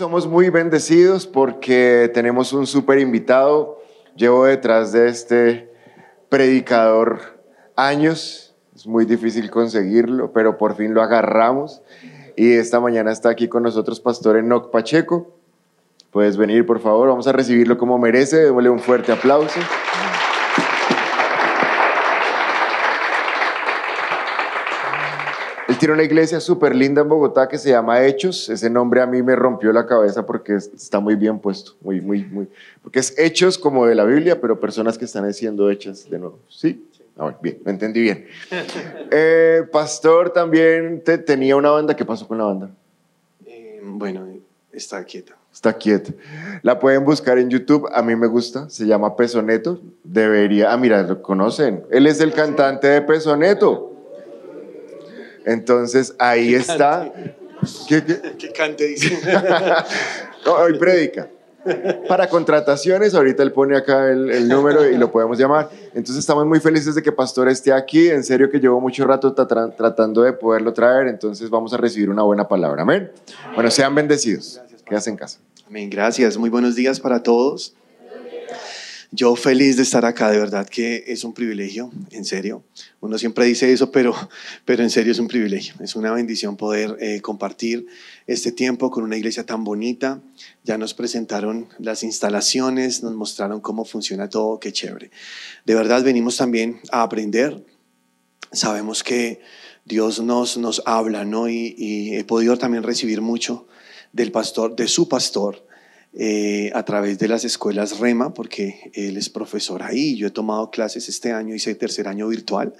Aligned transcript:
somos 0.00 0.26
muy 0.26 0.48
bendecidos 0.48 1.26
porque 1.26 2.10
tenemos 2.14 2.54
un 2.54 2.66
súper 2.66 3.00
invitado. 3.00 3.82
Llevo 4.16 4.46
detrás 4.46 4.92
de 4.92 5.08
este 5.08 5.74
predicador 6.30 7.20
años. 7.76 8.56
Es 8.74 8.86
muy 8.86 9.04
difícil 9.04 9.50
conseguirlo, 9.50 10.32
pero 10.32 10.56
por 10.56 10.74
fin 10.74 10.94
lo 10.94 11.02
agarramos. 11.02 11.82
Y 12.40 12.54
esta 12.54 12.80
mañana 12.80 13.12
está 13.12 13.28
aquí 13.28 13.48
con 13.48 13.62
nosotros 13.64 14.00
Pastor 14.00 14.38
Enoch 14.38 14.70
Pacheco. 14.70 15.30
Puedes 16.10 16.38
venir, 16.38 16.64
por 16.64 16.80
favor. 16.80 17.10
Vamos 17.10 17.26
a 17.26 17.32
recibirlo 17.32 17.76
como 17.76 17.98
merece. 17.98 18.38
Démosle 18.38 18.70
un 18.70 18.78
fuerte 18.80 19.12
aplauso. 19.12 19.60
Él 25.68 25.78
tiene 25.78 25.94
una 25.94 26.02
iglesia 26.02 26.40
súper 26.40 26.74
linda 26.74 27.02
en 27.02 27.08
Bogotá 27.08 27.46
que 27.48 27.56
se 27.56 27.70
llama 27.70 28.02
Hechos. 28.04 28.48
Ese 28.48 28.68
nombre 28.68 29.00
a 29.02 29.06
mí 29.06 29.22
me 29.22 29.36
rompió 29.36 29.72
la 29.72 29.86
cabeza 29.86 30.26
porque 30.26 30.56
es- 30.56 30.70
está 30.74 30.98
muy 30.98 31.14
bien 31.14 31.38
puesto. 31.38 31.72
Muy, 31.80 32.00
muy, 32.00 32.24
muy. 32.24 32.48
Porque 32.82 32.98
es 32.98 33.16
Hechos 33.16 33.56
como 33.56 33.86
de 33.86 33.94
la 33.94 34.04
Biblia, 34.04 34.40
pero 34.40 34.58
personas 34.58 34.98
que 34.98 35.04
están 35.04 35.32
siendo 35.32 35.70
hechas 35.70 36.10
de 36.10 36.18
nuevo. 36.18 36.38
¿Sí? 36.48 36.84
Ah, 37.22 37.36
bien, 37.42 37.58
lo 37.62 37.70
entendí 37.70 38.00
bien. 38.00 38.26
Eh, 39.10 39.62
Pastor 39.70 40.30
también 40.32 41.02
te- 41.04 41.18
tenía 41.18 41.54
una 41.54 41.70
banda. 41.70 41.94
¿Qué 41.94 42.04
pasó 42.04 42.26
con 42.26 42.38
la 42.38 42.44
banda? 42.44 42.70
Eh, 43.46 43.78
bueno, 43.84 44.26
está 44.72 45.04
quieta. 45.04 45.36
Está 45.52 45.72
quieta. 45.74 46.12
La 46.62 46.78
pueden 46.78 47.04
buscar 47.04 47.36
en 47.38 47.50
YouTube. 47.50 47.86
A 47.92 48.00
mí 48.02 48.16
me 48.16 48.26
gusta. 48.26 48.70
Se 48.70 48.86
llama 48.86 49.14
Pesoneto. 49.16 49.82
Debería. 50.02 50.72
Ah, 50.72 50.76
mira, 50.78 51.02
lo 51.02 51.20
conocen. 51.20 51.84
Él 51.90 52.06
es 52.06 52.20
el 52.20 52.32
cantante 52.32 52.86
de 52.86 53.02
Pesoneto. 53.02 53.92
Entonces 55.44 56.14
ahí 56.18 56.54
está. 56.54 57.12
¿Qué, 57.88 58.02
cante, 58.56 58.86
dice. 58.86 59.18
No, 60.46 60.54
hoy 60.54 60.78
predica. 60.78 61.28
Para 62.08 62.28
contrataciones, 62.28 63.14
ahorita 63.14 63.42
él 63.42 63.52
pone 63.52 63.76
acá 63.76 64.10
el, 64.10 64.30
el 64.30 64.48
número 64.48 64.88
y 64.88 64.96
lo 64.96 65.10
podemos 65.12 65.38
llamar. 65.38 65.68
Entonces 65.94 66.16
estamos 66.16 66.46
muy 66.46 66.60
felices 66.60 66.94
de 66.94 67.02
que 67.02 67.12
Pastor 67.12 67.48
esté 67.48 67.72
aquí. 67.72 68.08
En 68.08 68.24
serio 68.24 68.50
que 68.50 68.58
llevo 68.58 68.80
mucho 68.80 69.06
rato 69.06 69.34
tra- 69.34 69.74
tratando 69.76 70.22
de 70.22 70.32
poderlo 70.32 70.72
traer. 70.72 71.08
Entonces 71.08 71.50
vamos 71.50 71.72
a 71.74 71.76
recibir 71.76 72.08
una 72.10 72.22
buena 72.22 72.48
palabra. 72.48 72.82
Amén. 72.82 73.10
Bueno, 73.54 73.70
sean 73.70 73.94
bendecidos. 73.94 74.60
Quédase 74.86 75.10
en 75.10 75.16
casa. 75.16 75.38
Amén, 75.66 75.88
gracias. 75.90 76.36
Muy 76.36 76.50
buenos 76.50 76.74
días 76.74 76.98
para 76.98 77.22
todos. 77.22 77.74
Yo 79.12 79.34
feliz 79.34 79.76
de 79.76 79.82
estar 79.82 80.04
acá, 80.04 80.30
de 80.30 80.38
verdad 80.38 80.68
que 80.68 81.02
es 81.08 81.24
un 81.24 81.34
privilegio, 81.34 81.90
en 82.12 82.24
serio. 82.24 82.62
Uno 83.00 83.18
siempre 83.18 83.44
dice 83.44 83.72
eso, 83.72 83.90
pero, 83.90 84.14
pero 84.64 84.84
en 84.84 84.90
serio 84.90 85.10
es 85.10 85.18
un 85.18 85.26
privilegio. 85.26 85.74
Es 85.80 85.96
una 85.96 86.12
bendición 86.12 86.56
poder 86.56 86.96
eh, 87.00 87.20
compartir 87.20 87.86
este 88.28 88.52
tiempo 88.52 88.88
con 88.92 89.02
una 89.02 89.16
iglesia 89.16 89.44
tan 89.44 89.64
bonita. 89.64 90.22
Ya 90.62 90.78
nos 90.78 90.94
presentaron 90.94 91.68
las 91.80 92.04
instalaciones, 92.04 93.02
nos 93.02 93.14
mostraron 93.14 93.60
cómo 93.60 93.84
funciona 93.84 94.28
todo, 94.28 94.60
qué 94.60 94.72
chévere. 94.72 95.10
De 95.66 95.74
verdad 95.74 96.04
venimos 96.04 96.36
también 96.36 96.80
a 96.92 97.02
aprender. 97.02 97.64
Sabemos 98.52 99.02
que 99.02 99.40
Dios 99.84 100.20
nos, 100.20 100.56
nos 100.56 100.82
habla, 100.86 101.24
¿no? 101.24 101.48
Y, 101.48 101.74
y 101.76 102.14
he 102.14 102.22
podido 102.22 102.58
también 102.58 102.84
recibir 102.84 103.22
mucho 103.22 103.66
del 104.12 104.30
pastor, 104.30 104.76
de 104.76 104.86
su 104.86 105.08
pastor, 105.08 105.66
eh, 106.12 106.72
a 106.74 106.84
través 106.84 107.18
de 107.18 107.28
las 107.28 107.44
escuelas 107.44 108.00
REMA, 108.00 108.34
porque 108.34 108.90
él 108.94 109.16
es 109.16 109.28
profesor 109.28 109.82
ahí. 109.82 110.16
Yo 110.16 110.26
he 110.26 110.30
tomado 110.30 110.70
clases 110.70 111.08
este 111.08 111.32
año, 111.32 111.54
hice 111.54 111.74
tercer 111.74 112.08
año 112.08 112.28
virtual. 112.28 112.74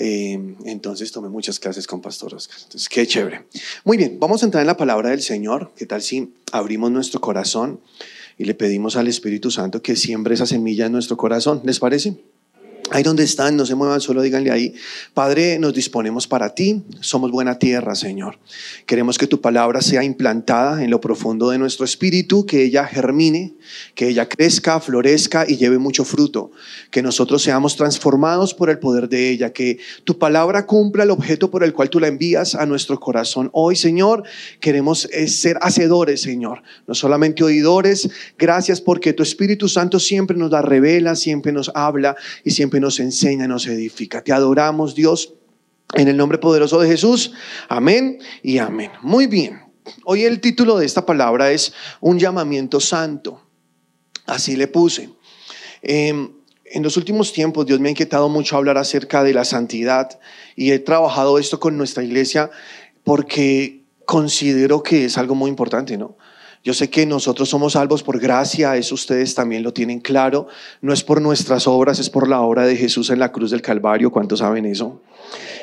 Eh, 0.00 0.54
entonces 0.64 1.10
tomé 1.10 1.28
muchas 1.28 1.58
clases 1.58 1.86
con 1.86 2.00
Pastor 2.00 2.34
Oscar. 2.34 2.56
Entonces, 2.62 2.88
qué 2.88 3.06
chévere. 3.06 3.44
Muy 3.84 3.96
bien, 3.96 4.18
vamos 4.18 4.42
a 4.42 4.46
entrar 4.46 4.62
en 4.62 4.68
la 4.68 4.76
palabra 4.76 5.10
del 5.10 5.22
Señor. 5.22 5.72
¿Qué 5.76 5.86
tal 5.86 6.02
si 6.02 6.34
abrimos 6.52 6.90
nuestro 6.90 7.20
corazón 7.20 7.80
y 8.38 8.44
le 8.44 8.54
pedimos 8.54 8.96
al 8.96 9.08
Espíritu 9.08 9.50
Santo 9.50 9.82
que 9.82 9.96
siembre 9.96 10.34
esa 10.34 10.46
semilla 10.46 10.86
en 10.86 10.92
nuestro 10.92 11.16
corazón? 11.16 11.60
¿Les 11.64 11.80
parece? 11.80 12.16
Ahí 12.90 13.02
donde 13.02 13.24
están, 13.24 13.56
no 13.56 13.66
se 13.66 13.74
muevan, 13.74 14.00
solo 14.00 14.22
díganle 14.22 14.50
ahí, 14.50 14.74
Padre, 15.12 15.58
nos 15.58 15.74
disponemos 15.74 16.26
para 16.26 16.54
ti, 16.54 16.82
somos 17.00 17.30
buena 17.30 17.58
tierra, 17.58 17.94
Señor. 17.94 18.38
Queremos 18.86 19.18
que 19.18 19.26
tu 19.26 19.42
palabra 19.42 19.82
sea 19.82 20.02
implantada 20.04 20.82
en 20.82 20.90
lo 20.90 20.98
profundo 20.98 21.50
de 21.50 21.58
nuestro 21.58 21.84
espíritu, 21.84 22.46
que 22.46 22.64
ella 22.64 22.86
germine, 22.86 23.54
que 23.94 24.08
ella 24.08 24.26
crezca, 24.26 24.80
florezca 24.80 25.44
y 25.46 25.56
lleve 25.56 25.76
mucho 25.78 26.04
fruto, 26.04 26.50
que 26.90 27.02
nosotros 27.02 27.42
seamos 27.42 27.76
transformados 27.76 28.54
por 28.54 28.70
el 28.70 28.78
poder 28.78 29.10
de 29.10 29.28
ella, 29.28 29.52
que 29.52 29.78
tu 30.04 30.18
palabra 30.18 30.64
cumpla 30.64 31.04
el 31.04 31.10
objeto 31.10 31.50
por 31.50 31.64
el 31.64 31.74
cual 31.74 31.90
tú 31.90 32.00
la 32.00 32.08
envías 32.08 32.54
a 32.54 32.64
nuestro 32.64 32.98
corazón. 32.98 33.50
Hoy, 33.52 33.76
Señor, 33.76 34.22
queremos 34.60 35.06
eh, 35.12 35.28
ser 35.28 35.58
hacedores, 35.60 36.22
Señor, 36.22 36.62
no 36.86 36.94
solamente 36.94 37.44
oidores. 37.44 38.08
Gracias 38.38 38.80
porque 38.80 39.12
tu 39.12 39.22
Espíritu 39.22 39.68
Santo 39.68 40.00
siempre 40.00 40.36
nos 40.36 40.50
da 40.50 40.62
revela, 40.62 41.14
siempre 41.16 41.52
nos 41.52 41.70
habla 41.74 42.16
y 42.44 42.52
siempre 42.52 42.77
nos 42.80 43.00
enseña, 43.00 43.46
nos 43.48 43.66
edifica. 43.66 44.22
Te 44.22 44.32
adoramos, 44.32 44.94
Dios, 44.94 45.34
en 45.94 46.08
el 46.08 46.16
nombre 46.16 46.38
poderoso 46.38 46.80
de 46.80 46.88
Jesús. 46.88 47.32
Amén 47.68 48.18
y 48.42 48.58
amén. 48.58 48.90
Muy 49.02 49.26
bien. 49.26 49.62
Hoy 50.04 50.24
el 50.24 50.40
título 50.40 50.78
de 50.78 50.86
esta 50.86 51.06
palabra 51.06 51.50
es 51.50 51.72
un 52.00 52.18
llamamiento 52.18 52.80
santo. 52.80 53.42
Así 54.26 54.56
le 54.56 54.68
puse. 54.68 55.10
Eh, 55.82 56.28
en 56.70 56.82
los 56.82 56.96
últimos 56.96 57.32
tiempos 57.32 57.66
Dios 57.66 57.80
me 57.80 57.88
ha 57.88 57.92
inquietado 57.92 58.28
mucho 58.28 58.56
hablar 58.56 58.76
acerca 58.76 59.24
de 59.24 59.32
la 59.32 59.44
santidad 59.44 60.18
y 60.54 60.72
he 60.72 60.78
trabajado 60.78 61.38
esto 61.38 61.58
con 61.60 61.78
nuestra 61.78 62.04
iglesia 62.04 62.50
porque 63.04 63.84
considero 64.04 64.82
que 64.82 65.06
es 65.06 65.16
algo 65.16 65.34
muy 65.34 65.48
importante, 65.48 65.96
¿no? 65.96 66.16
Yo 66.68 66.74
sé 66.74 66.90
que 66.90 67.06
nosotros 67.06 67.48
somos 67.48 67.72
salvos 67.72 68.02
por 68.02 68.20
gracia, 68.20 68.76
eso 68.76 68.94
ustedes 68.94 69.34
también 69.34 69.62
lo 69.62 69.72
tienen 69.72 70.00
claro. 70.00 70.48
No 70.82 70.92
es 70.92 71.02
por 71.02 71.22
nuestras 71.22 71.66
obras, 71.66 71.98
es 71.98 72.10
por 72.10 72.28
la 72.28 72.42
obra 72.42 72.66
de 72.66 72.76
Jesús 72.76 73.08
en 73.08 73.18
la 73.18 73.32
cruz 73.32 73.52
del 73.52 73.62
Calvario. 73.62 74.12
¿Cuántos 74.12 74.40
saben 74.40 74.66
eso? 74.66 75.00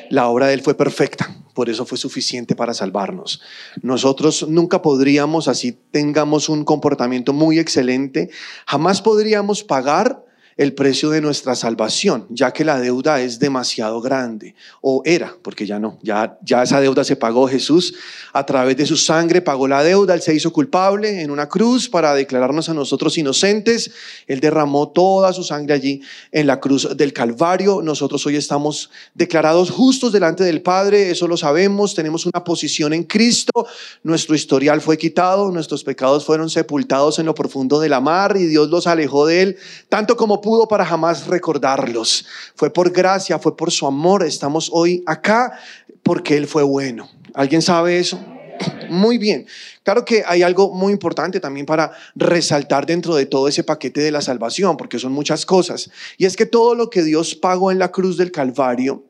La 0.10 0.28
obra 0.28 0.48
de 0.48 0.56
Él 0.56 0.64
fue 0.64 0.74
perfecta, 0.74 1.30
por 1.54 1.70
eso 1.70 1.86
fue 1.86 2.00
suficiente 2.00 2.56
para 2.56 2.74
salvarnos. 2.74 3.40
Nosotros 3.84 4.48
nunca 4.50 4.82
podríamos, 4.82 5.48
así 5.48 5.78
tengamos 5.92 6.50
un 6.50 6.66
comportamiento 6.66 7.34
muy 7.34 7.60
excelente, 7.60 8.32
jamás 8.66 9.04
podríamos 9.04 9.64
pagar 9.64 10.26
el 10.58 10.74
precio 10.74 11.10
de 11.10 11.22
nuestra 11.22 11.56
salvación, 11.56 12.28
ya 12.30 12.52
que 12.52 12.64
la 12.64 12.80
deuda 12.80 13.22
es 13.22 13.40
demasiado 13.40 14.00
grande, 14.02 14.56
o 14.82 15.02
era, 15.06 15.36
porque 15.42 15.66
ya 15.66 15.80
no, 15.80 16.00
ya, 16.02 16.38
ya 16.44 16.64
esa 16.64 16.80
deuda 16.80 17.04
se 17.04 17.16
pagó. 17.16 17.48
Jesús 17.48 17.94
a 18.34 18.46
través 18.46 18.76
de 18.76 18.86
su 18.86 18.98
sangre, 18.98 19.42
pagó 19.42 19.68
la 19.68 19.84
deuda, 19.84 20.14
Él 20.14 20.22
se 20.22 20.34
hizo 20.34 20.52
culpable 20.52 21.22
en 21.22 21.32
una 21.32 21.48
cruz 21.48 21.88
para 21.88 22.14
declararnos 22.14 22.68
a 22.68 22.74
nosotros 22.74 23.18
inocentes, 23.18 23.92
Él 24.28 24.42
derramó 24.42 24.90
toda 24.90 25.32
su 25.32 25.44
sangre 25.44 25.74
allí 25.74 26.02
en 26.32 26.48
la 26.48 26.60
cruz 26.60 26.98
del 26.98 27.14
Calvario, 27.14 27.82
nosotros 27.82 28.26
hoy 28.26 28.36
estamos 28.36 28.90
declarados 29.14 29.72
justos 29.72 30.12
delante 30.12 30.44
del 30.44 30.62
Padre, 30.62 31.12
eso 31.12 31.28
lo 31.30 31.38
sabemos, 31.38 31.96
tenemos 31.96 32.26
una 32.26 32.44
posición 32.44 32.94
en 32.94 33.04
Cristo, 33.04 33.68
nuestro 34.04 34.36
historial 34.36 34.82
fue 34.82 34.98
quitado, 34.98 35.50
nuestros 35.52 35.84
pecados 35.84 36.26
fueron 36.26 36.50
sepultados 36.50 37.20
en 37.20 37.26
lo 37.26 37.36
profundo 37.36 37.80
de 37.80 37.88
la 37.88 38.02
mar 38.02 38.36
y 38.38 38.48
Dios 38.48 38.70
los 38.70 38.86
alejó 38.86 39.26
de 39.26 39.42
Él, 39.42 39.58
tanto 39.88 40.18
como 40.18 40.42
pudo 40.46 40.68
para 40.68 40.86
jamás 40.86 41.26
recordarlos. 41.26 42.28
Fue 42.54 42.70
por 42.70 42.92
gracia, 42.92 43.40
fue 43.40 43.58
por 43.58 43.72
su 43.72 43.88
amor. 43.88 44.24
Estamos 44.24 44.70
hoy 44.72 45.04
acá 45.08 45.58
porque 46.04 46.38
Él 46.38 46.46
fue 46.46 46.62
bueno. 46.62 47.10
¿Alguien 47.34 47.64
sabe 47.64 47.98
eso? 47.98 48.24
Muy 48.92 49.18
bien. 49.18 49.48
Claro 49.82 50.06
que 50.06 50.24
hay 50.26 50.44
algo 50.44 50.72
muy 50.72 50.94
importante 50.94 51.40
también 51.40 51.66
para 51.66 51.92
resaltar 52.14 52.86
dentro 52.86 53.16
de 53.16 53.26
todo 53.26 53.48
ese 53.48 53.64
paquete 53.64 54.02
de 54.02 54.12
la 54.12 54.22
salvación, 54.22 54.78
porque 54.78 55.00
son 55.00 55.14
muchas 55.14 55.48
cosas. 55.48 55.90
Y 56.18 56.26
es 56.26 56.36
que 56.36 56.46
todo 56.46 56.76
lo 56.76 56.92
que 56.92 57.02
Dios 57.02 57.34
pagó 57.34 57.72
en 57.72 57.80
la 57.80 57.92
cruz 57.92 58.16
del 58.16 58.32
Calvario, 58.32 59.04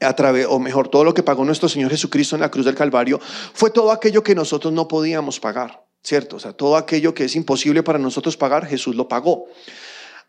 a 0.00 0.16
través, 0.16 0.46
o 0.48 0.58
mejor, 0.58 0.88
todo 0.88 1.04
lo 1.04 1.12
que 1.12 1.22
pagó 1.22 1.44
nuestro 1.44 1.68
Señor 1.68 1.90
Jesucristo 1.90 2.36
en 2.36 2.40
la 2.40 2.50
cruz 2.50 2.64
del 2.64 2.74
Calvario, 2.74 3.20
fue 3.52 3.70
todo 3.70 3.92
aquello 3.92 4.22
que 4.22 4.34
nosotros 4.34 4.72
no 4.72 4.88
podíamos 4.88 5.40
pagar, 5.40 5.84
¿cierto? 6.02 6.36
O 6.36 6.40
sea, 6.40 6.52
todo 6.52 6.76
aquello 6.76 7.14
que 7.14 7.24
es 7.24 7.36
imposible 7.36 7.82
para 7.82 7.98
nosotros 7.98 8.36
pagar, 8.36 8.66
Jesús 8.66 8.96
lo 8.96 9.08
pagó. 9.08 9.46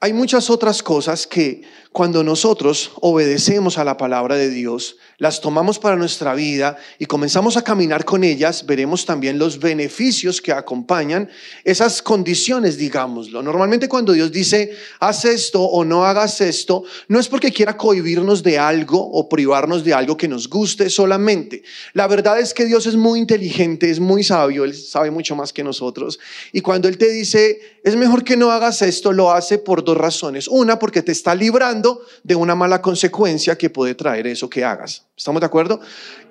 Hay 0.01 0.13
muchas 0.13 0.49
otras 0.49 0.83
cosas 0.83 1.25
que 1.25 1.63
cuando 1.95 2.25
nosotros 2.25 2.91
obedecemos 2.99 3.77
a 3.77 3.85
la 3.85 3.95
palabra 3.95 4.35
de 4.35 4.49
Dios, 4.49 4.97
las 5.17 5.39
tomamos 5.39 5.79
para 5.79 5.95
nuestra 5.95 6.33
vida 6.33 6.75
y 6.99 7.05
comenzamos 7.05 7.55
a 7.55 7.63
caminar 7.63 8.03
con 8.03 8.25
ellas, 8.25 8.65
veremos 8.65 9.05
también 9.05 9.39
los 9.39 9.59
beneficios 9.59 10.41
que 10.41 10.51
acompañan 10.51 11.29
esas 11.63 12.01
condiciones, 12.01 12.77
digámoslo. 12.77 13.41
Normalmente 13.41 13.87
cuando 13.87 14.11
Dios 14.11 14.33
dice, 14.33 14.75
haz 14.99 15.23
esto 15.23 15.63
o 15.63 15.85
no 15.85 16.03
hagas 16.03 16.41
esto, 16.41 16.83
no 17.07 17.17
es 17.17 17.29
porque 17.29 17.53
quiera 17.53 17.77
cohibirnos 17.77 18.43
de 18.43 18.59
algo 18.59 18.99
o 18.99 19.29
privarnos 19.29 19.85
de 19.85 19.93
algo 19.93 20.17
que 20.17 20.27
nos 20.27 20.49
guste 20.49 20.89
solamente. 20.89 21.63
La 21.93 22.07
verdad 22.07 22.41
es 22.41 22.53
que 22.53 22.65
Dios 22.65 22.85
es 22.87 22.97
muy 22.97 23.19
inteligente, 23.19 23.89
es 23.89 24.01
muy 24.01 24.21
sabio, 24.21 24.65
Él 24.65 24.73
sabe 24.73 25.11
mucho 25.11 25.33
más 25.37 25.53
que 25.53 25.63
nosotros. 25.63 26.19
Y 26.51 26.59
cuando 26.59 26.89
Él 26.89 26.97
te 26.97 27.09
dice, 27.09 27.79
es 27.85 27.95
mejor 27.95 28.25
que 28.25 28.35
no 28.35 28.51
hagas 28.51 28.81
esto, 28.81 29.13
lo 29.13 29.31
hace 29.31 29.59
por 29.59 29.84
dos 29.85 29.97
razones. 29.97 30.47
Una, 30.47 30.77
porque 30.77 31.01
te 31.01 31.11
está 31.11 31.33
librando 31.33 32.01
de 32.23 32.35
una 32.35 32.55
mala 32.55 32.81
consecuencia 32.81 33.57
que 33.57 33.69
puede 33.69 33.95
traer 33.95 34.27
eso 34.27 34.49
que 34.49 34.65
hagas. 34.65 35.05
¿Estamos 35.15 35.39
de 35.39 35.45
acuerdo? 35.45 35.79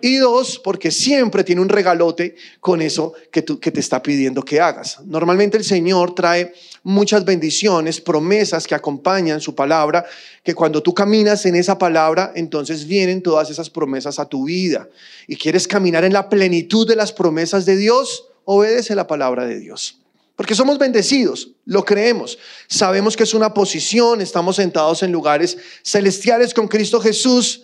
Y 0.02 0.16
dos, 0.16 0.58
porque 0.58 0.90
siempre 0.90 1.44
tiene 1.44 1.62
un 1.62 1.70
regalote 1.70 2.36
con 2.60 2.82
eso 2.82 3.14
que, 3.32 3.40
tú, 3.40 3.58
que 3.58 3.70
te 3.70 3.80
está 3.80 4.02
pidiendo 4.02 4.42
que 4.42 4.60
hagas. 4.60 5.00
Normalmente 5.06 5.56
el 5.56 5.64
Señor 5.64 6.14
trae 6.14 6.52
muchas 6.82 7.24
bendiciones, 7.24 8.00
promesas 8.00 8.66
que 8.66 8.74
acompañan 8.74 9.40
su 9.40 9.54
palabra, 9.54 10.04
que 10.42 10.54
cuando 10.54 10.82
tú 10.82 10.92
caminas 10.92 11.46
en 11.46 11.56
esa 11.56 11.78
palabra, 11.78 12.32
entonces 12.34 12.86
vienen 12.86 13.22
todas 13.22 13.48
esas 13.50 13.70
promesas 13.70 14.18
a 14.18 14.26
tu 14.26 14.44
vida. 14.44 14.88
Y 15.26 15.36
quieres 15.36 15.66
caminar 15.66 16.04
en 16.04 16.12
la 16.12 16.28
plenitud 16.28 16.86
de 16.86 16.96
las 16.96 17.12
promesas 17.12 17.64
de 17.64 17.76
Dios, 17.76 18.28
obedece 18.44 18.94
la 18.94 19.06
palabra 19.06 19.46
de 19.46 19.58
Dios. 19.58 20.03
Porque 20.36 20.54
somos 20.54 20.78
bendecidos, 20.78 21.50
lo 21.64 21.84
creemos. 21.84 22.38
Sabemos 22.68 23.16
que 23.16 23.22
es 23.22 23.34
una 23.34 23.54
posición, 23.54 24.20
estamos 24.20 24.56
sentados 24.56 25.02
en 25.02 25.12
lugares 25.12 25.56
celestiales 25.84 26.52
con 26.52 26.66
Cristo 26.66 27.00
Jesús. 27.00 27.62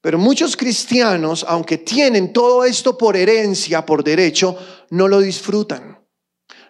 Pero 0.00 0.18
muchos 0.18 0.56
cristianos, 0.56 1.44
aunque 1.48 1.78
tienen 1.78 2.32
todo 2.32 2.64
esto 2.64 2.98
por 2.98 3.16
herencia, 3.16 3.86
por 3.86 4.02
derecho, 4.02 4.58
no 4.90 5.06
lo 5.06 5.20
disfrutan. 5.20 6.00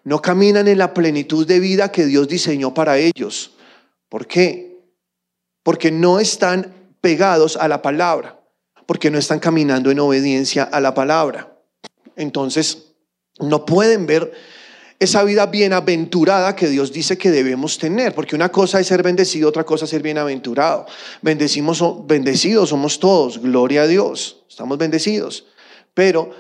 No 0.05 0.21
caminan 0.21 0.69
en 0.69 0.77
la 0.77 0.93
plenitud 0.93 1.47
de 1.47 1.61
vida 1.61 1.91
que 1.91 2.05
Dios 2.05 2.29
diseñó 2.29 2.75
para 2.75 2.99
ellos. 2.99 3.53
¿Por 4.11 4.27
qué? 4.27 4.83
Porque 5.63 5.91
no 5.91 6.21
están 6.21 6.75
pegados 7.01 7.57
a 7.57 7.69
la 7.69 7.81
palabra, 7.81 8.39
porque 8.85 9.11
no 9.11 9.19
están 9.19 9.39
caminando 9.39 9.91
en 9.91 10.01
obediencia 10.01 10.65
a 10.65 10.81
la 10.81 10.93
palabra. 10.93 11.57
Entonces, 12.17 12.93
no 13.39 13.65
pueden 13.65 14.05
ver 14.05 14.33
esa 15.03 15.25
vida 15.25 15.47
bienaventurada 15.47 16.55
que 16.55 16.69
Dios 16.69 16.93
dice 16.93 17.19
que 17.19 17.31
debemos 17.31 17.79
tener, 17.79 18.15
porque 18.15 18.37
una 18.37 18.51
cosa 18.51 18.79
es 18.79 18.87
ser 18.87 19.03
bendecido, 19.03 19.49
otra 19.49 19.65
cosa 19.65 19.85
es 19.85 19.91
ser 19.91 20.03
bienaventurado. 20.03 20.87
Bendecimos, 21.23 21.83
bendecidos 22.07 22.69
somos 22.69 23.01
todos, 23.01 23.39
gloria 23.39 23.83
a 23.83 23.87
Dios, 23.87 24.45
estamos 24.49 24.79
bendecidos. 24.79 25.47
Pero 25.93 26.31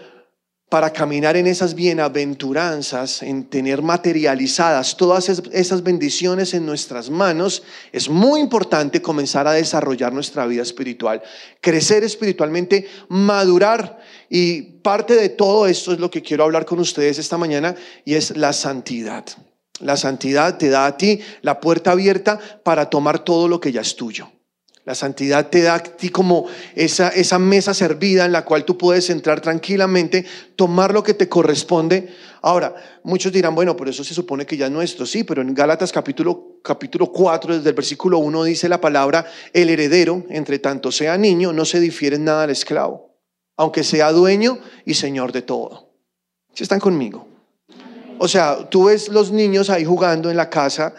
para 0.72 0.90
caminar 0.90 1.36
en 1.36 1.46
esas 1.46 1.74
bienaventuranzas, 1.74 3.22
en 3.22 3.44
tener 3.44 3.82
materializadas 3.82 4.96
todas 4.96 5.28
esas 5.28 5.82
bendiciones 5.82 6.54
en 6.54 6.64
nuestras 6.64 7.10
manos, 7.10 7.62
es 7.92 8.08
muy 8.08 8.40
importante 8.40 9.02
comenzar 9.02 9.46
a 9.46 9.52
desarrollar 9.52 10.14
nuestra 10.14 10.46
vida 10.46 10.62
espiritual, 10.62 11.22
crecer 11.60 12.04
espiritualmente, 12.04 12.88
madurar. 13.08 14.00
Y 14.30 14.62
parte 14.62 15.14
de 15.14 15.28
todo 15.28 15.66
esto 15.66 15.92
es 15.92 15.98
lo 15.98 16.10
que 16.10 16.22
quiero 16.22 16.44
hablar 16.44 16.64
con 16.64 16.78
ustedes 16.78 17.19
esta 17.19 17.36
mañana 17.36 17.74
y 18.06 18.14
es 18.14 18.34
la 18.34 18.54
santidad. 18.54 19.26
La 19.80 19.98
santidad 19.98 20.56
te 20.56 20.70
da 20.70 20.86
a 20.86 20.96
ti 20.96 21.20
la 21.42 21.60
puerta 21.60 21.90
abierta 21.90 22.38
para 22.64 22.88
tomar 22.88 23.19
todo 23.19 23.46
lo 23.46 23.60
que 23.60 23.72
ya 23.72 23.82
es 23.82 23.94
tuyo. 23.94 24.30
La 24.84 24.96
santidad 24.96 25.49
te 25.49 25.62
da 25.62 25.76
a 25.76 25.82
ti 25.82 26.08
como 26.08 26.46
esa, 26.75 27.11
esa 27.11 27.38
mesa 27.38 27.73
servida 27.73 28.25
en 28.25 28.32
la 28.32 28.44
cual 28.44 28.64
tú 28.64 28.76
puedes 28.76 29.11
entrar 29.11 29.40
tranquilamente, 29.40 30.25
tomar 30.56 30.93
lo 30.93 31.05
que 31.05 31.14
te 31.14 31.29
corresponde. 31.29 32.12
Ahora, 32.40 32.75
muchos 33.05 33.32
dirán, 33.32 33.55
bueno, 33.55 33.76
por 33.76 33.88
eso 33.88 34.02
se 34.02 34.12
supone 34.12 34.44
que 34.44 34.56
ya 34.56 34.67
es 34.67 34.73
nuestro. 34.73 35.06
Sí, 35.06 35.23
pero 35.23 35.40
en 35.40 35.55
Gálatas 35.55 35.93
capítulo, 35.93 36.58
capítulo 36.64 37.12
4, 37.12 37.58
desde 37.58 37.69
el 37.69 37.76
versículo 37.76 38.19
1 38.19 38.43
dice 38.43 38.69
la 38.69 38.81
palabra, 38.81 39.25
el 39.52 39.70
heredero, 39.70 40.25
entre 40.31 40.58
tanto 40.58 40.90
sea 40.90 41.17
niño, 41.17 41.52
no 41.52 41.64
se 41.64 41.79
difiere 41.79 42.17
en 42.17 42.25
nada 42.25 42.43
al 42.43 42.50
esclavo, 42.50 43.14
aunque 43.56 43.84
sea 43.84 44.11
dueño 44.11 44.58
y 44.84 44.94
señor 44.94 45.31
de 45.31 45.43
todo. 45.43 45.90
Si 46.55 46.64
están 46.64 46.81
conmigo? 46.81 47.29
O 48.19 48.26
sea, 48.26 48.69
tú 48.69 48.87
ves 48.87 49.08
los 49.08 49.31
niños 49.31 49.70
ahí 49.70 49.84
jugando 49.84 50.29
en 50.29 50.37
la 50.37 50.50
casa 50.50 50.94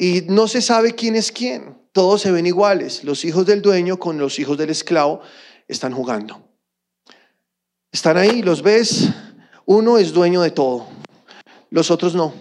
y 0.00 0.22
no 0.28 0.46
se 0.46 0.62
sabe 0.62 0.94
quién 0.94 1.16
es 1.16 1.32
quién 1.32 1.76
todos 1.98 2.20
se 2.22 2.30
ven 2.30 2.46
iguales. 2.46 3.02
Los 3.02 3.24
hijos 3.24 3.44
del 3.44 3.60
dueño 3.60 3.98
con 3.98 4.18
los 4.18 4.38
hijos 4.38 4.56
del 4.56 4.70
esclavo 4.70 5.20
están 5.66 5.92
jugando. 5.92 6.40
Están 7.90 8.16
ahí, 8.16 8.40
los 8.40 8.62
ves. 8.62 9.08
Uno 9.66 9.98
es 9.98 10.12
dueño 10.12 10.40
de 10.42 10.52
todo. 10.52 10.86
Los 11.70 11.90
otros 11.90 12.14
no. 12.14 12.32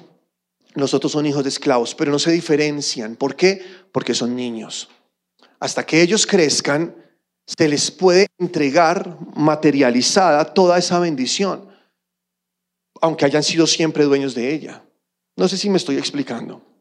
Los 0.75 0.93
otros 0.93 1.11
son 1.11 1.25
hijos 1.25 1.41
de 1.41 1.49
esclavos, 1.49 1.95
pero 1.95 2.11
no 2.11 2.19
se 2.19 2.31
diferencian. 2.31 3.15
¿Por 3.15 3.35
qué? 3.35 3.65
Porque 3.91 4.13
son 4.13 4.35
niños. 4.35 4.89
Hasta 5.59 5.83
que 5.83 6.03
ellos 6.03 6.27
crezcan, 6.27 6.95
se 7.47 7.67
les 7.67 7.89
puede 7.89 8.27
entregar 8.37 9.17
materializada 9.35 10.53
toda 10.53 10.77
esa 10.77 10.99
bendición, 10.99 11.67
aunque 13.01 13.25
hayan 13.25 13.41
sido 13.41 13.65
siempre 13.65 14.03
dueños 14.03 14.35
de 14.35 14.53
ella. 14.53 14.83
No 15.35 15.47
sé 15.47 15.57
si 15.57 15.67
me 15.71 15.77
estoy 15.77 15.97
explicando. 15.97 16.76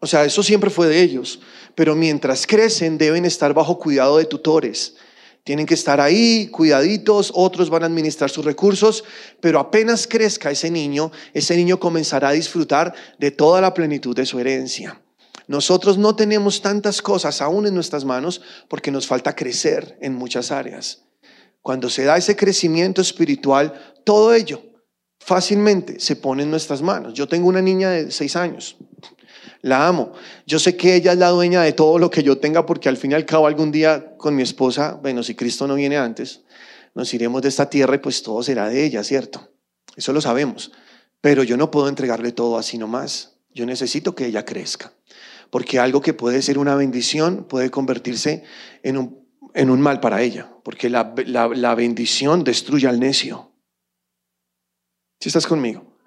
O 0.00 0.06
sea, 0.06 0.24
eso 0.24 0.42
siempre 0.42 0.70
fue 0.70 0.86
de 0.86 1.00
ellos 1.00 1.40
pero 1.78 1.94
mientras 1.94 2.44
crecen 2.44 2.98
deben 2.98 3.24
estar 3.24 3.54
bajo 3.54 3.78
cuidado 3.78 4.18
de 4.18 4.24
tutores. 4.24 4.96
Tienen 5.44 5.64
que 5.64 5.74
estar 5.74 6.00
ahí, 6.00 6.48
cuidaditos, 6.48 7.30
otros 7.36 7.70
van 7.70 7.84
a 7.84 7.86
administrar 7.86 8.30
sus 8.30 8.44
recursos, 8.44 9.04
pero 9.40 9.60
apenas 9.60 10.08
crezca 10.08 10.50
ese 10.50 10.72
niño, 10.72 11.12
ese 11.34 11.56
niño 11.56 11.78
comenzará 11.78 12.30
a 12.30 12.32
disfrutar 12.32 12.92
de 13.20 13.30
toda 13.30 13.60
la 13.60 13.74
plenitud 13.74 14.16
de 14.16 14.26
su 14.26 14.40
herencia. 14.40 15.00
Nosotros 15.46 15.98
no 15.98 16.16
tenemos 16.16 16.62
tantas 16.62 17.00
cosas 17.00 17.40
aún 17.40 17.68
en 17.68 17.76
nuestras 17.76 18.04
manos 18.04 18.42
porque 18.66 18.90
nos 18.90 19.06
falta 19.06 19.36
crecer 19.36 19.96
en 20.00 20.14
muchas 20.14 20.50
áreas. 20.50 21.04
Cuando 21.62 21.88
se 21.88 22.02
da 22.02 22.16
ese 22.16 22.34
crecimiento 22.34 23.00
espiritual, 23.00 23.94
todo 24.02 24.34
ello 24.34 24.60
fácilmente 25.20 26.00
se 26.00 26.16
pone 26.16 26.42
en 26.42 26.50
nuestras 26.50 26.82
manos. 26.82 27.14
Yo 27.14 27.28
tengo 27.28 27.46
una 27.46 27.62
niña 27.62 27.90
de 27.90 28.10
seis 28.10 28.34
años, 28.34 28.76
la 29.62 29.86
amo. 29.86 30.12
Yo 30.46 30.58
sé 30.58 30.76
que 30.76 30.94
ella 30.94 31.12
es 31.12 31.18
la 31.18 31.30
dueña 31.30 31.62
de 31.62 31.72
todo 31.72 31.98
lo 31.98 32.10
que 32.10 32.22
yo 32.22 32.38
tenga 32.38 32.66
porque 32.66 32.88
al 32.88 32.96
fin 32.96 33.12
y 33.12 33.14
al 33.14 33.26
cabo 33.26 33.46
algún 33.46 33.72
día 33.72 34.16
con 34.16 34.34
mi 34.34 34.42
esposa, 34.42 34.98
bueno, 35.02 35.22
si 35.22 35.34
Cristo 35.34 35.66
no 35.66 35.74
viene 35.74 35.96
antes, 35.96 36.42
nos 36.94 37.12
iremos 37.14 37.42
de 37.42 37.48
esta 37.48 37.68
tierra 37.68 37.96
y 37.96 37.98
pues 37.98 38.22
todo 38.22 38.42
será 38.42 38.68
de 38.68 38.84
ella, 38.84 39.04
¿cierto? 39.04 39.50
Eso 39.96 40.12
lo 40.12 40.20
sabemos. 40.20 40.72
Pero 41.20 41.42
yo 41.42 41.56
no 41.56 41.70
puedo 41.70 41.88
entregarle 41.88 42.32
todo 42.32 42.58
así 42.58 42.78
nomás. 42.78 43.38
Yo 43.52 43.66
necesito 43.66 44.14
que 44.14 44.26
ella 44.26 44.44
crezca. 44.44 44.92
Porque 45.50 45.78
algo 45.78 46.00
que 46.00 46.14
puede 46.14 46.42
ser 46.42 46.58
una 46.58 46.74
bendición 46.74 47.44
puede 47.48 47.70
convertirse 47.70 48.44
en 48.82 48.98
un, 48.98 49.28
en 49.54 49.70
un 49.70 49.80
mal 49.80 50.00
para 50.00 50.22
ella. 50.22 50.52
Porque 50.62 50.90
la, 50.90 51.14
la, 51.26 51.48
la 51.48 51.74
bendición 51.74 52.44
destruye 52.44 52.86
al 52.86 53.00
necio. 53.00 53.52
Si 55.20 55.28
estás 55.28 55.46
conmigo? 55.46 55.97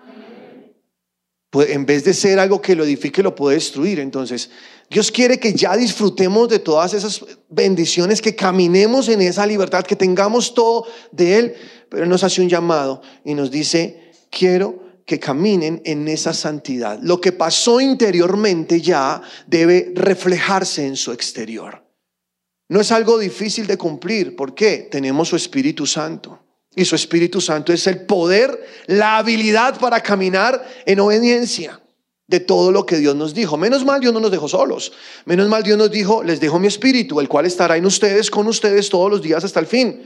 En 1.54 1.86
vez 1.86 2.04
de 2.04 2.14
ser 2.14 2.40
algo 2.40 2.62
que 2.62 2.76
lo 2.76 2.86
edifique, 2.86 3.22
lo 3.22 3.36
puede 3.36 3.56
destruir. 3.56 4.00
Entonces, 4.00 4.50
Dios 4.90 5.12
quiere 5.12 5.40
que 5.40 5.54
ya 5.54 5.76
disfrutemos 5.76 6.48
de 6.50 6.60
todas 6.60 6.94
esas 6.94 7.26
bendiciones, 7.50 8.22
que 8.22 8.36
caminemos 8.36 9.10
en 9.10 9.22
esa 9.22 9.46
libertad, 9.46 9.84
que 9.84 9.96
tengamos 9.96 10.54
todo 10.54 10.86
de 11.12 11.38
Él, 11.38 11.56
pero 11.90 12.04
Él 12.04 12.10
nos 12.10 12.24
hace 12.24 12.42
un 12.42 12.50
llamado 12.50 13.02
y 13.26 13.34
nos 13.34 13.52
dice, 13.52 14.14
quiero 14.30 14.82
que 15.06 15.20
caminen 15.20 15.82
en 15.84 16.08
esa 16.08 16.34
santidad. 16.34 17.00
Lo 17.02 17.20
que 17.20 17.34
pasó 17.34 17.82
interiormente 17.82 18.80
ya 18.80 19.22
debe 19.46 19.92
reflejarse 19.94 20.86
en 20.88 20.96
su 20.96 21.12
exterior. 21.12 21.84
No 22.70 22.80
es 22.80 22.94
algo 22.94 23.20
difícil 23.20 23.68
de 23.68 23.78
cumplir. 23.78 24.38
¿Por 24.38 24.56
qué? 24.56 24.88
Tenemos 24.90 25.28
su 25.28 25.36
Espíritu 25.36 25.86
Santo. 25.86 26.40
Y 26.76 26.86
su 26.86 26.96
Espíritu 26.96 27.42
Santo 27.42 27.74
es 27.74 27.86
el 27.88 28.06
poder, 28.06 28.66
la 28.88 29.18
habilidad 29.18 29.80
para 29.80 30.02
caminar 30.02 30.66
en 30.86 31.00
obediencia 31.02 31.82
de 32.28 32.40
todo 32.40 32.72
lo 32.72 32.86
que 32.86 32.98
Dios 32.98 33.14
nos 33.16 33.34
dijo. 33.34 33.58
Menos 33.58 33.84
mal 33.84 34.00
Dios 34.00 34.14
no 34.14 34.22
nos 34.22 34.32
dejó 34.32 34.48
solos. 34.48 34.94
Menos 35.26 35.50
mal 35.50 35.64
Dios 35.64 35.78
nos 35.78 35.92
dijo, 35.92 36.24
les 36.24 36.40
dejo 36.40 36.60
mi 36.60 36.68
Espíritu, 36.68 37.20
el 37.20 37.28
cual 37.28 37.46
estará 37.46 37.76
en 37.76 37.86
ustedes, 37.86 38.32
con 38.32 38.48
ustedes 38.48 38.90
todos 38.90 39.12
los 39.12 39.22
días 39.22 39.44
hasta 39.44 39.60
el 39.60 39.68
fin. 39.68 40.02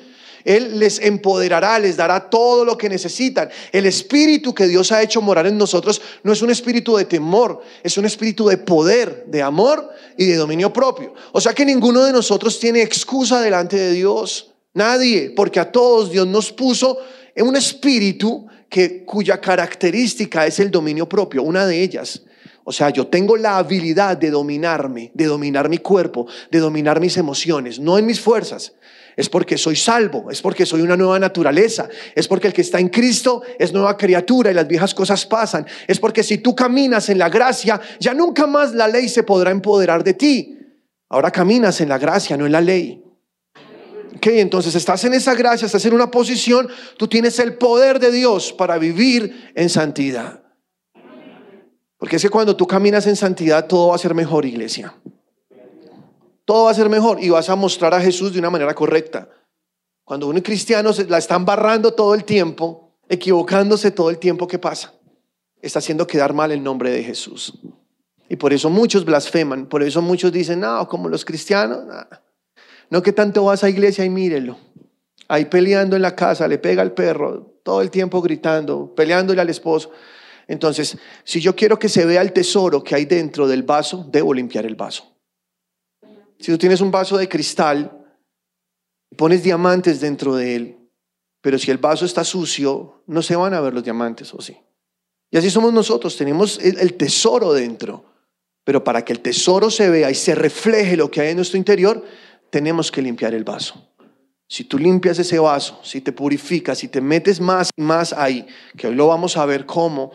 Él 0.46 0.80
les 0.80 1.00
empoderará, 1.00 1.80
les 1.80 1.98
dará 1.98 2.30
todo 2.30 2.64
lo 2.64 2.78
que 2.78 2.88
necesitan. 2.88 3.50
El 3.72 3.88
espíritu 3.88 4.54
que 4.54 4.68
Dios 4.68 4.92
ha 4.92 5.02
hecho 5.02 5.22
morar 5.22 5.48
en 5.48 5.58
nosotros 5.58 6.00
no 6.24 6.32
es 6.32 6.42
un 6.44 6.52
espíritu 6.52 6.96
de 6.96 7.06
temor, 7.06 7.62
es 7.84 7.98
un 7.98 8.06
espíritu 8.06 8.48
de 8.48 8.58
poder, 8.58 9.26
de 9.26 9.42
amor 9.42 9.90
y 10.18 10.26
de 10.26 10.36
dominio 10.36 10.72
propio. 10.72 11.16
O 11.32 11.42
sea 11.42 11.54
que 11.54 11.66
ninguno 11.66 12.04
de 12.04 12.12
nosotros 12.12 12.60
tiene 12.60 12.84
excusa 12.84 13.42
delante 13.42 13.76
de 13.76 13.92
Dios. 13.94 14.55
Nadie, 14.76 15.32
porque 15.34 15.60
a 15.60 15.72
todos 15.72 16.12
Dios 16.12 16.28
nos 16.28 16.52
puso 16.52 16.98
en 17.34 17.48
un 17.48 17.56
espíritu 17.56 18.46
que, 18.70 19.06
cuya 19.06 19.40
característica 19.40 20.46
es 20.46 20.60
el 20.60 20.70
dominio 20.70 21.08
propio, 21.08 21.44
una 21.44 21.66
de 21.66 21.82
ellas. 21.82 22.24
O 22.66 22.74
sea, 22.74 22.90
yo 22.90 23.08
tengo 23.08 23.38
la 23.38 23.58
habilidad 23.58 24.18
de 24.18 24.32
dominarme, 24.32 25.12
de 25.14 25.26
dominar 25.26 25.70
mi 25.70 25.78
cuerpo, 25.78 26.28
de 26.52 26.60
dominar 26.60 27.00
mis 27.00 27.16
emociones, 27.16 27.80
no 27.80 27.98
en 27.98 28.06
mis 28.06 28.20
fuerzas. 28.20 28.74
Es 29.16 29.30
porque 29.30 29.58
soy 29.58 29.78
salvo, 29.78 30.30
es 30.30 30.42
porque 30.42 30.66
soy 30.66 30.82
una 30.82 30.98
nueva 30.98 31.20
naturaleza, 31.20 31.88
es 32.14 32.28
porque 32.28 32.48
el 32.48 32.54
que 32.54 32.62
está 32.62 32.80
en 32.80 32.90
Cristo 32.90 33.44
es 33.58 33.72
nueva 33.72 33.96
criatura 33.96 34.52
y 34.52 34.56
las 34.56 34.68
viejas 34.68 34.94
cosas 34.94 35.26
pasan. 35.26 35.66
Es 35.88 36.02
porque 36.02 36.22
si 36.22 36.40
tú 36.40 36.54
caminas 36.54 37.08
en 37.08 37.20
la 37.20 37.30
gracia, 37.30 37.80
ya 37.98 38.14
nunca 38.14 38.46
más 38.46 38.74
la 38.74 38.90
ley 38.90 39.08
se 39.08 39.24
podrá 39.24 39.52
empoderar 39.52 40.04
de 40.04 40.16
ti. 40.16 40.58
Ahora 41.08 41.32
caminas 41.32 41.80
en 41.80 41.88
la 41.88 41.98
gracia, 41.98 42.36
no 42.36 42.46
en 42.46 42.52
la 42.52 42.60
ley. 42.60 43.05
Entonces 44.26 44.76
estás 44.76 45.04
en 45.04 45.14
esa 45.14 45.36
gracia, 45.36 45.66
estás 45.66 45.86
en 45.86 45.94
una 45.94 46.12
posición, 46.12 46.68
tú 46.98 47.08
tienes 47.08 47.40
el 47.40 47.58
poder 47.58 48.00
de 48.00 48.12
Dios 48.12 48.54
para 48.54 48.78
vivir 48.78 49.52
en 49.56 49.70
santidad. 49.70 50.44
Porque 51.98 52.18
es 52.18 52.22
que 52.22 52.30
cuando 52.30 52.56
tú 52.56 52.68
caminas 52.68 53.08
en 53.08 53.16
santidad, 53.16 53.68
todo 53.68 53.90
va 53.90 53.96
a 53.96 54.00
ser 54.00 54.14
mejor, 54.14 54.46
iglesia. 54.46 54.96
Todo 56.44 56.66
va 56.66 56.72
a 56.72 56.76
ser 56.76 56.90
mejor 56.90 57.24
y 57.24 57.30
vas 57.30 57.50
a 57.50 57.56
mostrar 57.56 57.94
a 57.94 58.02
Jesús 58.02 58.34
de 58.34 58.40
una 58.40 58.50
manera 58.50 58.74
correcta. 58.76 59.30
Cuando 60.04 60.28
un 60.28 60.40
cristiano 60.42 60.94
se 60.94 61.06
la 61.06 61.18
están 61.18 61.46
barrando 61.46 61.94
todo 61.94 62.14
el 62.14 62.24
tiempo, 62.24 62.92
equivocándose 63.10 63.92
todo 63.92 64.10
el 64.10 64.20
tiempo 64.20 64.48
que 64.48 64.60
pasa, 64.60 64.94
está 65.62 65.80
haciendo 65.80 66.06
quedar 66.06 66.34
mal 66.34 66.52
el 66.52 66.62
nombre 66.62 66.92
de 66.92 67.04
Jesús. 67.04 67.54
Y 68.30 68.36
por 68.36 68.54
eso 68.54 68.70
muchos 68.70 69.06
blasfeman, 69.06 69.68
por 69.68 69.82
eso 69.84 70.02
muchos 70.02 70.32
dicen, 70.32 70.60
no, 70.60 70.88
como 70.88 71.10
los 71.10 71.26
cristianos, 71.26 71.86
nah. 71.86 72.06
No 72.90 73.02
que 73.02 73.12
tanto 73.12 73.46
vas 73.46 73.64
a 73.64 73.70
iglesia 73.70 74.06
y 74.06 74.10
mírelo. 74.10 74.58
Ahí 75.28 75.46
peleando 75.46 75.96
en 75.96 76.02
la 76.02 76.16
casa, 76.16 76.48
le 76.48 76.58
pega 76.58 76.82
al 76.82 76.94
perro, 76.94 77.60
todo 77.64 77.82
el 77.82 77.90
tiempo 77.90 78.22
gritando, 78.22 78.94
peleándole 78.94 79.42
al 79.42 79.50
esposo. 79.50 79.92
Entonces, 80.48 80.98
si 81.24 81.42
yo 81.42 81.56
quiero 81.56 81.80
que 81.80 81.90
se 81.90 82.06
vea 82.06 82.22
el 82.22 82.32
tesoro 82.32 82.84
que 82.84 82.96
hay 82.96 83.06
dentro 83.06 83.48
del 83.48 83.64
vaso, 83.64 84.06
debo 84.12 84.34
limpiar 84.34 84.66
el 84.66 84.76
vaso. 84.76 85.16
Si 86.40 86.52
tú 86.52 86.58
tienes 86.58 86.82
un 86.82 86.92
vaso 86.92 87.18
de 87.18 87.28
cristal, 87.28 88.06
pones 89.18 89.42
diamantes 89.42 90.02
dentro 90.02 90.36
de 90.36 90.56
él, 90.56 90.78
pero 91.42 91.58
si 91.58 91.72
el 91.72 91.78
vaso 91.78 92.06
está 92.06 92.24
sucio, 92.24 93.04
no 93.08 93.22
se 93.22 93.36
van 93.36 93.54
a 93.54 93.62
ver 93.62 93.74
los 93.74 93.84
diamantes, 93.84 94.34
¿o 94.34 94.42
sí? 94.42 94.58
Y 95.32 95.38
así 95.38 95.50
somos 95.50 95.74
nosotros, 95.74 96.16
tenemos 96.18 96.60
el, 96.60 96.94
tesoro 96.94 97.54
dentro, 97.54 98.06
pero 98.64 98.84
para 98.84 99.04
que 99.04 99.14
el 99.14 99.20
tesoro 99.20 99.70
se 99.70 99.90
vea 99.90 100.10
y 100.10 100.16
se 100.16 100.36
refleje 100.36 100.96
lo 100.98 101.10
que 101.10 101.22
hay 101.22 101.30
en 101.30 101.38
nuestro 101.38 101.58
interior, 101.58 102.04
tenemos 102.56 102.90
que 102.90 103.02
limpiar 103.02 103.34
el 103.34 103.44
vaso. 103.44 103.86
Si 104.48 104.64
tú 104.64 104.80
limpias 104.80 105.20
ese 105.20 105.38
vaso, 105.40 105.82
si 105.84 106.00
te 106.00 106.14
purificas, 106.14 106.78
si 106.78 106.88
te 106.88 107.02
metes 107.02 107.42
más 107.42 107.70
y 107.76 107.82
más 107.82 108.14
ahí, 108.14 108.48
que 108.78 108.88
hoy 108.88 108.96
lo 108.96 109.08
vamos 109.08 109.36
a 109.36 109.46
ver 109.46 109.66
cómo, 109.66 110.14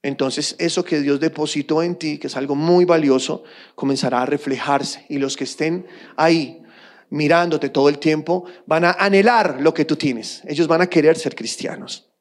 entonces 0.00 0.54
eso 0.60 0.84
que 0.84 1.00
Dios 1.00 1.18
depositó 1.18 1.82
en 1.82 1.96
ti, 1.96 2.18
que 2.18 2.28
es 2.28 2.36
algo 2.36 2.54
muy 2.54 2.84
valioso, 2.84 3.42
comenzará 3.74 4.22
a 4.22 4.26
reflejarse. 4.26 5.06
Y 5.08 5.18
los 5.18 5.36
que 5.36 5.42
estén 5.42 5.84
ahí 6.14 6.62
mirándote 7.10 7.68
todo 7.68 7.88
el 7.88 7.98
tiempo 7.98 8.44
van 8.64 8.84
a 8.84 8.92
anhelar 8.92 9.56
lo 9.60 9.74
que 9.74 9.84
tú 9.84 9.96
tienes. 9.96 10.44
Ellos 10.46 10.68
van 10.68 10.82
a 10.82 10.86
querer 10.86 11.18
ser 11.18 11.34
cristianos. 11.34 12.12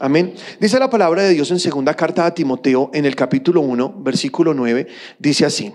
Amén. 0.00 0.34
Dice 0.58 0.76
la 0.80 0.90
palabra 0.90 1.22
de 1.22 1.34
Dios 1.34 1.52
en 1.52 1.60
segunda 1.60 1.94
carta 1.94 2.26
a 2.26 2.34
Timoteo, 2.34 2.90
en 2.92 3.04
el 3.04 3.14
capítulo 3.14 3.60
1, 3.60 4.02
versículo 4.02 4.54
9, 4.54 4.88
dice 5.20 5.46
así. 5.46 5.72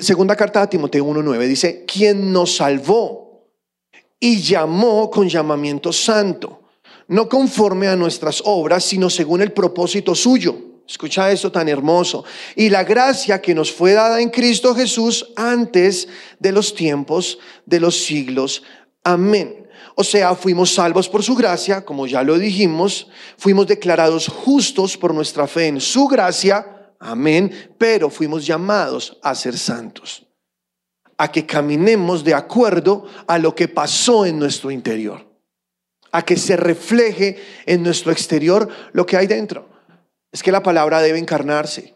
Segunda 0.00 0.36
carta 0.36 0.62
a 0.62 0.68
Timoteo 0.68 1.04
1.9 1.06 1.46
dice, 1.46 1.84
quien 1.86 2.32
nos 2.32 2.56
salvó 2.56 3.48
y 4.18 4.40
llamó 4.40 5.10
con 5.10 5.28
llamamiento 5.28 5.92
santo, 5.92 6.62
no 7.08 7.28
conforme 7.28 7.88
a 7.88 7.96
nuestras 7.96 8.42
obras, 8.44 8.84
sino 8.84 9.08
según 9.08 9.42
el 9.42 9.52
propósito 9.52 10.14
suyo. 10.14 10.70
Escucha 10.86 11.30
esto 11.30 11.52
tan 11.52 11.68
hermoso. 11.68 12.24
Y 12.56 12.68
la 12.68 12.82
gracia 12.82 13.40
que 13.40 13.54
nos 13.54 13.72
fue 13.72 13.92
dada 13.92 14.20
en 14.20 14.28
Cristo 14.28 14.74
Jesús 14.74 15.32
antes 15.36 16.08
de 16.40 16.50
los 16.50 16.74
tiempos 16.74 17.38
de 17.64 17.78
los 17.78 17.96
siglos. 18.04 18.64
Amén. 19.04 19.68
O 19.94 20.02
sea, 20.02 20.34
fuimos 20.34 20.74
salvos 20.74 21.08
por 21.08 21.22
su 21.22 21.36
gracia, 21.36 21.84
como 21.84 22.06
ya 22.06 22.22
lo 22.22 22.38
dijimos, 22.38 23.06
fuimos 23.36 23.66
declarados 23.66 24.28
justos 24.28 24.96
por 24.96 25.14
nuestra 25.14 25.46
fe 25.46 25.68
en 25.68 25.80
su 25.80 26.06
gracia, 26.08 26.79
Amén. 27.00 27.74
Pero 27.78 28.10
fuimos 28.10 28.46
llamados 28.46 29.18
a 29.22 29.34
ser 29.34 29.58
santos. 29.58 30.26
A 31.16 31.32
que 31.32 31.44
caminemos 31.46 32.22
de 32.22 32.34
acuerdo 32.34 33.06
a 33.26 33.38
lo 33.38 33.54
que 33.54 33.68
pasó 33.68 34.24
en 34.24 34.38
nuestro 34.38 34.70
interior. 34.70 35.26
A 36.12 36.22
que 36.22 36.36
se 36.36 36.56
refleje 36.56 37.42
en 37.66 37.82
nuestro 37.82 38.12
exterior 38.12 38.68
lo 38.92 39.06
que 39.06 39.16
hay 39.16 39.26
dentro. 39.26 39.68
Es 40.30 40.42
que 40.42 40.52
la 40.52 40.62
palabra 40.62 41.00
debe 41.00 41.18
encarnarse. 41.18 41.94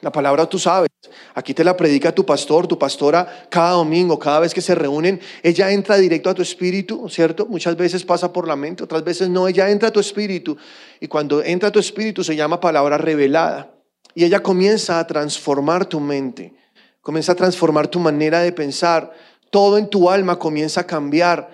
La 0.00 0.12
palabra 0.12 0.46
tú 0.46 0.58
sabes. 0.58 0.90
Aquí 1.34 1.54
te 1.54 1.64
la 1.64 1.76
predica 1.76 2.12
tu 2.12 2.24
pastor, 2.24 2.66
tu 2.68 2.78
pastora, 2.78 3.46
cada 3.50 3.72
domingo, 3.72 4.18
cada 4.18 4.40
vez 4.40 4.54
que 4.54 4.60
se 4.60 4.74
reúnen, 4.74 5.20
ella 5.42 5.72
entra 5.72 5.96
directo 5.96 6.30
a 6.30 6.34
tu 6.34 6.42
espíritu, 6.42 7.08
¿cierto? 7.08 7.46
Muchas 7.46 7.76
veces 7.76 8.04
pasa 8.04 8.32
por 8.32 8.46
la 8.46 8.54
mente, 8.54 8.84
otras 8.84 9.02
veces 9.02 9.28
no, 9.28 9.48
ella 9.48 9.68
entra 9.70 9.88
a 9.88 9.92
tu 9.92 9.98
espíritu. 9.98 10.56
Y 11.00 11.08
cuando 11.08 11.42
entra 11.42 11.70
a 11.70 11.72
tu 11.72 11.80
espíritu 11.80 12.22
se 12.22 12.36
llama 12.36 12.60
palabra 12.60 12.96
revelada. 12.96 13.81
Y 14.14 14.24
ella 14.24 14.42
comienza 14.42 14.98
a 14.98 15.06
transformar 15.06 15.86
tu 15.86 16.00
mente, 16.00 16.54
comienza 17.00 17.32
a 17.32 17.34
transformar 17.34 17.88
tu 17.88 17.98
manera 17.98 18.40
de 18.40 18.52
pensar. 18.52 19.12
Todo 19.50 19.78
en 19.78 19.88
tu 19.88 20.08
alma 20.08 20.38
comienza 20.38 20.82
a 20.82 20.86
cambiar, 20.86 21.48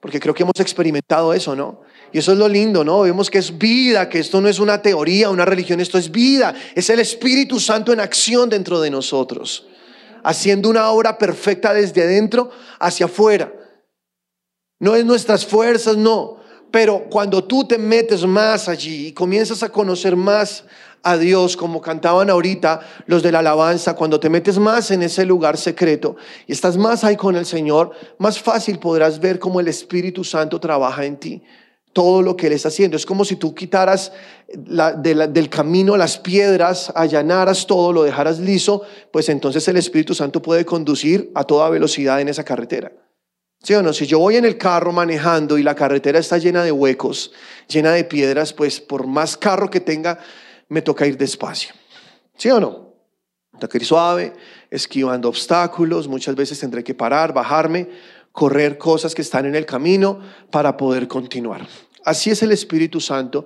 porque 0.00 0.20
creo 0.20 0.34
que 0.34 0.42
hemos 0.42 0.58
experimentado 0.60 1.32
eso, 1.32 1.54
¿no? 1.56 1.80
Y 2.12 2.18
eso 2.18 2.32
es 2.32 2.38
lo 2.38 2.48
lindo, 2.48 2.82
¿no? 2.84 3.02
Vemos 3.02 3.30
que 3.30 3.38
es 3.38 3.56
vida, 3.56 4.08
que 4.08 4.18
esto 4.18 4.40
no 4.40 4.48
es 4.48 4.58
una 4.58 4.82
teoría, 4.82 5.30
una 5.30 5.44
religión, 5.44 5.80
esto 5.80 5.98
es 5.98 6.10
vida. 6.10 6.54
Es 6.74 6.90
el 6.90 6.98
Espíritu 7.00 7.60
Santo 7.60 7.92
en 7.92 8.00
acción 8.00 8.48
dentro 8.48 8.80
de 8.80 8.90
nosotros, 8.90 9.66
haciendo 10.24 10.68
una 10.68 10.90
obra 10.90 11.18
perfecta 11.18 11.72
desde 11.72 12.02
adentro 12.02 12.50
hacia 12.80 13.06
afuera. 13.06 13.52
No 14.80 14.96
es 14.96 15.04
nuestras 15.04 15.46
fuerzas, 15.46 15.96
no. 15.96 16.40
Pero 16.70 17.06
cuando 17.10 17.44
tú 17.44 17.66
te 17.66 17.78
metes 17.78 18.24
más 18.24 18.68
allí 18.68 19.08
y 19.08 19.12
comienzas 19.12 19.62
a 19.62 19.70
conocer 19.70 20.16
más 20.16 20.64
a 21.02 21.16
Dios, 21.16 21.56
como 21.56 21.80
cantaban 21.80 22.30
ahorita 22.30 22.80
los 23.06 23.22
de 23.22 23.32
la 23.32 23.38
alabanza, 23.40 23.94
cuando 23.94 24.20
te 24.20 24.28
metes 24.28 24.58
más 24.58 24.90
en 24.90 25.02
ese 25.02 25.24
lugar 25.24 25.56
secreto 25.56 26.16
y 26.46 26.52
estás 26.52 26.76
más 26.76 27.04
ahí 27.04 27.16
con 27.16 27.36
el 27.36 27.46
Señor, 27.46 27.92
más 28.18 28.40
fácil 28.40 28.78
podrás 28.78 29.18
ver 29.20 29.38
cómo 29.38 29.60
el 29.60 29.68
Espíritu 29.68 30.24
Santo 30.24 30.60
trabaja 30.60 31.04
en 31.04 31.16
ti. 31.16 31.42
Todo 31.92 32.22
lo 32.22 32.36
que 32.36 32.46
Él 32.46 32.52
está 32.52 32.68
haciendo. 32.68 32.96
Es 32.96 33.04
como 33.04 33.24
si 33.24 33.34
tú 33.34 33.52
quitaras 33.52 34.12
la- 34.66 34.92
de 34.92 35.14
la- 35.14 35.26
del 35.26 35.48
camino 35.48 35.96
las 35.96 36.18
piedras, 36.18 36.92
allanaras 36.94 37.66
todo, 37.66 37.92
lo 37.92 38.04
dejaras 38.04 38.38
liso, 38.38 38.82
pues 39.10 39.28
entonces 39.28 39.66
el 39.66 39.76
Espíritu 39.76 40.14
Santo 40.14 40.40
puede 40.40 40.64
conducir 40.64 41.32
a 41.34 41.42
toda 41.42 41.68
velocidad 41.68 42.20
en 42.20 42.28
esa 42.28 42.44
carretera. 42.44 42.92
¿Sí 43.62 43.74
no? 43.82 43.92
Si 43.92 44.06
yo 44.06 44.18
voy 44.20 44.36
en 44.36 44.46
el 44.46 44.56
carro 44.56 44.90
manejando 44.90 45.58
y 45.58 45.62
la 45.62 45.74
carretera 45.74 46.18
está 46.18 46.38
llena 46.38 46.62
de 46.64 46.72
huecos, 46.72 47.32
llena 47.68 47.92
de 47.92 48.04
piedras, 48.04 48.54
pues 48.54 48.80
por 48.80 49.06
más 49.06 49.36
carro 49.36 49.68
que 49.68 49.80
tenga, 49.80 50.18
me 50.70 50.80
toca 50.80 51.06
ir 51.06 51.18
despacio. 51.18 51.74
¿Sí 52.38 52.48
o 52.50 52.58
no? 52.58 52.94
Toca 53.58 53.76
ir 53.76 53.84
suave, 53.84 54.32
esquivando 54.70 55.28
obstáculos, 55.28 56.08
muchas 56.08 56.34
veces 56.34 56.58
tendré 56.58 56.82
que 56.82 56.94
parar, 56.94 57.34
bajarme, 57.34 57.90
correr 58.32 58.78
cosas 58.78 59.14
que 59.14 59.20
están 59.20 59.44
en 59.44 59.54
el 59.54 59.66
camino 59.66 60.20
para 60.50 60.78
poder 60.78 61.08
continuar. 61.08 61.66
Así 62.04 62.30
es 62.30 62.42
el 62.42 62.52
Espíritu 62.52 63.00
Santo 63.00 63.44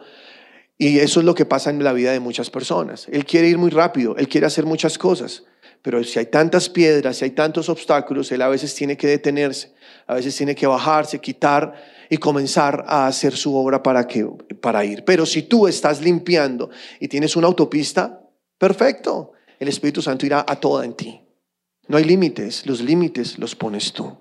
y 0.78 0.98
eso 0.98 1.20
es 1.20 1.26
lo 1.26 1.34
que 1.34 1.46
pasa 1.46 1.70
en 1.70 1.82
la 1.82 1.92
vida 1.92 2.12
de 2.12 2.20
muchas 2.20 2.50
personas. 2.50 3.08
Él 3.10 3.24
quiere 3.24 3.48
ir 3.48 3.58
muy 3.58 3.70
rápido, 3.70 4.16
él 4.16 4.28
quiere 4.28 4.46
hacer 4.46 4.66
muchas 4.66 4.98
cosas, 4.98 5.44
pero 5.84 6.02
si 6.02 6.18
hay 6.18 6.24
tantas 6.24 6.70
piedras, 6.70 7.18
si 7.18 7.26
hay 7.26 7.32
tantos 7.32 7.68
obstáculos, 7.68 8.32
él 8.32 8.40
a 8.40 8.48
veces 8.48 8.74
tiene 8.74 8.96
que 8.96 9.06
detenerse, 9.06 9.74
a 10.06 10.14
veces 10.14 10.34
tiene 10.34 10.54
que 10.54 10.66
bajarse, 10.66 11.20
quitar 11.20 11.74
y 12.08 12.16
comenzar 12.16 12.86
a 12.88 13.06
hacer 13.06 13.36
su 13.36 13.54
obra 13.54 13.82
para, 13.82 14.08
que, 14.08 14.24
para 14.62 14.82
ir. 14.82 15.04
Pero 15.04 15.26
si 15.26 15.42
tú 15.42 15.68
estás 15.68 16.00
limpiando 16.00 16.70
y 17.00 17.08
tienes 17.08 17.36
una 17.36 17.48
autopista, 17.48 18.22
perfecto, 18.56 19.32
el 19.60 19.68
Espíritu 19.68 20.00
Santo 20.00 20.24
irá 20.24 20.42
a 20.48 20.56
toda 20.56 20.86
en 20.86 20.94
ti. 20.94 21.20
No 21.86 21.98
hay 21.98 22.04
límites, 22.04 22.64
los 22.64 22.80
límites 22.80 23.38
los 23.38 23.54
pones 23.54 23.92
tú. 23.92 24.16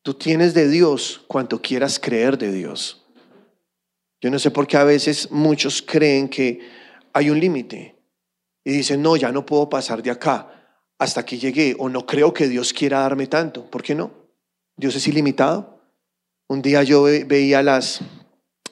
Tú 0.00 0.14
tienes 0.14 0.54
de 0.54 0.66
Dios 0.66 1.20
cuanto 1.26 1.60
quieras 1.60 1.98
creer 1.98 2.38
de 2.38 2.52
Dios. 2.52 3.04
Yo 4.22 4.30
no 4.30 4.38
sé 4.38 4.50
por 4.50 4.66
qué 4.66 4.78
a 4.78 4.84
veces 4.84 5.30
muchos 5.30 5.82
creen 5.82 6.30
que 6.30 6.60
hay 7.12 7.28
un 7.28 7.38
límite 7.38 7.96
y 8.64 8.70
dicen, 8.70 9.02
no, 9.02 9.16
ya 9.16 9.30
no 9.30 9.44
puedo 9.44 9.68
pasar 9.68 10.02
de 10.02 10.12
acá 10.12 10.56
hasta 11.00 11.20
aquí 11.22 11.38
llegué 11.38 11.74
o 11.78 11.88
no 11.88 12.06
creo 12.06 12.32
que 12.32 12.46
Dios 12.46 12.72
quiera 12.72 13.00
darme 13.00 13.26
tanto. 13.26 13.68
¿Por 13.70 13.82
qué 13.82 13.94
no? 13.94 14.12
Dios 14.76 14.94
es 14.94 15.08
ilimitado. 15.08 15.80
Un 16.48 16.62
día 16.62 16.82
yo 16.82 17.02
ve- 17.04 17.24
veía 17.24 17.62
las, 17.62 18.00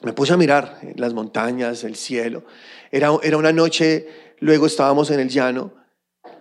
me 0.03 0.13
puse 0.13 0.35
a 0.35 0.37
mirar 0.37 0.81
las 0.97 1.15
montañas, 1.15 1.85
el 1.85 1.97
cielo. 1.97 2.45
Era, 2.93 3.11
era 3.23 3.37
una 3.39 3.53
noche, 3.53 4.07
luego 4.41 4.67
estábamos 4.67 5.11
en 5.11 5.21
el 5.21 5.29
llano, 5.29 5.73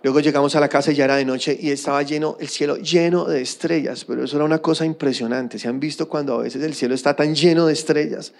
luego 0.02 0.20
llegamos 0.20 0.54
a 0.56 0.60
la 0.60 0.68
casa 0.68 0.92
y 0.92 0.96
ya 0.96 1.04
era 1.04 1.16
de 1.16 1.24
noche 1.24 1.56
y 1.58 1.70
estaba 1.70 2.02
lleno, 2.02 2.36
el 2.38 2.48
cielo 2.48 2.76
lleno 2.76 3.24
de 3.24 3.40
estrellas, 3.40 4.04
pero 4.04 4.24
eso 4.24 4.36
era 4.36 4.44
una 4.44 4.58
cosa 4.58 4.84
impresionante. 4.84 5.58
¿Se 5.58 5.68
han 5.68 5.80
visto 5.80 6.08
cuando 6.08 6.34
a 6.34 6.42
veces 6.42 6.62
el 6.62 6.74
cielo 6.74 6.94
está 6.94 7.16
tan 7.16 7.34
lleno 7.34 7.66
de 7.66 7.72
estrellas? 7.72 8.34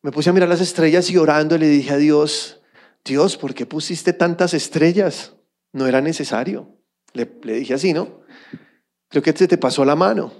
Me 0.00 0.10
puse 0.10 0.30
a 0.30 0.32
mirar 0.32 0.48
las 0.48 0.60
estrellas 0.60 1.10
y 1.10 1.18
orando 1.18 1.58
le 1.58 1.68
dije 1.68 1.92
a 1.92 1.96
Dios, 1.96 2.60
Dios, 3.04 3.36
¿por 3.36 3.52
qué 3.52 3.66
pusiste 3.66 4.12
tantas 4.12 4.54
estrellas? 4.54 5.32
No 5.72 5.86
era 5.86 6.00
necesario. 6.00 6.68
Le, 7.14 7.26
dije 7.42 7.74
así, 7.74 7.92
¿no? 7.92 8.22
Creo 9.08 9.22
que 9.22 9.32
se 9.32 9.48
te 9.48 9.58
pasó 9.58 9.84
la 9.84 9.96
mano. 9.96 10.32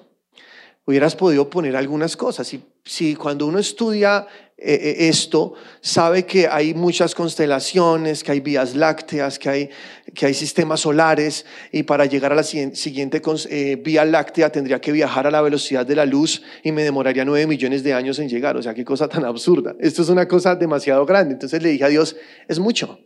Hubieras 0.84 1.14
podido 1.14 1.48
poner 1.48 1.76
algunas 1.76 2.16
cosas. 2.16 2.56
Si, 2.84 3.14
cuando 3.14 3.46
uno 3.46 3.60
estudia 3.60 4.26
eh, 4.56 4.74
eh, 4.74 5.08
esto, 5.08 5.54
sabe 5.80 6.26
que 6.26 6.48
hay 6.48 6.74
muchas 6.74 7.14
constelaciones, 7.14 8.24
que 8.24 8.32
hay 8.32 8.40
vías 8.40 8.74
lácteas, 8.74 9.38
que 9.38 9.48
hay, 9.48 9.70
que 10.12 10.26
hay 10.26 10.34
sistemas 10.34 10.80
solares, 10.80 11.46
y 11.70 11.84
para 11.84 12.06
llegar 12.06 12.32
a 12.32 12.34
la 12.34 12.42
siguiente, 12.42 13.22
eh, 13.50 13.76
vía 13.76 14.04
láctea 14.04 14.50
tendría 14.50 14.80
que 14.80 14.90
viajar 14.90 15.26
a 15.26 15.30
la 15.30 15.40
velocidad 15.40 15.86
de 15.86 15.94
la 15.94 16.04
luz 16.04 16.42
y 16.64 16.72
me 16.72 16.82
demoraría 16.82 17.24
nueve 17.24 17.46
millones 17.46 17.84
de 17.84 17.94
años 17.94 18.18
en 18.18 18.28
llegar. 18.28 18.56
O 18.56 18.62
sea, 18.62 18.74
qué 18.74 18.84
cosa 18.84 19.08
tan 19.08 19.24
absurda. 19.24 19.76
Esto 19.78 20.02
es 20.02 20.08
una 20.08 20.26
cosa 20.26 20.56
demasiado 20.56 21.06
grande. 21.06 21.34
Entonces 21.34 21.62
le 21.62 21.68
dije 21.68 21.84
a 21.84 21.88
Dios, 21.88 22.16
es 22.48 22.58
mucho. 22.58 22.98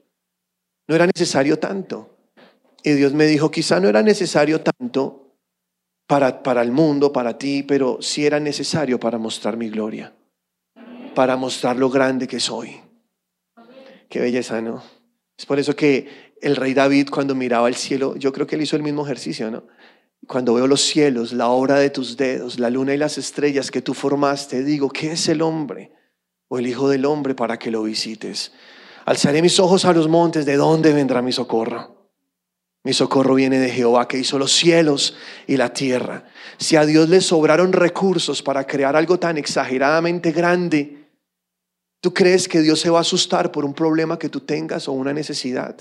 No 0.88 0.94
era 0.94 1.06
necesario 1.06 1.58
tanto. 1.58 2.15
Y 2.86 2.92
Dios 2.92 3.14
me 3.14 3.26
dijo, 3.26 3.50
quizá 3.50 3.80
no 3.80 3.88
era 3.88 4.00
necesario 4.00 4.60
tanto 4.60 5.34
para, 6.06 6.44
para 6.44 6.62
el 6.62 6.70
mundo, 6.70 7.12
para 7.12 7.36
ti, 7.36 7.64
pero 7.64 7.98
sí 8.00 8.24
era 8.24 8.38
necesario 8.38 9.00
para 9.00 9.18
mostrar 9.18 9.56
mi 9.56 9.68
gloria, 9.70 10.14
para 11.12 11.36
mostrar 11.36 11.76
lo 11.78 11.90
grande 11.90 12.28
que 12.28 12.38
soy. 12.38 12.80
Qué 14.08 14.20
belleza, 14.20 14.60
¿no? 14.60 14.84
Es 15.36 15.46
por 15.46 15.58
eso 15.58 15.74
que 15.74 16.36
el 16.40 16.54
rey 16.54 16.74
David 16.74 17.08
cuando 17.10 17.34
miraba 17.34 17.66
el 17.66 17.74
cielo, 17.74 18.14
yo 18.14 18.32
creo 18.32 18.46
que 18.46 18.54
él 18.54 18.62
hizo 18.62 18.76
el 18.76 18.84
mismo 18.84 19.04
ejercicio, 19.04 19.50
¿no? 19.50 19.64
Cuando 20.28 20.54
veo 20.54 20.68
los 20.68 20.82
cielos, 20.82 21.32
la 21.32 21.48
obra 21.48 21.80
de 21.80 21.90
tus 21.90 22.16
dedos, 22.16 22.60
la 22.60 22.70
luna 22.70 22.94
y 22.94 22.98
las 22.98 23.18
estrellas 23.18 23.72
que 23.72 23.82
tú 23.82 23.94
formaste, 23.94 24.62
digo, 24.62 24.90
¿qué 24.90 25.10
es 25.10 25.28
el 25.28 25.42
hombre 25.42 25.90
o 26.46 26.60
el 26.60 26.68
hijo 26.68 26.88
del 26.88 27.04
hombre 27.04 27.34
para 27.34 27.58
que 27.58 27.72
lo 27.72 27.82
visites? 27.82 28.52
Alzaré 29.06 29.42
mis 29.42 29.58
ojos 29.58 29.84
a 29.86 29.92
los 29.92 30.06
montes, 30.06 30.46
¿de 30.46 30.54
dónde 30.54 30.92
vendrá 30.92 31.20
mi 31.20 31.32
socorro? 31.32 31.95
Mi 32.86 32.92
socorro 32.92 33.34
viene 33.34 33.58
de 33.58 33.68
Jehová 33.68 34.06
que 34.06 34.16
hizo 34.16 34.38
los 34.38 34.52
cielos 34.52 35.16
y 35.48 35.56
la 35.56 35.72
tierra. 35.72 36.22
Si 36.56 36.76
a 36.76 36.86
Dios 36.86 37.08
le 37.08 37.20
sobraron 37.20 37.72
recursos 37.72 38.44
para 38.44 38.64
crear 38.64 38.94
algo 38.94 39.18
tan 39.18 39.36
exageradamente 39.38 40.30
grande, 40.30 41.08
¿tú 42.00 42.14
crees 42.14 42.46
que 42.46 42.60
Dios 42.60 42.78
se 42.78 42.88
va 42.88 42.98
a 42.98 43.00
asustar 43.00 43.50
por 43.50 43.64
un 43.64 43.74
problema 43.74 44.20
que 44.20 44.28
tú 44.28 44.38
tengas 44.38 44.86
o 44.86 44.92
una 44.92 45.12
necesidad? 45.12 45.76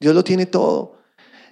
Dios 0.00 0.16
lo 0.16 0.24
tiene 0.24 0.46
todo. 0.46 0.96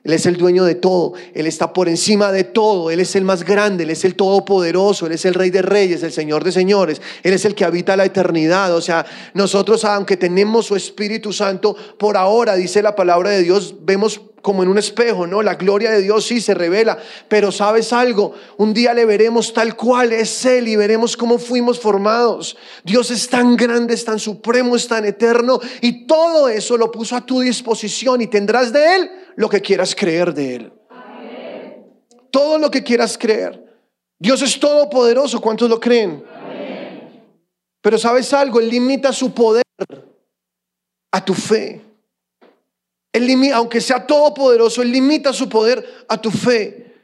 Él 0.03 0.15
es 0.15 0.25
el 0.27 0.37
dueño 0.37 0.65
de 0.65 0.75
todo. 0.75 1.13
Él 1.35 1.47
está 1.47 1.73
por 1.73 1.89
encima 1.89 2.33
de 2.33 2.45
todo. 2.45 2.91
Él 2.91 3.01
es 3.01 3.15
el 3.15 3.25
más 3.25 3.45
grande. 3.45 3.85
Él 3.85 3.91
es 3.91 4.05
el 4.05 4.15
todopoderoso. 4.15 5.07
Él 5.07 5.13
es 5.13 5.25
el 5.25 5.35
rey 5.35 5.51
de 5.51 5.63
reyes, 5.63 6.03
el 6.03 6.13
señor 6.13 6.43
de 6.43 6.53
señores. 6.53 7.03
Él 7.23 7.35
es 7.35 7.45
el 7.45 7.55
que 7.55 7.65
habita 7.65 7.97
la 7.97 8.07
eternidad. 8.07 8.75
O 8.75 8.81
sea, 8.81 9.05
nosotros, 9.35 9.85
aunque 9.85 10.17
tenemos 10.17 10.67
su 10.67 10.75
Espíritu 10.75 11.33
Santo, 11.33 11.77
por 11.99 12.17
ahora, 12.17 12.57
dice 12.57 12.83
la 12.83 12.97
palabra 12.97 13.31
de 13.31 13.43
Dios, 13.43 13.75
vemos 13.83 14.21
como 14.43 14.63
en 14.63 14.69
un 14.69 14.79
espejo, 14.79 15.27
¿no? 15.27 15.43
La 15.43 15.55
gloria 15.55 15.91
de 15.91 16.03
Dios 16.03 16.27
sí 16.27 16.41
se 16.41 16.55
revela, 16.55 16.99
pero 17.29 17.53
sabes 17.53 17.93
algo, 17.93 18.35
un 18.57 18.73
día 18.73 18.95
le 18.95 19.05
veremos 19.05 19.53
tal 19.53 19.77
cual 19.77 20.13
es 20.13 20.45
Él 20.45 20.69
y 20.69 20.77
veremos 20.77 21.17
cómo 21.17 21.39
fuimos 21.39 21.79
formados. 21.79 22.57
Dios 22.85 23.11
es 23.11 23.29
tan 23.29 23.57
grande, 23.57 23.95
es 23.95 24.05
tan 24.05 24.19
supremo, 24.19 24.77
es 24.77 24.89
tan 24.89 25.05
eterno 25.05 25.61
y 25.81 26.07
todo 26.07 26.49
eso 26.49 26.77
lo 26.77 26.91
puso 26.91 27.17
a 27.17 27.25
tu 27.25 27.41
disposición 27.41 28.21
y 28.23 28.27
tendrás 28.27 28.73
de 28.73 28.97
Él 28.97 29.11
lo 29.37 29.49
que 29.49 29.61
quieras 29.61 29.95
creer 29.95 30.33
de 30.33 30.55
Él. 30.57 30.73
Todo 32.31 32.59
lo 32.59 32.71
que 32.71 32.83
quieras 32.83 33.19
creer. 33.19 33.65
Dios 34.19 34.43
es 34.43 34.61
todopoderoso, 34.61 35.41
¿cuántos 35.41 35.69
lo 35.69 35.81
creen? 35.81 36.23
Pero 37.83 37.99
sabes 37.99 38.33
algo, 38.35 38.61
Él 38.61 38.69
limita 38.69 39.13
su 39.13 39.33
poder 39.33 39.65
a 41.13 41.25
tu 41.25 41.35
fe. 41.35 41.90
Aunque 43.55 43.81
sea 43.81 44.07
todopoderoso, 44.07 44.83
Él 44.83 44.93
limita 44.93 45.33
su 45.33 45.49
poder 45.49 46.05
a 46.09 46.21
tu 46.21 46.31
fe. 46.31 46.95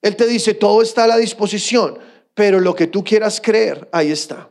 Él 0.00 0.16
te 0.16 0.26
dice, 0.26 0.54
todo 0.54 0.82
está 0.82 1.04
a 1.04 1.06
la 1.06 1.16
disposición, 1.16 1.98
pero 2.34 2.58
lo 2.58 2.74
que 2.74 2.86
tú 2.86 3.04
quieras 3.04 3.40
creer, 3.40 3.88
ahí 3.92 4.10
está. 4.10 4.48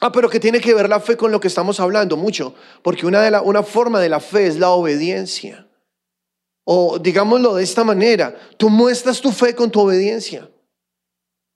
Ah, 0.00 0.12
pero 0.12 0.28
que 0.28 0.40
tiene 0.40 0.60
que 0.60 0.74
ver 0.74 0.88
la 0.88 1.00
fe 1.00 1.16
con 1.16 1.32
lo 1.32 1.40
que 1.40 1.48
estamos 1.48 1.80
hablando 1.80 2.16
mucho, 2.16 2.54
porque 2.82 3.06
una, 3.06 3.22
de 3.22 3.30
la, 3.30 3.40
una 3.40 3.62
forma 3.62 4.00
de 4.00 4.10
la 4.10 4.20
fe 4.20 4.46
es 4.46 4.58
la 4.58 4.70
obediencia. 4.70 5.66
O 6.64 6.98
digámoslo 6.98 7.54
de 7.54 7.62
esta 7.62 7.84
manera, 7.84 8.36
tú 8.58 8.68
muestras 8.68 9.20
tu 9.20 9.30
fe 9.30 9.54
con 9.54 9.70
tu 9.70 9.80
obediencia. 9.80 10.50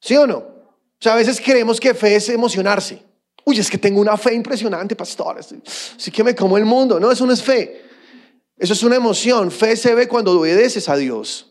¿Sí 0.00 0.16
o 0.16 0.26
no? 0.26 0.38
O 0.38 1.02
sea, 1.02 1.14
a 1.14 1.16
veces 1.16 1.40
creemos 1.40 1.80
que 1.80 1.92
fe 1.92 2.14
es 2.14 2.28
emocionarse. 2.28 3.02
Uy, 3.44 3.58
es 3.58 3.68
que 3.70 3.78
tengo 3.78 4.00
una 4.00 4.16
fe 4.16 4.34
impresionante, 4.34 4.94
pastor. 4.94 5.38
Así 5.38 6.10
que 6.10 6.22
me 6.22 6.34
como 6.34 6.56
el 6.56 6.64
mundo. 6.64 7.00
No, 7.00 7.10
eso 7.10 7.26
no 7.26 7.32
es 7.32 7.42
fe. 7.42 7.89
Eso 8.61 8.75
es 8.75 8.83
una 8.83 8.96
emoción. 8.96 9.51
Fe 9.51 9.75
se 9.75 9.94
ve 9.94 10.07
cuando 10.07 10.38
obedeces 10.38 10.87
a 10.90 10.96
Dios. 10.96 11.46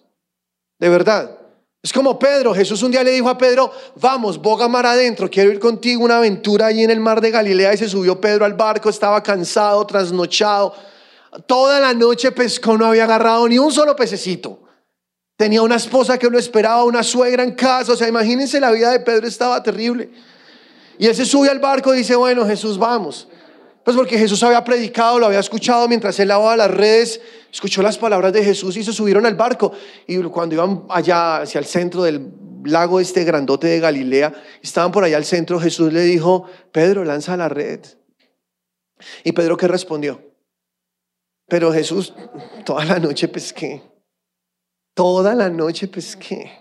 De 0.78 0.90
verdad. 0.90 1.38
Es 1.82 1.92
como 1.92 2.20
Pedro. 2.20 2.54
Jesús 2.54 2.84
un 2.84 2.92
día 2.92 3.04
le 3.04 3.12
dijo 3.12 3.30
a 3.30 3.38
Pedro, 3.38 3.72
vamos, 3.96 4.40
boga 4.40 4.68
mar 4.68 4.86
adentro, 4.86 5.28
quiero 5.28 5.52
ir 5.52 5.60
contigo 5.60 6.04
una 6.04 6.18
aventura 6.18 6.68
allí 6.68 6.84
en 6.84 6.92
el 6.92 7.00
mar 7.00 7.20
de 7.20 7.32
Galilea. 7.32 7.74
Y 7.74 7.78
se 7.78 7.90
subió 7.90 8.22
Pedro 8.22 8.46
al 8.46 8.54
barco, 8.54 8.90
estaba 8.90 9.24
cansado, 9.24 9.86
trasnochado. 9.88 10.76
Toda 11.48 11.80
la 11.80 11.96
noche 11.96 12.32
pescó, 12.32 12.78
no 12.78 12.86
había 12.86 13.06
agarrado 13.06 13.48
ni 13.48 13.58
un 13.58 13.72
solo 13.72 13.96
pececito. 13.96 14.62
Tenía 15.36 15.64
una 15.64 15.78
esposa 15.78 16.20
que 16.20 16.30
lo 16.30 16.38
esperaba, 16.38 16.84
una 16.84 17.02
suegra 17.02 17.42
en 17.42 17.54
casa. 17.54 17.94
O 17.94 17.96
sea, 17.96 18.08
imagínense 18.08 18.60
la 18.60 18.70
vida 18.70 18.92
de 18.92 19.00
Pedro 19.00 19.26
estaba 19.26 19.64
terrible. 19.64 20.12
Y 21.00 21.08
él 21.08 21.16
se 21.16 21.26
sube 21.26 21.50
al 21.50 21.60
barco 21.60 21.96
y 21.96 22.00
dice, 22.00 22.16
bueno, 22.16 22.46
Jesús, 22.46 22.78
vamos. 22.78 23.28
Pues 23.90 23.98
porque 23.98 24.20
Jesús 24.20 24.44
había 24.44 24.64
predicado, 24.64 25.18
lo 25.18 25.26
había 25.26 25.40
escuchado 25.40 25.88
mientras 25.88 26.20
él 26.20 26.28
lavaba 26.28 26.56
las 26.56 26.70
redes, 26.70 27.22
escuchó 27.52 27.82
las 27.82 27.98
palabras 27.98 28.32
de 28.32 28.44
Jesús 28.44 28.78
y 28.78 28.84
se 28.84 28.94
subieron 28.94 29.26
al 29.26 29.34
barco. 29.34 29.72
Y 30.06 30.22
cuando 30.26 30.54
iban 30.54 30.86
allá 30.90 31.38
hacia 31.38 31.58
el 31.58 31.66
centro 31.66 32.04
del 32.04 32.32
lago 32.66 33.00
este 33.00 33.24
grandote 33.24 33.66
de 33.66 33.80
Galilea, 33.80 34.32
estaban 34.62 34.92
por 34.92 35.04
allá 35.04 35.18
al 35.18 35.26
centro, 35.26 35.60
Jesús 35.60 35.92
le 35.92 36.04
dijo, 36.04 36.46
Pedro, 36.72 37.04
lanza 37.04 37.36
la 37.36 37.50
red. 37.50 37.80
¿Y 39.24 39.32
Pedro 39.32 39.58
qué 39.58 39.68
respondió? 39.68 40.22
Pero 41.48 41.74
Jesús, 41.74 42.14
toda 42.66 42.86
la 42.86 43.00
noche 43.00 43.28
pesqué. 43.28 43.82
Toda 44.94 45.34
la 45.34 45.50
noche 45.50 45.88
pesqué. 45.88 46.52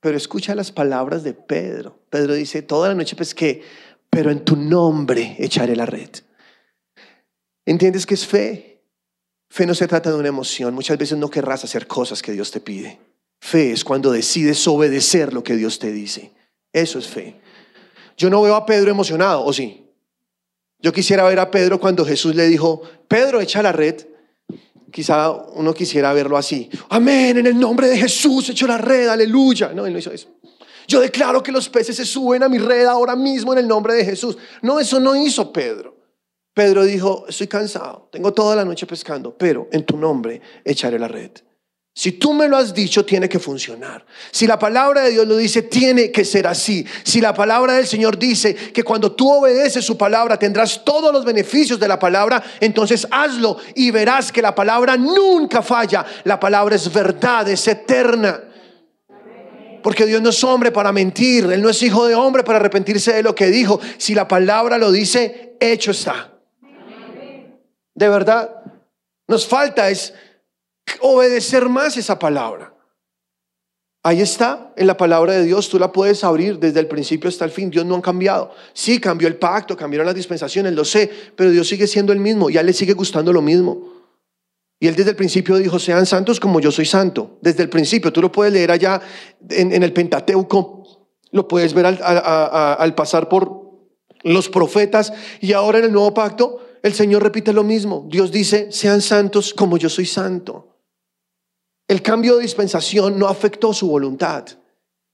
Pero 0.00 0.16
escucha 0.16 0.56
las 0.56 0.72
palabras 0.72 1.22
de 1.22 1.32
Pedro. 1.32 2.00
Pedro 2.10 2.34
dice, 2.34 2.60
toda 2.60 2.88
la 2.88 2.96
noche 2.96 3.14
pesqué, 3.14 3.62
pero 4.10 4.32
en 4.32 4.44
tu 4.44 4.56
nombre 4.56 5.36
echaré 5.38 5.76
la 5.76 5.86
red. 5.86 6.10
¿Entiendes 7.64 8.06
que 8.06 8.14
es 8.14 8.26
fe? 8.26 8.82
Fe 9.48 9.66
no 9.66 9.74
se 9.74 9.86
trata 9.86 10.10
de 10.10 10.16
una 10.16 10.28
emoción. 10.28 10.74
Muchas 10.74 10.98
veces 10.98 11.18
no 11.18 11.30
querrás 11.30 11.64
hacer 11.64 11.86
cosas 11.86 12.22
que 12.22 12.32
Dios 12.32 12.50
te 12.50 12.60
pide. 12.60 12.98
Fe 13.40 13.72
es 13.72 13.84
cuando 13.84 14.12
decides 14.12 14.66
obedecer 14.66 15.32
lo 15.32 15.42
que 15.42 15.56
Dios 15.56 15.78
te 15.78 15.92
dice. 15.92 16.32
Eso 16.72 16.98
es 16.98 17.06
fe. 17.06 17.40
Yo 18.16 18.30
no 18.30 18.40
veo 18.42 18.54
a 18.54 18.64
Pedro 18.64 18.90
emocionado, 18.90 19.44
¿o 19.44 19.52
sí? 19.52 19.84
Yo 20.78 20.92
quisiera 20.92 21.24
ver 21.24 21.38
a 21.38 21.50
Pedro 21.50 21.78
cuando 21.78 22.04
Jesús 22.04 22.34
le 22.34 22.46
dijo, 22.46 22.82
Pedro, 23.08 23.40
echa 23.40 23.62
la 23.62 23.72
red. 23.72 24.06
Quizá 24.90 25.30
uno 25.30 25.72
quisiera 25.72 26.12
verlo 26.12 26.36
así. 26.36 26.68
Amén, 26.88 27.38
en 27.38 27.46
el 27.46 27.58
nombre 27.58 27.88
de 27.88 27.96
Jesús, 27.96 28.48
echo 28.48 28.66
la 28.66 28.78
red, 28.78 29.08
aleluya. 29.08 29.72
No, 29.72 29.86
él 29.86 29.92
no 29.92 29.98
hizo 29.98 30.12
eso. 30.12 30.28
Yo 30.88 31.00
declaro 31.00 31.42
que 31.42 31.52
los 31.52 31.68
peces 31.68 31.96
se 31.96 32.04
suben 32.04 32.42
a 32.42 32.48
mi 32.48 32.58
red 32.58 32.86
ahora 32.86 33.16
mismo 33.16 33.52
en 33.52 33.60
el 33.60 33.68
nombre 33.68 33.94
de 33.94 34.04
Jesús. 34.04 34.36
No, 34.60 34.80
eso 34.80 34.98
no 34.98 35.14
hizo 35.16 35.52
Pedro. 35.52 35.91
Pedro 36.54 36.84
dijo, 36.84 37.24
estoy 37.28 37.46
cansado, 37.46 38.08
tengo 38.12 38.32
toda 38.32 38.56
la 38.56 38.64
noche 38.64 38.86
pescando, 38.86 39.36
pero 39.36 39.68
en 39.72 39.84
tu 39.84 39.96
nombre 39.96 40.40
echaré 40.64 40.98
la 40.98 41.08
red. 41.08 41.30
Si 41.94 42.12
tú 42.12 42.32
me 42.32 42.48
lo 42.48 42.56
has 42.56 42.72
dicho, 42.72 43.04
tiene 43.04 43.28
que 43.28 43.38
funcionar. 43.38 44.04
Si 44.30 44.46
la 44.46 44.58
palabra 44.58 45.02
de 45.02 45.10
Dios 45.10 45.26
lo 45.26 45.36
dice, 45.36 45.60
tiene 45.62 46.10
que 46.10 46.24
ser 46.24 46.46
así. 46.46 46.86
Si 47.02 47.20
la 47.20 47.34
palabra 47.34 47.74
del 47.74 47.86
Señor 47.86 48.18
dice 48.18 48.54
que 48.54 48.82
cuando 48.82 49.12
tú 49.12 49.30
obedeces 49.30 49.84
su 49.84 49.98
palabra 49.98 50.38
tendrás 50.38 50.84
todos 50.84 51.12
los 51.12 51.22
beneficios 51.22 51.78
de 51.78 51.88
la 51.88 51.98
palabra, 51.98 52.42
entonces 52.60 53.06
hazlo 53.10 53.58
y 53.74 53.90
verás 53.90 54.32
que 54.32 54.40
la 54.40 54.54
palabra 54.54 54.96
nunca 54.96 55.60
falla. 55.60 56.06
La 56.24 56.40
palabra 56.40 56.76
es 56.76 56.90
verdad, 56.90 57.46
es 57.50 57.68
eterna. 57.68 58.40
Porque 59.82 60.06
Dios 60.06 60.22
no 60.22 60.30
es 60.30 60.44
hombre 60.44 60.72
para 60.72 60.92
mentir, 60.92 61.44
Él 61.52 61.60
no 61.60 61.68
es 61.68 61.82
hijo 61.82 62.06
de 62.06 62.14
hombre 62.14 62.42
para 62.42 62.58
arrepentirse 62.58 63.12
de 63.12 63.22
lo 63.22 63.34
que 63.34 63.48
dijo. 63.48 63.80
Si 63.98 64.14
la 64.14 64.26
palabra 64.26 64.78
lo 64.78 64.90
dice, 64.92 65.56
hecho 65.60 65.90
está. 65.90 66.31
De 67.94 68.08
verdad, 68.08 68.62
nos 69.28 69.46
falta 69.46 69.90
es 69.90 70.14
obedecer 71.00 71.68
más 71.68 71.96
esa 71.96 72.18
palabra. 72.18 72.72
Ahí 74.04 74.20
está, 74.20 74.72
en 74.76 74.88
la 74.88 74.96
palabra 74.96 75.34
de 75.34 75.44
Dios, 75.44 75.68
tú 75.68 75.78
la 75.78 75.92
puedes 75.92 76.24
abrir 76.24 76.58
desde 76.58 76.80
el 76.80 76.88
principio 76.88 77.28
hasta 77.28 77.44
el 77.44 77.52
fin. 77.52 77.70
Dios 77.70 77.86
no 77.86 77.94
ha 77.94 78.02
cambiado. 78.02 78.52
Sí, 78.72 78.98
cambió 78.98 79.28
el 79.28 79.36
pacto, 79.36 79.76
cambiaron 79.76 80.06
las 80.06 80.16
dispensaciones, 80.16 80.72
lo 80.72 80.84
sé, 80.84 81.08
pero 81.36 81.50
Dios 81.50 81.68
sigue 81.68 81.86
siendo 81.86 82.12
el 82.12 82.18
mismo 82.18 82.50
y 82.50 82.56
a 82.56 82.60
Él 82.60 82.66
le 82.66 82.72
sigue 82.72 82.94
gustando 82.94 83.32
lo 83.32 83.40
mismo. 83.40 83.92
Y 84.80 84.88
Él 84.88 84.96
desde 84.96 85.10
el 85.10 85.16
principio 85.16 85.54
dijo, 85.56 85.78
sean 85.78 86.04
santos 86.04 86.40
como 86.40 86.58
yo 86.58 86.72
soy 86.72 86.84
santo. 86.84 87.38
Desde 87.40 87.62
el 87.62 87.68
principio, 87.68 88.12
tú 88.12 88.20
lo 88.20 88.32
puedes 88.32 88.52
leer 88.52 88.72
allá 88.72 89.00
en, 89.48 89.80
el 89.80 89.92
Pentateuco, 89.92 91.06
lo 91.30 91.46
puedes 91.46 91.72
ver 91.72 91.86
al 91.86 92.94
pasar 92.96 93.28
por 93.28 93.62
los 94.24 94.48
profetas 94.48 95.12
y 95.40 95.52
ahora 95.52 95.78
en 95.78 95.84
el 95.84 95.92
nuevo 95.92 96.12
pacto, 96.12 96.58
el 96.82 96.94
Señor 96.94 97.22
repite 97.22 97.52
lo 97.52 97.62
mismo. 97.62 98.06
Dios 98.08 98.32
dice, 98.32 98.72
sean 98.72 99.00
santos 99.00 99.54
como 99.54 99.76
yo 99.78 99.88
soy 99.88 100.06
santo. 100.06 100.68
El 101.86 102.02
cambio 102.02 102.36
de 102.36 102.42
dispensación 102.42 103.18
no 103.18 103.28
afectó 103.28 103.72
su 103.72 103.88
voluntad. 103.88 104.46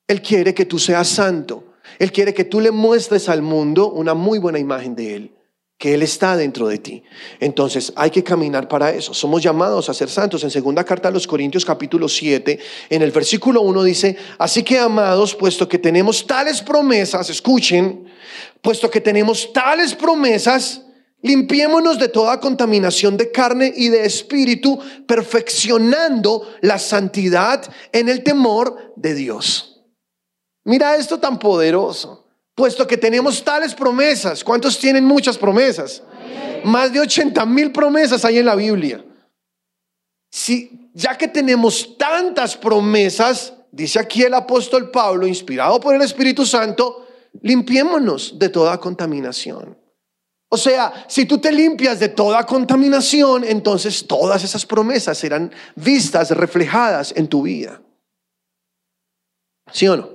Él 0.07 0.22
quiere 0.22 0.54
que 0.54 0.64
tú 0.64 0.78
seas 0.78 1.09
santo. 1.09 1.74
Él 1.98 2.12
quiere 2.12 2.33
que 2.33 2.44
tú 2.44 2.61
le 2.61 2.70
muestres 2.70 3.28
al 3.28 3.42
mundo 3.42 3.90
una 3.90 4.14
muy 4.14 4.38
buena 4.38 4.59
imagen 4.59 4.94
de 4.94 5.14
Él, 5.14 5.35
que 5.76 5.94
Él 5.94 6.02
está 6.02 6.37
dentro 6.37 6.68
de 6.68 6.78
ti. 6.78 7.02
Entonces 7.40 7.92
hay 7.96 8.11
que 8.11 8.22
caminar 8.24 8.68
para 8.68 8.90
eso. 8.90 9.12
Somos 9.12 9.42
llamados 9.42 9.88
a 9.88 9.94
ser 9.94 10.09
santos. 10.09 10.44
En 10.44 10.50
segunda 10.50 10.85
carta 10.85 11.09
a 11.09 11.11
los 11.11 11.26
Corintios 11.26 11.64
capítulo 11.64 12.09
7, 12.09 12.59
en 12.90 13.02
el 13.02 13.11
versículo 13.11 13.61
1 13.62 13.83
dice, 13.83 14.16
así 14.38 14.62
que 14.62 14.78
amados, 14.78 15.35
puesto 15.35 15.68
que 15.68 15.78
tenemos 15.78 16.26
tales 16.26 16.62
promesas, 16.62 17.28
escuchen, 17.28 18.07
puesto 18.62 18.90
que 18.90 19.00
tenemos 19.00 19.52
tales 19.52 19.94
promesas, 19.94 20.83
limpiémonos 21.22 21.98
de 21.98 22.09
toda 22.09 22.40
contaminación 22.40 23.16
de 23.16 23.31
carne 23.31 23.72
y 23.74 23.88
de 23.88 24.04
espíritu, 24.04 24.78
perfeccionando 25.07 26.48
la 26.61 26.78
santidad 26.78 27.64
en 27.92 28.09
el 28.09 28.22
temor 28.22 28.92
de 28.96 29.14
Dios. 29.14 29.83
Mira 30.64 30.96
esto 30.96 31.18
tan 31.18 31.38
poderoso. 31.38 32.26
Puesto 32.54 32.87
que 32.87 32.96
tenemos 32.96 33.44
tales 33.44 33.72
promesas, 33.72 34.42
¿cuántos 34.42 34.78
tienen 34.78 35.04
muchas 35.04 35.38
promesas? 35.38 36.02
Más 36.64 36.92
de 36.92 37.00
80 37.00 37.46
mil 37.46 37.70
promesas 37.70 38.24
hay 38.24 38.38
en 38.38 38.46
la 38.46 38.57
Biblia. 38.57 39.04
Si, 40.28 40.90
ya 40.92 41.16
que 41.16 41.28
tenemos 41.28 41.96
tantas 41.96 42.57
promesas, 42.57 43.54
dice 43.70 44.00
aquí 44.00 44.24
el 44.24 44.35
apóstol 44.35 44.90
Pablo, 44.90 45.26
inspirado 45.26 45.78
por 45.78 45.94
el 45.94 46.02
Espíritu 46.02 46.44
Santo, 46.44 47.07
limpiémonos 47.42 48.40
de 48.40 48.48
toda 48.48 48.78
contaminación. 48.78 49.77
O 50.50 50.56
sea, 50.56 51.04
si 51.08 51.26
tú 51.26 51.38
te 51.38 51.52
limpias 51.52 52.00
de 52.00 52.08
toda 52.08 52.44
contaminación, 52.46 53.44
entonces 53.44 54.06
todas 54.06 54.42
esas 54.44 54.64
promesas 54.64 55.18
serán 55.18 55.52
vistas, 55.76 56.30
reflejadas 56.30 57.12
en 57.16 57.28
tu 57.28 57.42
vida. 57.42 57.82
¿Sí 59.72 59.87
o 59.88 59.96
no? 59.96 60.08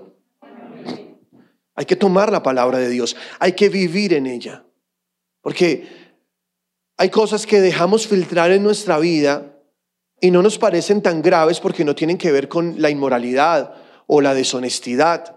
Hay 1.75 1.85
que 1.85 1.95
tomar 1.95 2.31
la 2.31 2.41
palabra 2.41 2.79
de 2.79 2.89
Dios, 2.89 3.15
hay 3.39 3.53
que 3.53 3.69
vivir 3.69 4.13
en 4.13 4.25
ella. 4.25 4.63
Porque 5.41 5.87
hay 6.97 7.09
cosas 7.09 7.45
que 7.45 7.61
dejamos 7.61 8.07
filtrar 8.07 8.51
en 8.51 8.63
nuestra 8.63 8.97
vida 8.97 9.53
y 10.21 10.31
no 10.31 10.41
nos 10.41 10.57
parecen 10.57 11.01
tan 11.01 11.21
graves 11.21 11.59
porque 11.59 11.83
no 11.83 11.95
tienen 11.95 12.17
que 12.17 12.31
ver 12.31 12.47
con 12.47 12.81
la 12.81 12.89
inmoralidad 12.89 13.75
o 14.07 14.21
la 14.21 14.33
deshonestidad. 14.33 15.35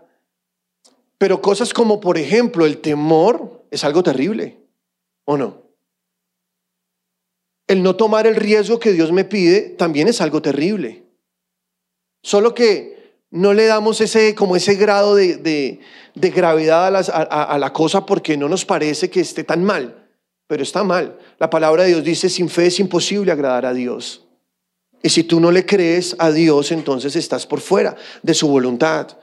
Pero 1.18 1.40
cosas 1.42 1.74
como, 1.74 2.00
por 2.00 2.18
ejemplo, 2.18 2.66
el 2.66 2.78
temor 2.78 3.66
es 3.70 3.84
algo 3.84 4.02
terrible, 4.02 4.65
¿o 5.26 5.36
no? 5.36 5.62
El 7.68 7.82
no 7.82 7.96
tomar 7.96 8.26
el 8.26 8.36
riesgo 8.36 8.78
que 8.78 8.92
Dios 8.92 9.12
me 9.12 9.24
pide 9.24 9.60
también 9.60 10.08
es 10.08 10.20
algo 10.20 10.40
terrible. 10.40 11.04
Solo 12.22 12.54
que 12.54 13.20
no 13.30 13.52
le 13.54 13.66
damos 13.66 14.00
ese, 14.00 14.34
como 14.34 14.56
ese 14.56 14.76
grado 14.76 15.14
de, 15.16 15.36
de, 15.36 15.80
de 16.14 16.30
gravedad 16.30 16.86
a, 16.86 16.90
las- 16.90 17.08
a- 17.08 17.22
a- 17.22 17.58
la 17.58 17.72
cosa 17.72 18.06
porque 18.06 18.36
no 18.36 18.48
nos 18.48 18.64
parece 18.64 19.10
que 19.10 19.20
esté 19.20 19.42
tan 19.44 19.64
mal, 19.64 20.08
pero 20.46 20.62
está 20.62 20.84
mal. 20.84 21.18
La 21.38 21.50
palabra 21.50 21.82
de 21.82 21.90
Dios 21.90 22.04
dice, 22.04 22.28
sin 22.28 22.48
fe 22.48 22.66
es 22.66 22.78
imposible 22.78 23.32
agradar 23.32 23.66
a 23.66 23.74
Dios. 23.74 24.24
Y 25.02 25.08
si 25.10 25.24
tú 25.24 25.40
no 25.40 25.50
le 25.50 25.66
crees 25.66 26.14
a 26.18 26.30
Dios, 26.30 26.70
entonces 26.72 27.16
estás 27.16 27.46
por 27.46 27.60
fuera 27.60 27.96
de 28.22 28.34
su 28.34 28.48
voluntad. 28.48 29.18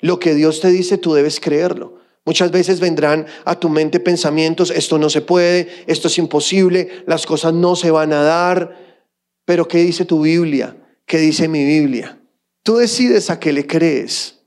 Lo 0.00 0.18
que 0.18 0.34
Dios 0.34 0.60
te 0.60 0.68
dice, 0.68 0.98
tú 0.98 1.14
debes 1.14 1.38
creerlo. 1.40 2.00
Muchas 2.26 2.50
veces 2.50 2.80
vendrán 2.80 3.26
a 3.44 3.58
tu 3.58 3.68
mente 3.68 4.00
pensamientos, 4.00 4.70
esto 4.70 4.98
no 4.98 5.10
se 5.10 5.20
puede, 5.20 5.84
esto 5.86 6.08
es 6.08 6.16
imposible, 6.16 7.04
las 7.06 7.26
cosas 7.26 7.52
no 7.52 7.76
se 7.76 7.90
van 7.90 8.12
a 8.14 8.22
dar. 8.22 8.76
Pero 9.44 9.68
¿qué 9.68 9.78
dice 9.78 10.06
tu 10.06 10.22
Biblia? 10.22 10.74
¿Qué 11.06 11.18
dice 11.18 11.48
mi 11.48 11.64
Biblia? 11.64 12.18
Tú 12.62 12.76
decides 12.76 13.28
a 13.28 13.38
qué 13.38 13.52
le 13.52 13.66
crees. 13.66 14.40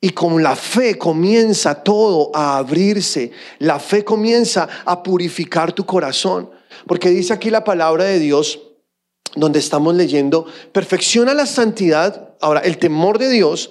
Y 0.00 0.10
con 0.10 0.42
la 0.42 0.56
fe 0.56 0.98
comienza 0.98 1.82
todo 1.82 2.30
a 2.34 2.58
abrirse. 2.58 3.30
La 3.60 3.78
fe 3.78 4.04
comienza 4.04 4.68
a 4.84 5.02
purificar 5.02 5.72
tu 5.72 5.86
corazón. 5.86 6.50
Porque 6.86 7.10
dice 7.10 7.32
aquí 7.32 7.48
la 7.48 7.64
palabra 7.64 8.04
de 8.04 8.18
Dios, 8.18 8.60
donde 9.36 9.60
estamos 9.60 9.94
leyendo, 9.94 10.46
perfecciona 10.72 11.32
la 11.32 11.46
santidad. 11.46 12.34
Ahora, 12.40 12.60
el 12.60 12.76
temor 12.78 13.18
de 13.18 13.30
Dios 13.30 13.70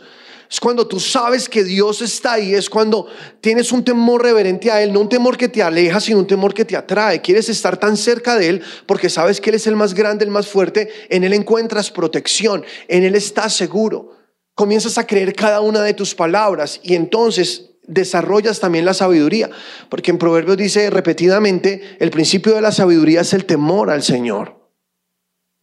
es 0.49 0.59
cuando 0.59 0.87
tú 0.87 0.99
sabes 0.99 1.49
que 1.49 1.63
Dios 1.63 2.01
está 2.01 2.33
ahí, 2.33 2.53
es 2.53 2.69
cuando 2.69 3.07
tienes 3.41 3.71
un 3.71 3.83
temor 3.83 4.21
reverente 4.21 4.69
a 4.71 4.81
Él, 4.81 4.93
no 4.93 5.01
un 5.01 5.09
temor 5.09 5.37
que 5.37 5.49
te 5.49 5.63
aleja, 5.63 5.99
sino 5.99 6.19
un 6.19 6.27
temor 6.27 6.53
que 6.53 6.65
te 6.65 6.75
atrae. 6.75 7.21
Quieres 7.21 7.49
estar 7.49 7.77
tan 7.77 7.97
cerca 7.97 8.35
de 8.35 8.49
Él 8.49 8.61
porque 8.85 9.09
sabes 9.09 9.41
que 9.41 9.49
Él 9.49 9.55
es 9.55 9.67
el 9.67 9.75
más 9.75 9.93
grande, 9.93 10.25
el 10.25 10.31
más 10.31 10.47
fuerte. 10.47 10.89
En 11.09 11.23
Él 11.23 11.33
encuentras 11.33 11.91
protección, 11.91 12.63
en 12.87 13.03
Él 13.03 13.15
estás 13.15 13.53
seguro. 13.53 14.17
Comienzas 14.55 14.97
a 14.97 15.07
creer 15.07 15.33
cada 15.33 15.61
una 15.61 15.81
de 15.81 15.93
tus 15.93 16.13
palabras 16.13 16.79
y 16.83 16.95
entonces 16.95 17.71
desarrollas 17.87 18.59
también 18.59 18.85
la 18.85 18.93
sabiduría, 18.93 19.49
porque 19.89 20.11
en 20.11 20.17
Proverbios 20.17 20.57
dice 20.57 20.89
repetidamente, 20.89 21.97
el 21.99 22.11
principio 22.11 22.53
de 22.55 22.61
la 22.61 22.71
sabiduría 22.71 23.21
es 23.21 23.33
el 23.33 23.45
temor 23.45 23.89
al 23.89 24.03
Señor. 24.03 24.63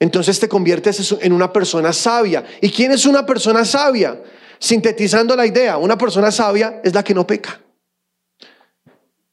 Entonces 0.01 0.41
te 0.41 0.49
conviertes 0.49 1.15
en 1.21 1.33
una 1.33 1.53
persona 1.53 1.93
sabia. 1.93 2.45
¿Y 2.63 2.71
quién 2.71 2.91
es 2.91 3.05
una 3.05 3.27
persona 3.27 3.65
sabia? 3.67 4.21
Sintetizando 4.61 5.35
la 5.35 5.47
idea, 5.47 5.79
una 5.79 5.97
persona 5.97 6.31
sabia 6.31 6.83
es 6.85 6.93
la 6.93 7.03
que 7.03 7.15
no 7.15 7.27
peca, 7.27 7.59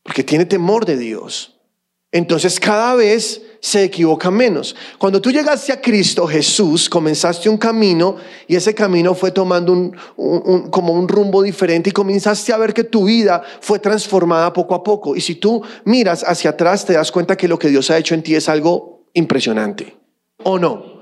porque 0.02 0.24
tiene 0.24 0.46
temor 0.46 0.86
de 0.86 0.96
Dios. 0.96 1.60
Entonces 2.14 2.62
cada 2.62 2.96
vez 2.96 3.42
se 3.60 3.84
equivoca 3.84 4.32
menos. 4.32 4.74
Cuando 4.98 5.20
tú 5.20 5.30
llegaste 5.30 5.74
a 5.74 5.82
Cristo 5.82 6.26
Jesús, 6.26 6.90
comenzaste 6.90 7.50
un 7.50 7.58
camino 7.58 8.16
y 8.48 8.56
ese 8.56 8.74
camino 8.74 9.14
fue 9.14 9.32
tomando 9.32 9.92
como 10.72 10.94
un 10.94 11.08
rumbo 11.10 11.42
diferente 11.44 11.90
y 11.90 11.94
comenzaste 11.94 12.54
a 12.54 12.58
ver 12.58 12.74
que 12.74 12.86
tu 12.86 13.04
vida 13.04 13.44
fue 13.60 13.80
transformada 13.80 14.54
poco 14.54 14.76
a 14.76 14.84
poco. 14.84 15.18
Y 15.18 15.20
si 15.20 15.36
tú 15.36 15.62
miras 15.84 16.24
hacia 16.24 16.52
atrás, 16.52 16.86
te 16.86 16.94
das 16.94 17.12
cuenta 17.12 17.36
que 17.36 17.50
lo 17.50 17.60
que 17.60 17.68
Dios 17.68 17.92
ha 17.92 17.98
hecho 17.98 18.16
en 18.16 18.24
ti 18.24 18.34
es 18.34 18.48
algo 18.48 19.04
impresionante. 19.14 19.98
¿O 20.44 20.58
no? 20.58 20.97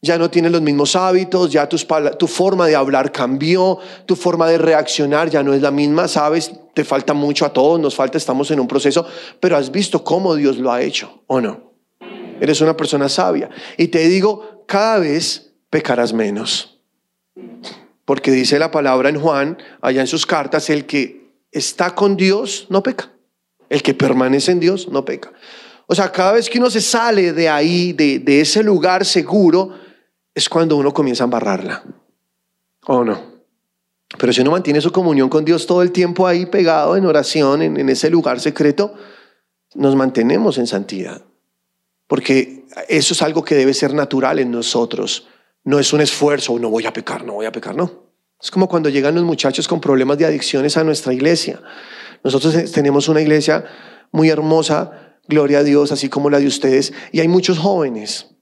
Ya 0.00 0.16
no 0.16 0.30
tienes 0.30 0.52
los 0.52 0.62
mismos 0.62 0.94
hábitos, 0.94 1.50
ya 1.50 1.68
tu 1.68 2.26
forma 2.28 2.66
de 2.66 2.76
hablar 2.76 3.10
cambió, 3.10 3.78
tu 4.06 4.14
forma 4.14 4.46
de 4.48 4.56
reaccionar 4.56 5.28
ya 5.28 5.42
no 5.42 5.52
es 5.52 5.60
la 5.60 5.72
misma, 5.72 6.06
sabes, 6.06 6.52
te 6.72 6.84
falta 6.84 7.14
mucho 7.14 7.44
a 7.44 7.52
todos, 7.52 7.80
nos 7.80 7.96
falta, 7.96 8.16
estamos 8.16 8.48
en 8.52 8.60
un 8.60 8.68
proceso, 8.68 9.04
pero 9.40 9.56
has 9.56 9.72
visto 9.72 10.04
cómo 10.04 10.36
Dios 10.36 10.58
lo 10.58 10.70
ha 10.70 10.82
hecho, 10.82 11.22
¿o 11.26 11.40
no? 11.40 11.72
Eres 12.40 12.60
una 12.60 12.76
persona 12.76 13.08
sabia. 13.08 13.50
Y 13.76 13.88
te 13.88 14.06
digo, 14.06 14.64
cada 14.66 15.00
vez 15.00 15.50
pecarás 15.70 16.12
menos. 16.12 16.78
Porque 18.04 18.30
dice 18.30 18.60
la 18.60 18.70
palabra 18.70 19.08
en 19.08 19.20
Juan, 19.20 19.58
allá 19.80 20.00
en 20.00 20.06
sus 20.06 20.24
cartas, 20.24 20.70
el 20.70 20.86
que 20.86 21.32
está 21.50 21.96
con 21.96 22.16
Dios 22.16 22.66
no 22.70 22.84
peca. 22.84 23.10
El 23.68 23.82
que 23.82 23.94
permanece 23.94 24.52
en 24.52 24.60
Dios 24.60 24.88
no 24.88 25.04
peca. 25.04 25.32
O 25.88 25.94
sea, 25.94 26.12
cada 26.12 26.32
vez 26.32 26.48
que 26.48 26.58
uno 26.58 26.70
se 26.70 26.80
sale 26.80 27.32
de 27.32 27.48
ahí, 27.48 27.92
de 27.92 28.40
ese 28.40 28.62
lugar 28.62 29.04
seguro, 29.04 29.74
es 30.38 30.48
cuando 30.48 30.76
uno 30.76 30.94
comienza 30.94 31.24
a 31.24 31.26
embarrarla. 31.26 31.82
¿O 32.86 33.04
no? 33.04 33.38
Pero 34.16 34.32
si 34.32 34.40
uno 34.40 34.52
mantiene 34.52 34.80
su 34.80 34.92
comunión 34.92 35.28
con 35.28 35.44
Dios 35.44 35.66
todo 35.66 35.82
el 35.82 35.92
tiempo 35.92 36.26
ahí 36.26 36.46
pegado 36.46 36.96
en 36.96 37.04
oración, 37.04 37.60
en, 37.60 37.78
en 37.78 37.88
ese 37.88 38.08
lugar 38.08 38.40
secreto, 38.40 38.94
nos 39.74 39.96
mantenemos 39.96 40.56
en 40.58 40.66
santidad. 40.66 41.22
Porque 42.06 42.64
eso 42.88 43.14
es 43.14 43.20
algo 43.20 43.44
que 43.44 43.56
debe 43.56 43.74
ser 43.74 43.92
natural 43.92 44.38
en 44.38 44.50
nosotros. 44.50 45.26
No 45.64 45.78
es 45.78 45.92
un 45.92 46.00
esfuerzo, 46.00 46.58
no 46.58 46.70
voy 46.70 46.86
a 46.86 46.92
pecar, 46.92 47.24
no 47.24 47.34
voy 47.34 47.46
a 47.46 47.52
pecar, 47.52 47.74
no. 47.74 48.08
Es 48.40 48.50
como 48.50 48.68
cuando 48.68 48.88
llegan 48.88 49.16
los 49.16 49.24
muchachos 49.24 49.66
con 49.66 49.80
problemas 49.80 50.16
de 50.18 50.24
adicciones 50.24 50.76
a 50.76 50.84
nuestra 50.84 51.12
iglesia. 51.12 51.60
Nosotros 52.22 52.70
tenemos 52.70 53.08
una 53.08 53.20
iglesia 53.20 53.64
muy 54.12 54.30
hermosa, 54.30 55.18
gloria 55.26 55.58
a 55.58 55.64
Dios, 55.64 55.90
así 55.90 56.08
como 56.08 56.30
la 56.30 56.38
de 56.38 56.46
ustedes, 56.46 56.92
y 57.10 57.20
hay 57.20 57.28
muchos 57.28 57.58
jóvenes. 57.58 58.37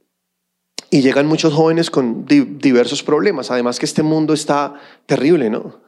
Y 0.91 1.01
llegan 1.03 1.27
muchos 1.27 1.53
jóvenes 1.53 1.91
con 1.91 2.27
di- 2.27 2.45
diversos 2.61 3.03
problemas. 3.03 3.51
Además 3.51 3.79
que 3.79 3.87
este 3.87 4.03
mundo 4.03 4.33
está 4.35 4.75
terrible, 5.07 5.51
¿no? 5.51 5.59
O 5.59 5.81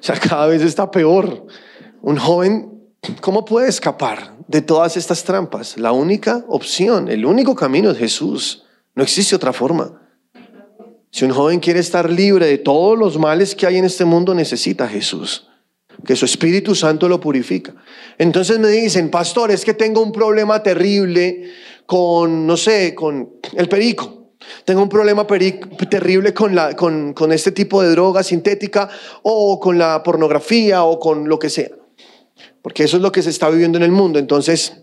sea, 0.00 0.16
cada 0.18 0.46
vez 0.46 0.62
está 0.62 0.90
peor. 0.90 1.46
Un 2.02 2.16
joven, 2.16 2.72
¿cómo 3.20 3.44
puede 3.44 3.68
escapar 3.68 4.34
de 4.48 4.60
todas 4.62 4.96
estas 4.96 5.22
trampas? 5.22 5.78
La 5.78 5.92
única 5.92 6.44
opción, 6.48 7.08
el 7.08 7.24
único 7.24 7.54
camino 7.54 7.90
es 7.90 7.98
Jesús. 7.98 8.64
No 8.96 9.02
existe 9.04 9.36
otra 9.36 9.52
forma. 9.52 10.02
Si 11.12 11.24
un 11.24 11.30
joven 11.30 11.60
quiere 11.60 11.80
estar 11.80 12.10
libre 12.10 12.46
de 12.46 12.58
todos 12.58 12.98
los 12.98 13.18
males 13.18 13.54
que 13.54 13.66
hay 13.66 13.76
en 13.76 13.84
este 13.84 14.04
mundo, 14.04 14.34
necesita 14.34 14.84
a 14.84 14.88
Jesús. 14.88 15.48
Que 16.04 16.16
su 16.16 16.24
Espíritu 16.24 16.74
Santo 16.74 17.08
lo 17.08 17.20
purifica. 17.20 17.74
Entonces 18.18 18.58
me 18.58 18.68
dicen, 18.68 19.10
pastor, 19.10 19.50
es 19.50 19.64
que 19.64 19.74
tengo 19.74 20.02
un 20.02 20.12
problema 20.12 20.62
terrible 20.62 21.50
con, 21.86 22.46
no 22.46 22.56
sé, 22.56 22.94
con 22.94 23.30
el 23.56 23.68
perico. 23.68 24.19
Tengo 24.64 24.82
un 24.82 24.88
problema 24.88 25.26
terrible 25.26 26.32
con 26.34 27.32
este 27.32 27.52
tipo 27.52 27.82
de 27.82 27.90
droga 27.90 28.22
sintética 28.22 28.88
o 29.22 29.60
con 29.60 29.78
la 29.78 30.02
pornografía 30.02 30.84
o 30.84 30.98
con 30.98 31.28
lo 31.28 31.38
que 31.38 31.50
sea. 31.50 31.70
Porque 32.62 32.84
eso 32.84 32.96
es 32.96 33.02
lo 33.02 33.12
que 33.12 33.22
se 33.22 33.30
está 33.30 33.48
viviendo 33.50 33.78
en 33.78 33.84
el 33.84 33.92
mundo. 33.92 34.18
Entonces, 34.18 34.76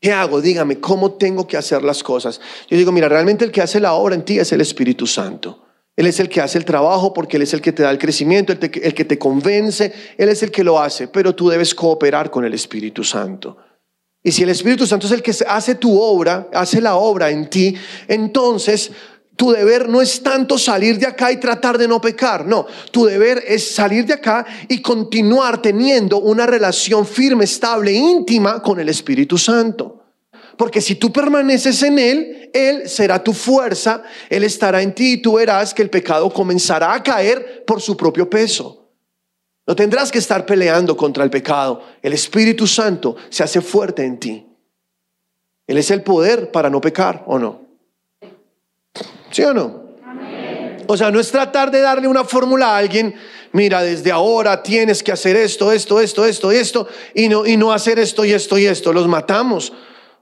¿Qué 0.00 0.12
hago? 0.12 0.42
Dígame, 0.42 0.78
¿cómo 0.78 1.12
tengo 1.12 1.46
que 1.46 1.56
hacer 1.56 1.82
las 1.82 2.02
cosas? 2.02 2.40
Yo 2.68 2.76
digo, 2.76 2.92
mira, 2.92 3.08
realmente 3.08 3.44
el 3.46 3.50
que 3.50 3.62
hace 3.62 3.80
la 3.80 3.94
obra 3.94 4.14
en 4.14 4.24
ti 4.24 4.38
es 4.38 4.52
el 4.52 4.60
Espíritu 4.60 5.06
Santo. 5.06 5.64
Él 5.96 6.06
es 6.06 6.20
el 6.20 6.28
que 6.28 6.42
hace 6.42 6.58
el 6.58 6.66
trabajo 6.66 7.14
porque 7.14 7.38
Él 7.38 7.42
es 7.44 7.54
el 7.54 7.62
que 7.62 7.72
te 7.72 7.82
da 7.82 7.90
el 7.90 7.96
crecimiento, 7.98 8.52
el, 8.52 8.58
te- 8.58 8.86
el 8.86 8.92
que 8.92 9.04
te 9.06 9.18
convence, 9.18 9.92
Él 10.18 10.28
es 10.28 10.42
el 10.42 10.50
que 10.50 10.62
lo 10.62 10.78
hace, 10.78 11.08
pero 11.08 11.34
tú 11.34 11.48
debes 11.48 11.74
cooperar 11.74 12.30
con 12.30 12.44
el 12.44 12.52
Espíritu 12.52 13.02
Santo. 13.02 13.56
Y 14.26 14.32
si 14.32 14.42
el 14.42 14.48
Espíritu 14.48 14.88
Santo 14.88 15.06
es 15.06 15.12
el 15.12 15.22
que 15.22 15.32
hace 15.46 15.76
tu 15.76 16.00
obra, 16.00 16.48
hace 16.52 16.80
la 16.80 16.96
obra 16.96 17.30
en 17.30 17.48
ti, 17.48 17.76
entonces 18.08 18.90
tu 19.36 19.52
deber 19.52 19.88
no 19.88 20.02
es 20.02 20.20
tanto 20.20 20.58
salir 20.58 20.98
de 20.98 21.06
acá 21.06 21.30
y 21.30 21.36
tratar 21.36 21.78
de 21.78 21.86
no 21.86 22.00
pecar, 22.00 22.44
no, 22.44 22.66
tu 22.90 23.04
deber 23.04 23.44
es 23.46 23.72
salir 23.72 24.04
de 24.04 24.14
acá 24.14 24.44
y 24.66 24.82
continuar 24.82 25.62
teniendo 25.62 26.18
una 26.18 26.44
relación 26.44 27.06
firme, 27.06 27.44
estable, 27.44 27.92
íntima 27.92 28.60
con 28.60 28.80
el 28.80 28.88
Espíritu 28.88 29.38
Santo. 29.38 30.02
Porque 30.56 30.80
si 30.80 30.96
tú 30.96 31.12
permaneces 31.12 31.80
en 31.84 31.96
Él, 31.96 32.50
Él 32.52 32.88
será 32.88 33.22
tu 33.22 33.32
fuerza, 33.32 34.02
Él 34.28 34.42
estará 34.42 34.82
en 34.82 34.92
ti 34.92 35.12
y 35.12 35.22
tú 35.22 35.34
verás 35.34 35.72
que 35.72 35.82
el 35.82 35.90
pecado 35.90 36.30
comenzará 36.30 36.94
a 36.94 37.02
caer 37.04 37.62
por 37.64 37.80
su 37.80 37.96
propio 37.96 38.28
peso. 38.28 38.85
No 39.66 39.74
tendrás 39.74 40.12
que 40.12 40.18
estar 40.18 40.46
peleando 40.46 40.96
contra 40.96 41.24
el 41.24 41.30
pecado. 41.30 41.82
El 42.00 42.12
Espíritu 42.12 42.66
Santo 42.66 43.16
se 43.30 43.42
hace 43.42 43.60
fuerte 43.60 44.04
en 44.04 44.18
ti. 44.18 44.46
Él 45.66 45.78
es 45.78 45.90
el 45.90 46.02
poder 46.02 46.52
para 46.52 46.70
no 46.70 46.80
pecar, 46.80 47.24
¿o 47.26 47.38
no? 47.38 47.62
¿Sí 49.30 49.42
o 49.42 49.52
no? 49.52 49.86
O 50.86 50.96
sea, 50.96 51.10
no 51.10 51.18
es 51.18 51.32
tratar 51.32 51.72
de 51.72 51.80
darle 51.80 52.06
una 52.06 52.22
fórmula 52.22 52.68
a 52.68 52.76
alguien, 52.78 53.14
mira, 53.50 53.82
desde 53.82 54.12
ahora 54.12 54.62
tienes 54.62 55.02
que 55.02 55.10
hacer 55.10 55.34
esto, 55.34 55.72
esto, 55.72 56.00
esto, 56.00 56.24
esto, 56.24 56.52
esto, 56.52 56.88
y 57.12 57.28
no, 57.28 57.44
y 57.44 57.56
no 57.56 57.72
hacer 57.72 57.98
esto 57.98 58.24
y 58.24 58.32
esto 58.32 58.56
y 58.56 58.66
esto. 58.66 58.92
Los 58.92 59.08
matamos, 59.08 59.72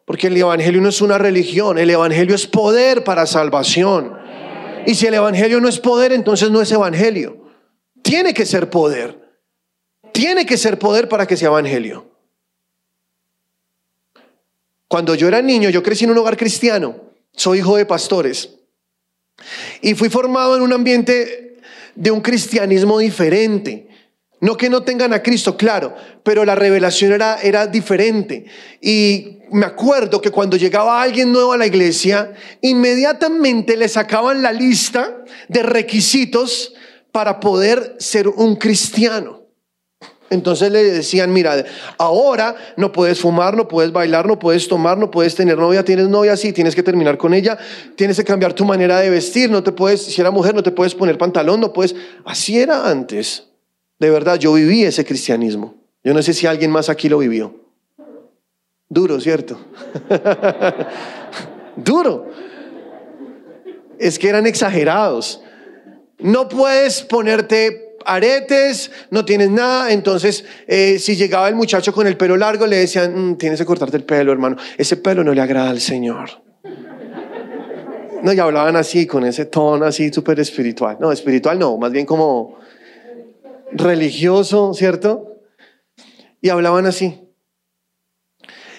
porque 0.07 0.29
el 0.29 0.37
Evangelio 0.39 0.81
no 0.81 0.89
es 0.89 1.03
una 1.03 1.19
religión, 1.19 1.77
el 1.77 1.91
Evangelio 1.91 2.35
es 2.35 2.47
poder 2.47 3.05
para 3.05 3.27
salvación. 3.27 4.17
Y 4.87 4.95
si 4.95 5.07
el 5.07 5.15
Evangelio 5.15 5.61
no 5.61 5.69
es 5.69 5.79
poder, 5.81 6.13
entonces 6.13 6.51
no 6.51 6.63
es 6.63 6.73
Evangelio. 6.73 7.37
Tiene 8.03 8.33
que 8.33 8.47
ser 8.47 8.71
poder. 8.71 9.24
Tiene 10.15 10.47
que 10.47 10.57
ser 10.57 10.79
poder 10.79 11.09
para 11.09 11.27
que 11.27 11.37
sea 11.37 11.49
Evangelio. 11.49 12.07
Cuando 14.87 15.17
yo 15.17 15.27
era 15.27 15.43
niño, 15.43 15.71
yo 15.71 15.83
crecí 15.83 16.05
en 16.05 16.13
un 16.13 16.19
hogar 16.19 16.37
cristiano, 16.37 16.95
soy 17.33 17.59
hijo 17.59 17.77
de 17.77 17.85
pastores. 17.85 18.51
Y 19.83 19.95
fui 19.95 20.09
formado 20.09 20.55
en 20.55 20.63
un 20.63 20.73
ambiente 20.73 21.59
de 21.97 22.13
un 22.13 22.21
cristianismo 22.21 23.01
diferente. 23.01 23.89
No 24.39 24.57
que 24.57 24.71
no 24.71 24.85
tengan 24.85 25.13
a 25.13 25.21
Cristo, 25.21 25.57
claro, 25.57 25.97
pero 26.23 26.45
la 26.45 26.55
revelación 26.55 27.11
era, 27.11 27.41
era 27.43 27.67
diferente. 27.67 28.45
Y 28.81 29.39
me 29.51 29.67
acuerdo 29.67 30.21
que 30.21 30.31
cuando 30.31 30.57
llegaba 30.57 31.03
alguien 31.03 31.33
nuevo 31.33 31.55
a 31.55 31.57
la 31.57 31.67
iglesia, 31.67 32.35
inmediatamente 32.61 33.77
le 33.77 33.89
sacaban 33.89 34.43
la 34.43 34.53
lista 34.53 35.25
de 35.49 35.65
requisitos 35.65 36.73
para 37.11 37.41
poder 37.41 37.97
ser 37.99 38.29
un 38.29 38.55
cristiano. 38.55 39.44
Entonces 40.35 40.71
le 40.71 40.83
decían, 40.85 41.33
mira, 41.33 41.65
ahora 41.99 42.55
no 42.77 42.93
puedes 42.93 43.21
fumar, 43.21 43.57
no 43.57 43.67
puedes 43.67 43.93
bailar, 43.93 44.27
no 44.27 44.39
puedes 44.39 44.69
tomar, 44.69 44.99
no 44.99 45.11
puedes 45.11 45.35
tener 45.35 45.57
novia, 45.57 45.85
tienes 45.85 46.09
novia, 46.09 46.37
sí, 46.37 46.53
tienes 46.53 46.75
que 46.75 46.83
terminar 46.83 47.17
con 47.17 47.33
ella, 47.33 47.57
tienes 47.97 48.17
que 48.17 48.25
cambiar 48.25 48.53
tu 48.53 48.65
manera 48.65 48.99
de 48.99 49.11
vestir, 49.11 49.51
no 49.51 49.63
te 49.63 49.73
puedes, 49.73 50.03
si 50.03 50.21
era 50.21 50.31
mujer, 50.31 50.55
no 50.55 50.63
te 50.63 50.71
puedes 50.71 50.95
poner 50.95 51.17
pantalón, 51.17 51.61
no 51.61 51.73
puedes. 51.73 51.95
Así 52.25 52.59
era 52.59 52.89
antes. 52.89 53.45
De 53.99 54.11
verdad, 54.11 54.39
yo 54.39 54.53
viví 54.53 54.85
ese 54.85 55.05
cristianismo. 55.05 55.77
Yo 56.03 56.13
no 56.13 56.23
sé 56.23 56.35
si 56.35 56.47
alguien 56.47 56.71
más 56.71 56.91
aquí 56.91 57.09
lo 57.09 57.19
vivió. 57.19 57.55
Duro, 58.89 59.21
¿cierto? 59.21 59.59
Duro. 61.77 62.27
Es 63.99 64.19
que 64.19 64.29
eran 64.29 64.47
exagerados. 64.47 65.41
No 66.19 66.49
puedes 66.49 67.03
ponerte 67.03 67.84
aretes, 68.07 68.91
no 69.11 69.25
tienes 69.25 69.51
nada. 69.51 69.93
Entonces, 69.93 70.45
eh, 70.67 70.99
si 70.99 71.17
llegaba 71.17 71.49
el 71.49 71.55
muchacho 71.55 71.93
con 71.93 72.07
el 72.07 72.17
pelo 72.17 72.37
largo, 72.37 72.67
le 72.67 72.77
decían, 72.77 73.31
"Mm, 73.33 73.37
tienes 73.37 73.59
que 73.59 73.67
cortarte 73.67 73.97
el 73.97 74.05
pelo, 74.05 74.33
hermano. 74.33 74.57
Ese 74.79 74.97
pelo 74.97 75.25
no 75.25 75.33
le 75.33 75.41
agrada 75.41 75.71
al 75.71 75.81
Señor. 75.81 76.31
No, 78.23 78.33
y 78.33 78.39
hablaban 78.39 78.75
así, 78.77 79.07
con 79.07 79.25
ese 79.25 79.45
tono 79.45 79.85
así 79.85 80.11
súper 80.11 80.41
espiritual. 80.41 80.97
No, 80.99 81.13
espiritual 81.13 81.59
no, 81.59 81.77
más 81.77 81.93
bien 81.93 82.07
como 82.07 82.59
religioso, 83.71 84.73
¿cierto? 84.73 85.41
Y 86.41 86.49
hablaban 86.49 86.87
así. 86.87 87.21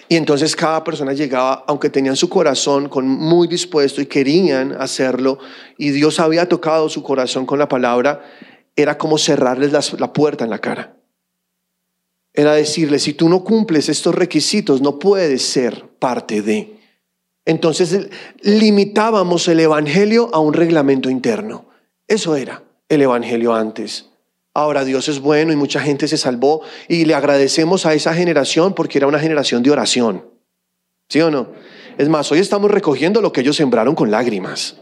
Y 0.08 0.16
entonces 0.16 0.54
cada 0.54 0.84
persona 0.84 1.12
llegaba, 1.12 1.64
aunque 1.66 1.90
tenían 1.90 2.16
su 2.16 2.28
corazón 2.28 2.88
con 2.88 3.08
muy 3.08 3.48
dispuesto 3.48 4.00
y 4.00 4.06
querían 4.06 4.72
hacerlo, 4.72 5.38
y 5.78 5.90
Dios 5.90 6.20
había 6.20 6.48
tocado 6.48 6.88
su 6.88 7.02
corazón 7.02 7.44
con 7.44 7.58
la 7.58 7.68
palabra, 7.68 8.22
era 8.76 8.98
como 8.98 9.18
cerrarles 9.18 9.72
la 9.98 10.12
puerta 10.12 10.44
en 10.44 10.50
la 10.50 10.60
cara. 10.60 10.96
Era 12.34 12.52
decirles, 12.52 13.02
si 13.02 13.14
tú 13.14 13.30
no 13.30 13.42
cumples 13.42 13.88
estos 13.88 14.14
requisitos, 14.14 14.82
no 14.82 14.98
puedes 14.98 15.42
ser 15.42 15.88
parte 15.98 16.42
de. 16.42 16.78
Entonces 17.46 18.08
limitábamos 18.42 19.48
el 19.48 19.60
Evangelio 19.60 20.28
a 20.34 20.38
un 20.38 20.52
reglamento 20.52 21.08
interno. 21.08 21.66
Eso 22.06 22.36
era 22.36 22.62
el 22.90 23.00
Evangelio 23.00 23.54
antes. 23.54 24.10
Ahora 24.52 24.84
Dios 24.84 25.08
es 25.08 25.20
bueno 25.20 25.52
y 25.52 25.56
mucha 25.56 25.80
gente 25.80 26.08
se 26.08 26.18
salvó 26.18 26.62
y 26.88 27.04
le 27.06 27.14
agradecemos 27.14 27.86
a 27.86 27.94
esa 27.94 28.14
generación 28.14 28.74
porque 28.74 28.98
era 28.98 29.06
una 29.06 29.18
generación 29.18 29.62
de 29.62 29.70
oración. 29.70 30.24
¿Sí 31.08 31.20
o 31.20 31.30
no? 31.30 31.52
Es 31.98 32.08
más, 32.08 32.30
hoy 32.32 32.40
estamos 32.40 32.70
recogiendo 32.70 33.22
lo 33.22 33.32
que 33.32 33.40
ellos 33.40 33.56
sembraron 33.56 33.94
con 33.94 34.10
lágrimas. 34.10 34.76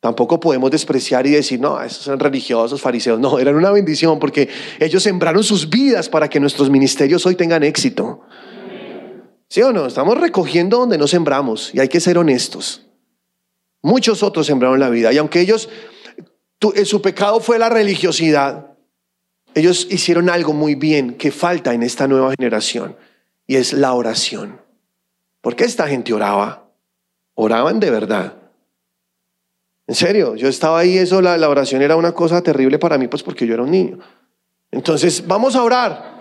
Tampoco 0.00 0.38
podemos 0.38 0.70
despreciar 0.70 1.26
y 1.26 1.30
decir, 1.30 1.58
no, 1.58 1.82
esos 1.82 2.04
son 2.04 2.20
religiosos, 2.20 2.80
fariseos. 2.80 3.18
No, 3.18 3.38
eran 3.38 3.56
una 3.56 3.72
bendición 3.72 4.20
porque 4.20 4.48
ellos 4.78 5.02
sembraron 5.02 5.42
sus 5.42 5.68
vidas 5.68 6.08
para 6.08 6.28
que 6.28 6.38
nuestros 6.38 6.70
ministerios 6.70 7.26
hoy 7.26 7.34
tengan 7.34 7.64
éxito. 7.64 8.20
¿Sí 9.48 9.62
o 9.62 9.72
no? 9.72 9.86
Estamos 9.86 10.20
recogiendo 10.20 10.78
donde 10.78 10.98
no 10.98 11.08
sembramos 11.08 11.74
y 11.74 11.80
hay 11.80 11.88
que 11.88 12.00
ser 12.00 12.16
honestos. 12.16 12.86
Muchos 13.82 14.22
otros 14.22 14.46
sembraron 14.46 14.78
la 14.78 14.90
vida 14.90 15.12
y 15.12 15.18
aunque 15.18 15.40
ellos, 15.40 15.68
eh, 16.74 16.84
su 16.84 17.02
pecado 17.02 17.40
fue 17.40 17.58
la 17.58 17.68
religiosidad, 17.68 18.76
ellos 19.54 19.88
hicieron 19.90 20.30
algo 20.30 20.52
muy 20.52 20.76
bien 20.76 21.14
que 21.14 21.32
falta 21.32 21.74
en 21.74 21.82
esta 21.82 22.06
nueva 22.06 22.32
generación 22.38 22.96
y 23.46 23.56
es 23.56 23.72
la 23.72 23.94
oración. 23.94 24.60
¿Por 25.40 25.56
qué 25.56 25.64
esta 25.64 25.88
gente 25.88 26.12
oraba? 26.12 26.70
Oraban 27.34 27.80
de 27.80 27.90
verdad. 27.90 28.37
En 29.88 29.94
serio, 29.94 30.36
yo 30.36 30.48
estaba 30.48 30.80
ahí, 30.80 30.98
eso, 30.98 31.22
la, 31.22 31.48
oración 31.48 31.80
era 31.80 31.96
una 31.96 32.12
cosa 32.12 32.42
terrible 32.42 32.78
para 32.78 32.98
mí, 32.98 33.08
pues 33.08 33.22
porque 33.22 33.46
yo 33.46 33.54
era 33.54 33.62
un 33.62 33.70
niño. 33.70 33.98
Entonces, 34.70 35.26
vamos 35.26 35.56
a 35.56 35.62
orar. 35.62 36.20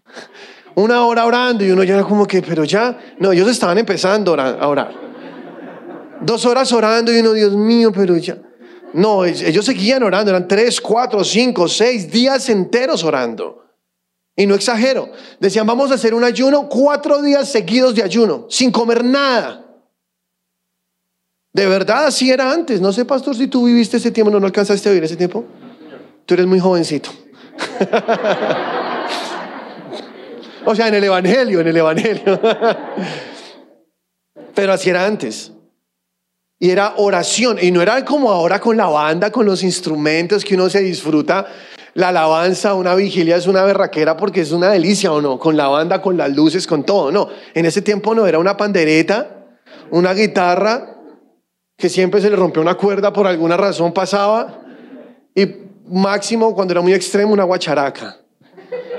Una 0.75 1.06
hora 1.06 1.25
orando 1.25 1.65
y 1.65 1.71
uno 1.71 1.84
ya 1.84 1.95
era 1.95 2.03
como 2.06 2.25
que, 2.25 2.41
pero 2.41 2.63
ya, 2.63 2.97
no, 3.19 3.34
ellos 3.34 3.49
estaban 3.49 3.77
empezando 3.77 4.34
a 4.39 4.67
orar. 4.67 4.93
Dos 6.21 6.45
horas 6.45 6.71
orando 6.71 7.13
y 7.13 7.19
uno, 7.19 7.34
Dios 7.34 7.51
mío, 7.58 7.91
pero 7.93 8.15
ya. 8.15 8.38
No, 8.93 9.25
ellos 9.25 9.65
seguían 9.65 10.01
orando, 10.01 10.32
eran 10.32 10.47
tres, 10.47 10.80
cuatro, 10.80 11.21
cinco, 11.25 11.67
seis 11.67 12.10
días 12.10 12.47
enteros 12.47 13.03
orando. 13.03 13.65
Y 14.34 14.45
no 14.45 14.56
exagero, 14.56 15.12
decían, 15.41 15.67
vamos 15.67 15.91
a 15.91 15.95
hacer 15.95 16.13
un 16.13 16.23
ayuno, 16.23 16.69
cuatro 16.69 17.21
días 17.21 17.49
seguidos 17.49 17.95
de 17.95 18.03
ayuno, 18.03 18.45
sin 18.49 18.71
comer 18.71 19.03
nada. 19.03 19.66
De 21.58 21.65
verdad, 21.65 22.06
así 22.06 22.30
era 22.30 22.54
antes. 22.54 22.80
No 22.80 22.93
sé, 22.93 23.04
pastor, 23.04 23.36
si 23.36 23.48
tú 23.48 23.65
viviste 23.65 23.98
ese 23.98 24.12
tiempo, 24.12 24.30
no, 24.30 24.39
no 24.39 24.46
alcanzaste 24.46 24.89
a 24.89 24.91
vivir 24.91 25.06
ese 25.06 25.15
tiempo. 25.15 25.43
Tú 26.28 26.36
eres 26.36 26.46
muy 26.46 26.60
jovencito. 26.60 27.10
o 30.65 30.76
sea, 30.76 30.89
en 30.89 30.93
el 30.93 31.06
Evangelio, 31.06 31.62
en 31.62 31.67
el 31.67 31.78
Evangelio. 31.78 32.39
Pero 34.54 34.72
así 34.72 34.91
era 34.91 35.04
antes. 35.04 35.52
Y 36.60 36.70
era 36.70 36.93
oración. 36.98 37.58
Y 37.60 37.72
no 37.72 37.82
era 37.82 38.06
como 38.06 38.32
ahora 38.32 38.60
con 38.60 38.78
la 38.78 38.86
banda, 38.86 39.32
con 39.32 39.48
los 39.48 39.63
instrumentos 39.63 40.46
que 40.46 40.54
uno 40.54 40.70
se 40.70 40.82
disfruta. 40.82 41.48
La 41.96 42.10
alabanza, 42.10 42.76
una 42.76 42.93
vigilia 42.93 43.36
es 43.36 43.48
una 43.48 43.63
berraquera 43.63 44.15
porque 44.15 44.41
es 44.41 44.52
una 44.52 44.70
delicia 44.70 45.12
o 45.12 45.22
no. 45.22 45.39
Con 45.39 45.58
la 45.58 45.70
banda, 45.70 46.04
con 46.04 46.17
las 46.17 46.36
luces, 46.36 46.67
con 46.67 46.84
todo. 46.84 47.12
No. 47.12 47.30
En 47.56 47.65
ese 47.65 47.82
tiempo 47.82 48.13
no 48.13 48.28
era 48.28 48.38
una 48.38 48.56
pandereta, 48.56 49.48
una 49.89 50.13
guitarra 50.13 50.93
que 51.78 51.90
siempre 51.90 52.20
se 52.20 52.30
le 52.30 52.36
rompió 52.36 52.62
una 52.62 52.76
cuerda 52.76 53.13
por 53.13 53.28
alguna 53.28 53.56
razón 53.56 53.94
pasaba. 53.94 54.62
Y 55.36 55.48
máximo, 55.88 56.56
cuando 56.56 56.74
era 56.74 56.82
muy 56.82 56.94
extremo, 56.94 57.34
una 57.34 57.44
guacharaca. 57.44 58.18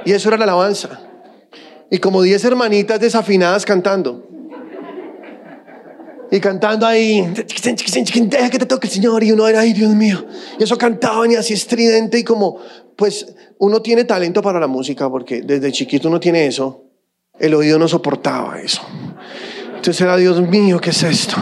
Y 0.05 0.13
eso 0.13 0.29
era 0.29 0.39
la 0.39 0.45
alabanza. 0.45 1.01
Y 1.91 1.99
como 1.99 2.23
10 2.23 2.45
hermanitas 2.45 3.01
desafinadas 3.01 3.65
cantando. 3.65 4.25
Y 6.31 6.41
cantando 6.41 6.87
ahí, 6.87 7.27
deja 7.33 8.51
que 8.51 8.59
te 8.59 8.67
toque 8.67 8.87
el 8.87 8.93
Señor. 8.93 9.25
Y 9.25 9.33
uno 9.33 9.49
era, 9.49 9.61
ay 9.61 9.73
Dios 9.73 9.93
mío. 9.95 10.25
Y 10.59 10.63
eso 10.63 10.79
cantaban 10.79 11.33
y 11.33 11.35
así 11.35 11.55
estridente 11.55 12.19
y 12.19 12.25
como, 12.25 12.59
pues 12.95 13.35
uno 13.59 13.83
tiene 13.83 14.05
talento 14.05 14.41
para 14.41 14.61
la 14.61 14.69
música 14.69 15.11
porque 15.11 15.43
desde 15.43 15.73
chiquito 15.73 16.09
uno 16.09 16.21
tiene 16.21 16.47
eso. 16.47 16.85
El 17.41 17.55
oído 17.55 17.79
no 17.79 17.89
soportaba 17.89 18.61
eso. 18.61 18.83
Entonces 19.69 20.01
era, 20.01 20.17
Dios 20.17 20.41
mío, 20.43 20.81
¿qué 20.81 20.91
es 20.91 21.03
esto? 21.03 21.37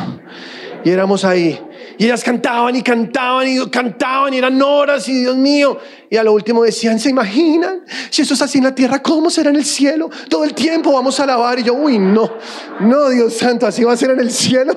Y 0.87 0.91
éramos 0.91 1.25
ahí. 1.25 1.61
Y 1.99 2.05
ellas 2.05 2.23
cantaban 2.23 2.77
y 2.77 2.81
cantaban 2.81 3.49
y 3.49 3.59
cantaban 3.71 4.33
y 4.33 4.39
eran 4.39 4.63
horas 4.63 5.09
y 5.09 5.19
Dios 5.19 5.37
mío. 5.37 5.79
Y 6.09 6.17
a 6.17 6.23
lo 6.23 6.33
último 6.33 6.63
decían, 6.63 7.01
¿se 7.01 7.11
imaginan? 7.11 7.85
Si 8.09 8.23
esto 8.23 8.35
es 8.35 8.43
así 8.43 8.59
en 8.59 8.65
la 8.65 8.73
tierra, 8.73 9.03
¿cómo 9.03 9.29
será 9.29 9.51
en 9.51 9.57
el 9.57 9.65
cielo? 9.65 10.09
Todo 10.29 10.45
el 10.45 10.55
tiempo 10.55 10.93
vamos 10.93 11.19
a 11.19 11.25
alabar. 11.25 11.59
Y 11.59 11.65
yo, 11.65 11.75
uy, 11.75 11.99
no, 11.99 12.31
no, 12.79 13.09
Dios 13.09 13.35
santo, 13.35 13.67
así 13.67 13.83
va 13.83 13.95
a 13.95 13.97
ser 13.97 14.13
en 14.13 14.21
el 14.21 14.31
cielo. 14.31 14.75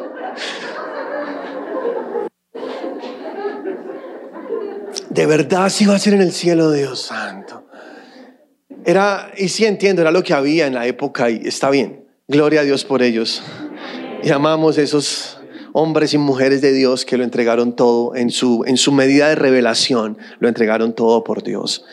De 5.11 5.25
verdad 5.27 5.65
así 5.65 5.85
va 5.85 5.93
a 5.93 5.99
ser 5.99 6.15
en 6.15 6.21
el 6.21 6.31
cielo, 6.31 6.71
Dios 6.71 7.01
santo. 7.03 7.67
Era, 8.83 9.31
y 9.37 9.49
sí 9.49 9.63
entiendo, 9.63 10.01
era 10.01 10.09
lo 10.09 10.23
que 10.23 10.33
había 10.33 10.65
en 10.65 10.73
la 10.73 10.87
época 10.87 11.29
y 11.29 11.41
está 11.45 11.69
bien. 11.69 12.07
Gloria 12.27 12.61
a 12.61 12.63
Dios 12.63 12.83
por 12.83 13.03
ellos. 13.03 13.43
Y 14.23 14.31
amamos 14.31 14.79
esos 14.79 15.38
hombres 15.79 16.13
y 16.13 16.17
mujeres 16.17 16.61
de 16.61 16.73
Dios 16.73 17.05
que 17.05 17.17
lo 17.17 17.23
entregaron 17.23 17.75
todo 17.75 18.15
en 18.15 18.29
su, 18.29 18.63
en 18.67 18.77
su 18.77 18.91
medida 18.91 19.29
de 19.29 19.35
revelación, 19.35 20.17
lo 20.39 20.47
entregaron 20.47 20.93
todo 20.93 21.23
por 21.23 21.41
Dios. 21.41 21.85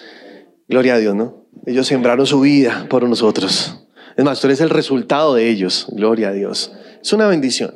Gloria 0.68 0.94
a 0.94 0.99
Dios, 0.99 1.14
¿no? 1.14 1.46
Ellos 1.66 1.87
sembraron 1.87 2.27
su 2.27 2.40
vida 2.40 2.87
por 2.90 3.09
nosotros. 3.09 3.87
Es 4.16 4.25
más, 4.25 4.40
tú 4.40 4.49
eres 4.49 4.61
el 4.61 4.70
resultado 4.70 5.35
de 5.35 5.49
ellos. 5.49 5.87
Gloria 5.90 6.29
a 6.29 6.33
Dios. 6.33 6.72
Es 7.01 7.12
una 7.12 7.29
bendición. 7.29 7.75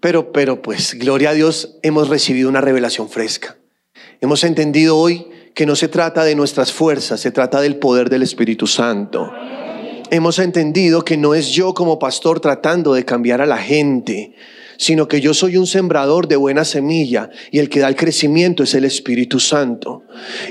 Pero, 0.00 0.32
pero 0.32 0.60
pues, 0.60 0.94
gloria 0.98 1.30
a 1.30 1.34
Dios, 1.34 1.78
hemos 1.82 2.08
recibido 2.08 2.48
una 2.48 2.60
revelación 2.60 3.08
fresca. 3.08 3.56
Hemos 4.20 4.44
entendido 4.44 4.98
hoy 4.98 5.26
que 5.54 5.64
no 5.64 5.76
se 5.76 5.88
trata 5.88 6.24
de 6.24 6.34
nuestras 6.34 6.72
fuerzas, 6.72 7.20
se 7.20 7.30
trata 7.30 7.60
del 7.60 7.76
poder 7.76 8.10
del 8.10 8.22
Espíritu 8.22 8.66
Santo. 8.66 9.32
Hemos 10.10 10.38
entendido 10.38 11.02
que 11.04 11.16
no 11.16 11.34
es 11.34 11.48
yo 11.48 11.72
como 11.72 11.98
pastor 11.98 12.40
tratando 12.40 12.92
de 12.92 13.04
cambiar 13.04 13.40
a 13.40 13.46
la 13.46 13.56
gente, 13.56 14.34
sino 14.76 15.08
que 15.08 15.20
yo 15.20 15.34
soy 15.34 15.56
un 15.56 15.66
sembrador 15.66 16.28
de 16.28 16.36
buena 16.36 16.64
semilla 16.64 17.30
y 17.50 17.58
el 17.58 17.68
que 17.68 17.80
da 17.80 17.88
el 17.88 17.96
crecimiento 17.96 18.62
es 18.62 18.74
el 18.74 18.84
Espíritu 18.84 19.40
Santo. 19.40 20.02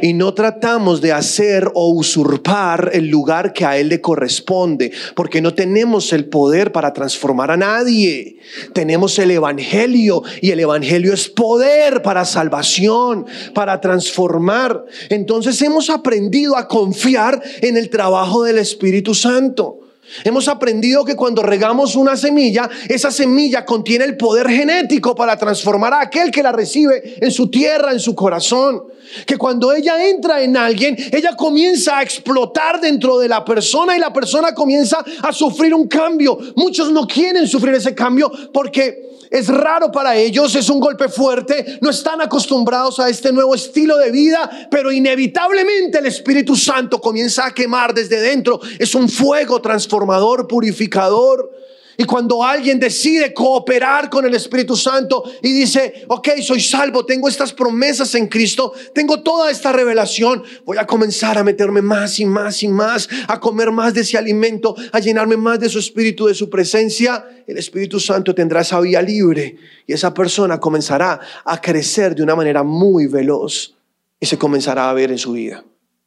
Y 0.01 0.13
no 0.13 0.33
tratamos 0.33 1.01
de 1.01 1.11
hacer 1.11 1.71
o 1.73 1.89
usurpar 1.89 2.91
el 2.93 3.07
lugar 3.07 3.53
que 3.53 3.65
a 3.65 3.77
Él 3.77 3.89
le 3.89 4.01
corresponde, 4.01 4.91
porque 5.15 5.41
no 5.41 5.53
tenemos 5.53 6.13
el 6.13 6.25
poder 6.25 6.71
para 6.71 6.93
transformar 6.93 7.51
a 7.51 7.57
nadie. 7.57 8.37
Tenemos 8.73 9.17
el 9.19 9.31
Evangelio 9.31 10.23
y 10.41 10.51
el 10.51 10.59
Evangelio 10.59 11.13
es 11.13 11.29
poder 11.29 12.01
para 12.01 12.25
salvación, 12.25 13.25
para 13.53 13.79
transformar. 13.81 14.85
Entonces 15.09 15.61
hemos 15.61 15.89
aprendido 15.89 16.57
a 16.57 16.67
confiar 16.67 17.41
en 17.61 17.77
el 17.77 17.89
trabajo 17.89 18.43
del 18.43 18.57
Espíritu 18.57 19.13
Santo. 19.13 19.82
Hemos 20.23 20.47
aprendido 20.47 21.03
que 21.05 21.15
cuando 21.15 21.41
regamos 21.41 21.95
una 21.95 22.15
semilla, 22.15 22.69
esa 22.87 23.09
semilla 23.09 23.65
contiene 23.65 24.05
el 24.05 24.17
poder 24.17 24.49
genético 24.49 25.15
para 25.15 25.37
transformar 25.37 25.93
a 25.93 26.01
aquel 26.01 26.29
que 26.29 26.43
la 26.43 26.51
recibe 26.51 27.15
en 27.19 27.31
su 27.31 27.49
tierra, 27.49 27.91
en 27.91 27.99
su 27.99 28.13
corazón. 28.13 28.83
Que 29.25 29.37
cuando 29.37 29.73
ella 29.73 30.07
entra 30.07 30.41
en 30.41 30.55
alguien, 30.55 30.95
ella 31.11 31.35
comienza 31.35 31.97
a 31.97 32.03
explotar 32.03 32.79
dentro 32.79 33.17
de 33.19 33.27
la 33.27 33.43
persona 33.43 33.95
y 33.95 33.99
la 33.99 34.13
persona 34.13 34.53
comienza 34.53 35.03
a 35.21 35.33
sufrir 35.33 35.73
un 35.73 35.87
cambio. 35.87 36.37
Muchos 36.55 36.91
no 36.91 37.07
quieren 37.07 37.47
sufrir 37.47 37.73
ese 37.73 37.95
cambio 37.95 38.31
porque 38.53 39.12
es 39.33 39.47
raro 39.47 39.91
para 39.91 40.15
ellos, 40.15 40.53
es 40.53 40.69
un 40.69 40.79
golpe 40.79 41.09
fuerte, 41.09 41.79
no 41.81 41.89
están 41.89 42.21
acostumbrados 42.21 42.99
a 42.99 43.09
este 43.09 43.33
nuevo 43.33 43.55
estilo 43.55 43.97
de 43.97 44.11
vida, 44.11 44.67
pero 44.69 44.91
inevitablemente 44.91 45.97
el 45.97 46.05
Espíritu 46.05 46.55
Santo 46.55 47.01
comienza 47.01 47.47
a 47.47 47.51
quemar 47.51 47.95
desde 47.95 48.21
dentro. 48.21 48.59
Es 48.77 48.93
un 48.93 49.09
fuego 49.09 49.59
transformador, 49.59 50.47
purificador. 50.47 51.51
Y 51.97 52.05
cuando 52.05 52.43
alguien 52.43 52.79
decide 52.79 53.33
cooperar 53.33 54.09
con 54.09 54.25
el 54.25 54.33
Espíritu 54.33 54.75
Santo 54.75 55.23
y 55.41 55.51
dice, 55.51 56.05
ok, 56.07 56.29
soy 56.41 56.59
salvo, 56.59 57.05
tengo 57.05 57.27
estas 57.27 57.53
promesas 57.53 58.15
en 58.15 58.27
Cristo, 58.27 58.73
tengo 58.93 59.21
toda 59.21 59.51
esta 59.51 59.71
revelación, 59.71 60.43
voy 60.65 60.77
a 60.77 60.87
comenzar 60.87 61.37
a 61.37 61.43
meterme 61.43 61.81
más 61.81 62.19
y 62.19 62.25
más 62.25 62.63
y 62.63 62.67
más, 62.67 63.07
a 63.27 63.39
comer 63.39 63.71
más 63.71 63.93
de 63.93 64.01
ese 64.01 64.17
alimento, 64.17 64.75
a 64.91 64.99
llenarme 64.99 65.37
más 65.37 65.59
de 65.59 65.69
su 65.69 65.79
Espíritu, 65.79 66.25
de 66.25 66.33
su 66.33 66.49
presencia, 66.49 67.25
el 67.45 67.57
Espíritu 67.57 67.99
Santo 67.99 68.33
tendrá 68.33 68.61
esa 68.61 68.79
vía 68.79 69.01
libre 69.01 69.57
y 69.85 69.93
esa 69.93 70.13
persona 70.13 70.59
comenzará 70.59 71.19
a 71.45 71.61
crecer 71.61 72.15
de 72.15 72.23
una 72.23 72.35
manera 72.35 72.63
muy 72.63 73.07
veloz 73.07 73.75
y 74.19 74.25
se 74.25 74.37
comenzará 74.37 74.89
a 74.89 74.93
ver 74.93 75.11
en 75.11 75.17
su 75.17 75.33
vida. 75.33 75.63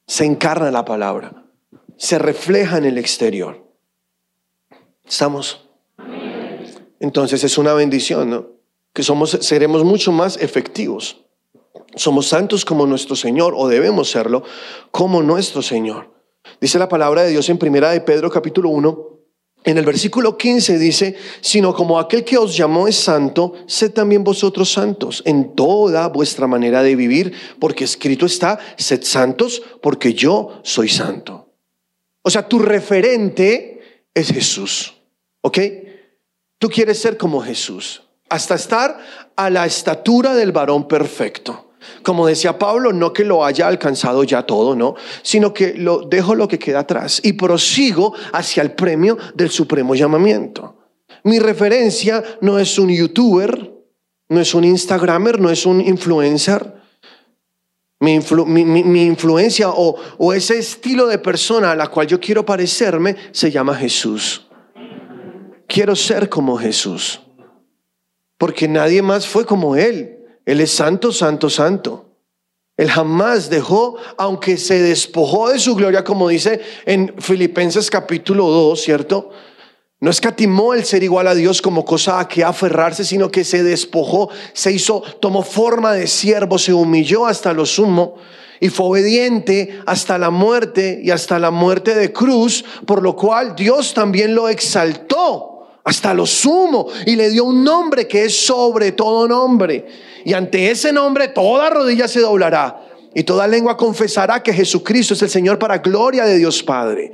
Se 0.06 0.24
encarna 0.24 0.70
la 0.70 0.84
palabra, 0.84 1.44
se 1.96 2.18
refleja 2.18 2.78
en 2.78 2.86
el 2.86 2.98
exterior. 2.98 3.66
¿Estamos? 5.04 5.65
Entonces 7.00 7.44
es 7.44 7.58
una 7.58 7.74
bendición, 7.74 8.30
¿no? 8.30 8.46
Que 8.92 9.02
somos, 9.02 9.30
seremos 9.40 9.84
mucho 9.84 10.12
más 10.12 10.36
efectivos. 10.38 11.24
Somos 11.94 12.28
santos 12.28 12.64
como 12.64 12.86
nuestro 12.86 13.16
Señor, 13.16 13.54
o 13.56 13.68
debemos 13.68 14.10
serlo 14.10 14.42
como 14.90 15.22
nuestro 15.22 15.62
Señor. 15.62 16.10
Dice 16.60 16.78
la 16.78 16.88
palabra 16.88 17.22
de 17.22 17.30
Dios 17.30 17.48
en 17.48 17.58
primera 17.58 17.90
de 17.90 18.00
Pedro 18.00 18.30
capítulo 18.30 18.68
1, 18.70 19.16
en 19.66 19.78
el 19.78 19.84
versículo 19.84 20.38
15 20.38 20.78
dice, 20.78 21.16
sino 21.40 21.74
como 21.74 21.98
aquel 21.98 22.24
que 22.24 22.38
os 22.38 22.56
llamó 22.56 22.86
es 22.86 22.94
santo, 22.94 23.54
sed 23.66 23.90
también 23.90 24.22
vosotros 24.22 24.70
santos 24.70 25.22
en 25.26 25.56
toda 25.56 26.06
vuestra 26.08 26.46
manera 26.46 26.84
de 26.84 26.94
vivir, 26.94 27.32
porque 27.58 27.82
escrito 27.82 28.26
está, 28.26 28.60
sed 28.76 29.02
santos 29.02 29.60
porque 29.82 30.14
yo 30.14 30.60
soy 30.62 30.88
santo. 30.88 31.48
O 32.22 32.30
sea, 32.30 32.48
tu 32.48 32.60
referente 32.60 34.04
es 34.14 34.32
Jesús, 34.32 34.94
¿ok? 35.40 35.58
Tú 36.58 36.68
quieres 36.68 36.98
ser 37.00 37.16
como 37.16 37.42
Jesús, 37.42 38.02
hasta 38.28 38.54
estar 38.54 38.98
a 39.36 39.50
la 39.50 39.66
estatura 39.66 40.34
del 40.34 40.52
varón 40.52 40.88
perfecto. 40.88 41.62
Como 42.02 42.26
decía 42.26 42.58
Pablo, 42.58 42.92
no 42.92 43.12
que 43.12 43.24
lo 43.24 43.44
haya 43.44 43.68
alcanzado 43.68 44.24
ya 44.24 44.42
todo, 44.44 44.74
no, 44.74 44.94
sino 45.22 45.52
que 45.54 45.74
lo 45.74 46.00
dejo 46.00 46.34
lo 46.34 46.48
que 46.48 46.58
queda 46.58 46.80
atrás 46.80 47.20
y 47.22 47.34
prosigo 47.34 48.14
hacia 48.32 48.62
el 48.62 48.72
premio 48.72 49.16
del 49.34 49.50
supremo 49.50 49.94
llamamiento. 49.94 50.74
Mi 51.22 51.38
referencia 51.38 52.24
no 52.40 52.58
es 52.58 52.78
un 52.78 52.88
youtuber, 52.88 53.72
no 54.28 54.40
es 54.40 54.54
un 54.54 54.64
instagramer, 54.64 55.38
no 55.40 55.50
es 55.50 55.64
un 55.66 55.80
influencer. 55.80 56.74
Mi, 58.00 58.16
influ- 58.18 58.46
mi- 58.46 58.64
mi- 58.64 58.84
mi 58.84 59.04
influencia 59.04 59.68
o 59.70 60.32
ese 60.32 60.58
estilo 60.58 61.06
de 61.06 61.18
persona 61.18 61.70
a 61.72 61.76
la 61.76 61.86
cual 61.88 62.06
yo 62.06 62.18
quiero 62.18 62.44
parecerme 62.44 63.14
se 63.32 63.50
llama 63.50 63.74
Jesús. 63.76 64.45
Quiero 65.66 65.96
ser 65.96 66.28
como 66.28 66.56
Jesús, 66.56 67.20
porque 68.38 68.68
nadie 68.68 69.02
más 69.02 69.26
fue 69.26 69.44
como 69.44 69.76
Él. 69.76 70.18
Él 70.44 70.60
es 70.60 70.70
santo, 70.70 71.12
santo, 71.12 71.50
santo. 71.50 72.06
Él 72.76 72.90
jamás 72.90 73.48
dejó, 73.48 73.96
aunque 74.18 74.58
se 74.58 74.80
despojó 74.80 75.48
de 75.48 75.58
su 75.58 75.74
gloria, 75.74 76.04
como 76.04 76.28
dice 76.28 76.60
en 76.84 77.14
Filipenses 77.18 77.90
capítulo 77.90 78.48
2, 78.48 78.80
¿cierto? 78.80 79.30
No 79.98 80.10
escatimó 80.10 80.74
el 80.74 80.84
ser 80.84 81.02
igual 81.02 81.26
a 81.26 81.34
Dios 81.34 81.62
como 81.62 81.84
cosa 81.84 82.20
a 82.20 82.28
que 82.28 82.44
aferrarse, 82.44 83.02
sino 83.04 83.30
que 83.30 83.44
se 83.44 83.62
despojó, 83.62 84.28
se 84.52 84.70
hizo, 84.72 85.02
tomó 85.20 85.42
forma 85.42 85.94
de 85.94 86.06
siervo, 86.06 86.58
se 86.58 86.74
humilló 86.74 87.26
hasta 87.26 87.54
lo 87.54 87.64
sumo 87.64 88.16
y 88.60 88.68
fue 88.68 88.86
obediente 88.86 89.80
hasta 89.86 90.18
la 90.18 90.28
muerte 90.28 91.00
y 91.02 91.10
hasta 91.10 91.38
la 91.38 91.50
muerte 91.50 91.94
de 91.94 92.12
cruz, 92.12 92.62
por 92.84 93.02
lo 93.02 93.16
cual 93.16 93.56
Dios 93.56 93.94
también 93.94 94.34
lo 94.34 94.50
exaltó 94.50 95.55
hasta 95.86 96.12
lo 96.12 96.26
sumo 96.26 96.88
y 97.06 97.14
le 97.14 97.30
dio 97.30 97.44
un 97.44 97.62
nombre 97.62 98.08
que 98.08 98.24
es 98.24 98.44
sobre 98.44 98.90
todo 98.90 99.28
nombre. 99.28 99.86
Y 100.24 100.32
ante 100.32 100.68
ese 100.68 100.92
nombre 100.92 101.28
toda 101.28 101.70
rodilla 101.70 102.08
se 102.08 102.20
doblará 102.20 102.82
y 103.14 103.22
toda 103.22 103.46
lengua 103.46 103.76
confesará 103.76 104.42
que 104.42 104.52
Jesucristo 104.52 105.14
es 105.14 105.22
el 105.22 105.30
Señor 105.30 105.60
para 105.60 105.78
gloria 105.78 106.24
de 106.24 106.38
Dios 106.38 106.60
Padre. 106.64 107.12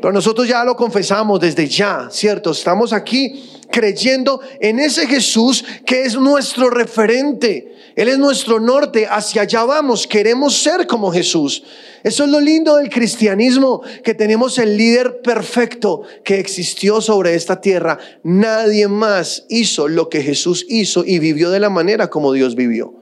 Pero 0.00 0.10
nosotros 0.10 0.48
ya 0.48 0.64
lo 0.64 0.74
confesamos 0.74 1.38
desde 1.38 1.68
ya, 1.68 2.08
¿cierto? 2.10 2.52
Estamos 2.52 2.94
aquí 2.94 3.44
creyendo 3.70 4.40
en 4.58 4.78
ese 4.78 5.06
Jesús 5.06 5.62
que 5.84 6.04
es 6.04 6.16
nuestro 6.16 6.70
referente. 6.70 7.76
Él 7.98 8.06
es 8.06 8.18
nuestro 8.20 8.60
norte, 8.60 9.08
hacia 9.10 9.42
allá 9.42 9.64
vamos, 9.64 10.06
queremos 10.06 10.56
ser 10.56 10.86
como 10.86 11.10
Jesús. 11.10 11.64
Eso 12.04 12.22
es 12.22 12.30
lo 12.30 12.38
lindo 12.38 12.76
del 12.76 12.90
cristianismo, 12.90 13.82
que 14.04 14.14
tenemos 14.14 14.56
el 14.58 14.76
líder 14.76 15.20
perfecto 15.20 16.02
que 16.22 16.38
existió 16.38 17.00
sobre 17.00 17.34
esta 17.34 17.60
tierra. 17.60 17.98
Nadie 18.22 18.86
más 18.86 19.46
hizo 19.48 19.88
lo 19.88 20.08
que 20.08 20.22
Jesús 20.22 20.64
hizo 20.68 21.04
y 21.04 21.18
vivió 21.18 21.50
de 21.50 21.58
la 21.58 21.70
manera 21.70 22.08
como 22.08 22.32
Dios 22.32 22.54
vivió. 22.54 22.94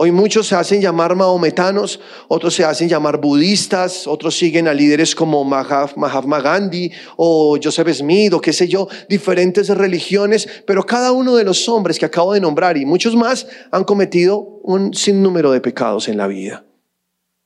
Hoy 0.00 0.12
muchos 0.12 0.46
se 0.46 0.54
hacen 0.54 0.80
llamar 0.80 1.16
mahometanos, 1.16 1.98
otros 2.28 2.54
se 2.54 2.64
hacen 2.64 2.88
llamar 2.88 3.20
budistas, 3.20 4.06
otros 4.06 4.38
siguen 4.38 4.68
a 4.68 4.72
líderes 4.72 5.12
como 5.12 5.42
Maha- 5.44 5.92
Mahatma 5.96 6.40
Gandhi 6.40 6.92
o 7.16 7.58
Joseph 7.60 7.88
Smith 7.92 8.32
o 8.32 8.40
qué 8.40 8.52
sé 8.52 8.68
yo, 8.68 8.86
diferentes 9.08 9.68
religiones, 9.70 10.48
pero 10.68 10.86
cada 10.86 11.10
uno 11.10 11.34
de 11.34 11.42
los 11.42 11.68
hombres 11.68 11.98
que 11.98 12.06
acabo 12.06 12.32
de 12.32 12.40
nombrar 12.40 12.76
y 12.76 12.86
muchos 12.86 13.16
más 13.16 13.48
han 13.72 13.82
cometido 13.82 14.38
un 14.62 14.94
sinnúmero 14.94 15.50
de 15.50 15.60
pecados 15.60 16.06
en 16.06 16.16
la 16.16 16.28
vida. 16.28 16.64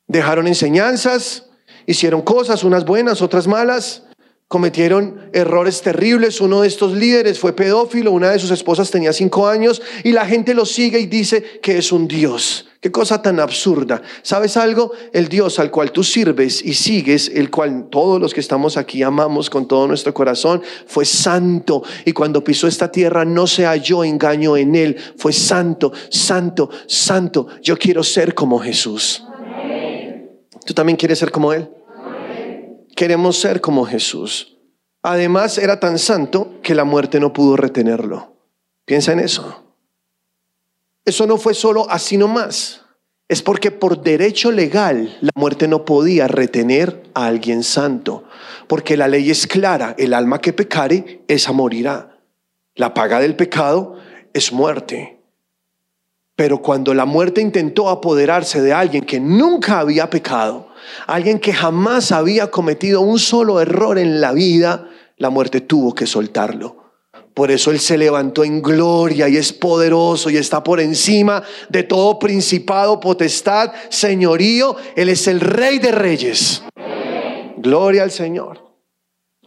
Dejaron 0.07 0.47
enseñanzas, 0.47 1.47
hicieron 1.87 2.20
cosas, 2.20 2.64
unas 2.64 2.85
buenas, 2.85 3.22
otras 3.22 3.47
malas, 3.47 4.03
cometieron 4.53 5.30
errores 5.32 5.80
terribles. 5.80 6.42
Uno 6.42 6.61
de 6.61 6.68
estos 6.68 6.92
líderes 6.92 7.38
fue 7.38 7.57
pedófilo, 7.57 8.12
una 8.12 8.28
de 8.28 8.38
sus 8.38 8.50
esposas 8.50 8.90
tenía 8.90 9.14
cinco 9.14 9.48
años 9.48 9.80
y 10.05 10.12
la 10.12 10.26
gente 10.26 10.53
lo 10.53 10.66
sigue 10.66 11.00
y 11.00 11.07
dice 11.07 11.59
que 11.62 11.78
es 11.78 11.90
un 11.90 12.07
Dios. 12.07 12.66
Qué 12.78 12.92
cosa 12.92 13.22
tan 13.22 13.40
absurda. 13.40 14.03
¿Sabes 14.20 14.59
algo? 14.59 14.92
El 15.14 15.28
Dios 15.28 15.59
al 15.59 15.70
cual 15.70 15.90
tú 15.90 16.05
sirves 16.05 16.62
y 16.62 16.74
sigues, 16.74 17.30
el 17.34 17.50
cual 17.50 17.86
todos 17.90 18.20
los 18.20 18.34
que 18.34 18.40
estamos 18.40 18.76
aquí 18.76 19.03
amamos 19.03 19.48
con 19.48 19.66
todo 19.66 19.88
nuestro 19.88 20.12
corazón, 20.12 20.61
fue 20.86 21.07
santo. 21.07 21.82
Y 22.05 22.12
cuando 22.12 22.44
pisó 22.44 22.66
esta 22.66 22.92
tierra 22.92 23.24
no 23.24 23.46
se 23.46 23.64
halló 23.64 24.05
engaño 24.05 24.59
en 24.59 24.74
él. 24.74 24.98
Fue 25.16 25.32
santo, 25.32 25.94
santo, 26.11 26.68
santo. 26.86 27.46
Yo 27.62 27.78
quiero 27.78 28.03
ser 28.03 28.34
como 28.34 28.59
Jesús. 28.59 29.24
¿Tú 30.66 30.74
también 30.74 30.98
quieres 30.98 31.18
ser 31.18 31.30
como 31.30 31.55
él? 31.55 31.70
Queremos 32.95 33.38
ser 33.38 33.61
como 33.61 33.84
Jesús. 33.84 34.59
Además, 35.03 35.59
era 35.59 35.80
tan 35.80 35.99
santo 35.99 36.61
que 36.62 36.74
la 36.74 36.84
muerte 36.84 37.18
no 37.18 37.32
pudo 37.32 37.57
retenerlo. 37.57 38.36
Piensa 38.84 39.12
en 39.12 39.20
eso. 39.20 39.62
Eso 41.05 41.26
no 41.26 41.36
fue 41.36 41.55
solo 41.55 41.88
así 41.90 42.16
nomás. 42.16 42.82
Es 43.28 43.43
porque 43.43 43.70
por 43.70 44.03
derecho 44.03 44.53
legal 44.53 45.16
la 45.20 45.30
muerte 45.34 45.66
no 45.66 45.84
podía 45.84 46.28
retener 46.28 47.03
a 47.14 47.26
alguien 47.26 47.62
santo. 47.62 48.24
Porque 48.68 48.97
la 48.97 49.09
ley 49.09 49.30
es 49.30 49.47
clara, 49.47 49.95
el 49.99 50.14
alma 50.14 50.40
que 50.40 50.53
pecare, 50.53 51.24
esa 51.28 51.53
morirá. 51.53 52.18
La 52.74 52.95
paga 52.95 53.20
del 53.20 53.34
pecado 53.34 53.97
es 54.32 54.53
muerte. 54.53 55.18
Pero 56.36 56.62
cuando 56.62 56.95
la 56.95 57.05
muerte 57.05 57.40
intentó 57.40 57.88
apoderarse 57.88 58.61
de 58.61 58.72
alguien 58.72 59.05
que 59.05 59.20
nunca 59.20 59.80
había 59.80 60.09
pecado, 60.09 60.68
alguien 61.07 61.39
que 61.39 61.53
jamás 61.53 62.12
había 62.12 62.51
cometido 62.51 63.01
un 63.01 63.18
solo 63.18 63.61
error 63.61 63.99
en 63.99 64.20
la 64.20 64.33
vida, 64.33 64.89
la 65.16 65.30
muerte 65.30 65.61
tuvo 65.61 65.95
que 65.95 66.07
soltarlo. 66.07 66.83
Por 67.35 67.51
eso 67.51 67.70
Él 67.70 67.80
se 67.80 67.97
levantó 67.97 68.45
en 68.45 68.61
gloria 68.61 69.28
y 69.28 69.37
es 69.37 69.53
poderoso 69.53 70.28
y 70.28 70.37
está 70.37 70.62
por 70.62 70.80
encima 70.80 71.43
de 71.70 71.83
todo 71.83 72.18
principado, 72.18 73.01
potestad, 73.01 73.72
señorío. 73.89 74.76
Él 74.97 75.09
es 75.09 75.26
el 75.28 75.41
rey 75.41 75.78
de 75.78 75.93
reyes. 75.93 76.62
Gloria 77.57 78.03
al 78.03 78.11
Señor. 78.11 78.61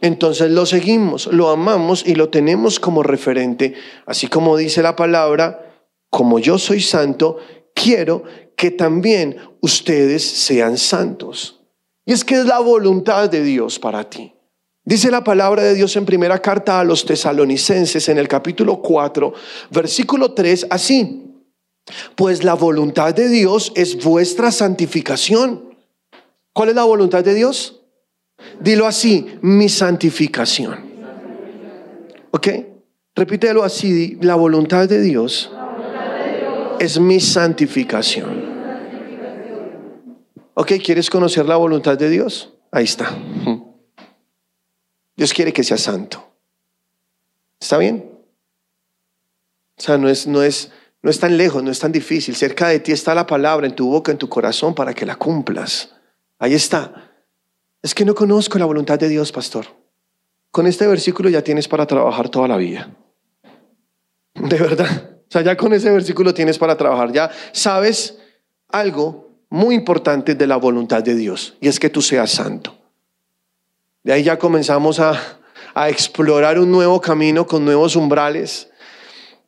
Entonces 0.00 0.50
lo 0.50 0.66
seguimos, 0.66 1.26
lo 1.28 1.48
amamos 1.48 2.04
y 2.06 2.14
lo 2.16 2.28
tenemos 2.28 2.80
como 2.80 3.02
referente. 3.02 3.74
Así 4.04 4.26
como 4.26 4.56
dice 4.56 4.82
la 4.82 4.96
palabra, 4.96 5.74
como 6.10 6.38
yo 6.38 6.58
soy 6.58 6.80
santo, 6.80 7.38
quiero 7.74 8.24
que 8.56 8.70
también 8.70 9.36
ustedes 9.60 10.24
sean 10.24 10.78
santos. 10.78 11.60
Y 12.04 12.12
es 12.12 12.24
que 12.24 12.36
es 12.36 12.46
la 12.46 12.60
voluntad 12.60 13.28
de 13.28 13.42
Dios 13.42 13.78
para 13.78 14.08
ti. 14.08 14.32
Dice 14.84 15.10
la 15.10 15.24
palabra 15.24 15.62
de 15.62 15.74
Dios 15.74 15.96
en 15.96 16.06
primera 16.06 16.40
carta 16.40 16.80
a 16.80 16.84
los 16.84 17.04
tesalonicenses 17.04 18.08
en 18.08 18.18
el 18.18 18.28
capítulo 18.28 18.80
4, 18.80 19.34
versículo 19.70 20.32
3, 20.32 20.68
así. 20.70 21.24
Pues 22.14 22.44
la 22.44 22.54
voluntad 22.54 23.12
de 23.12 23.28
Dios 23.28 23.72
es 23.74 24.02
vuestra 24.02 24.50
santificación. 24.50 25.76
¿Cuál 26.52 26.70
es 26.70 26.76
la 26.76 26.84
voluntad 26.84 27.24
de 27.24 27.34
Dios? 27.34 27.82
Dilo 28.60 28.86
así, 28.86 29.26
mi 29.42 29.68
santificación. 29.68 30.86
¿Ok? 32.30 32.48
Repítelo 33.14 33.64
así, 33.64 34.18
la 34.20 34.36
voluntad 34.36 34.88
de 34.88 35.00
Dios 35.00 35.50
es 36.78 37.00
mi 37.00 37.20
santificación. 37.20 38.45
¿Ok? 40.58 40.72
¿Quieres 40.82 41.10
conocer 41.10 41.44
la 41.44 41.56
voluntad 41.56 41.98
de 41.98 42.08
Dios? 42.08 42.54
Ahí 42.70 42.84
está. 42.84 43.14
Dios 45.14 45.34
quiere 45.34 45.52
que 45.52 45.62
seas 45.62 45.82
santo. 45.82 46.32
¿Está 47.60 47.76
bien? 47.76 48.10
O 49.76 49.82
sea, 49.82 49.98
no 49.98 50.08
es, 50.08 50.26
no 50.26 50.42
es, 50.42 50.72
no 51.02 51.10
es 51.10 51.20
tan 51.20 51.36
lejos, 51.36 51.62
no 51.62 51.70
es 51.70 51.78
tan 51.78 51.92
difícil. 51.92 52.34
Cerca 52.34 52.68
de 52.68 52.80
ti 52.80 52.92
está 52.92 53.14
la 53.14 53.26
palabra 53.26 53.66
en 53.66 53.76
tu 53.76 53.90
boca, 53.90 54.10
en 54.10 54.16
tu 54.16 54.30
corazón, 54.30 54.74
para 54.74 54.94
que 54.94 55.04
la 55.04 55.16
cumplas. 55.16 55.94
Ahí 56.38 56.54
está. 56.54 57.12
Es 57.82 57.94
que 57.94 58.06
no 58.06 58.14
conozco 58.14 58.58
la 58.58 58.64
voluntad 58.64 58.98
de 58.98 59.10
Dios, 59.10 59.32
pastor. 59.32 59.66
Con 60.50 60.66
este 60.66 60.86
versículo 60.86 61.28
ya 61.28 61.42
tienes 61.42 61.68
para 61.68 61.86
trabajar 61.86 62.30
toda 62.30 62.48
la 62.48 62.56
vida. 62.56 62.96
De 64.34 64.56
verdad. 64.56 65.20
O 65.20 65.30
sea, 65.30 65.42
ya 65.42 65.54
con 65.54 65.74
ese 65.74 65.90
versículo 65.90 66.32
tienes 66.32 66.56
para 66.56 66.78
trabajar. 66.78 67.12
Ya 67.12 67.30
sabes 67.52 68.16
algo 68.68 69.25
muy 69.48 69.74
importante 69.74 70.34
de 70.34 70.46
la 70.46 70.56
voluntad 70.56 71.02
de 71.02 71.14
Dios 71.14 71.56
y 71.60 71.68
es 71.68 71.78
que 71.78 71.90
tú 71.90 72.02
seas 72.02 72.30
santo. 72.30 72.76
De 74.02 74.12
ahí 74.12 74.22
ya 74.22 74.38
comenzamos 74.38 75.00
a, 75.00 75.20
a 75.74 75.88
explorar 75.88 76.58
un 76.58 76.70
nuevo 76.70 77.00
camino 77.00 77.46
con 77.46 77.64
nuevos 77.64 77.96
umbrales 77.96 78.70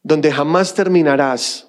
donde 0.02 0.32
jamás 0.32 0.74
terminarás, 0.74 1.68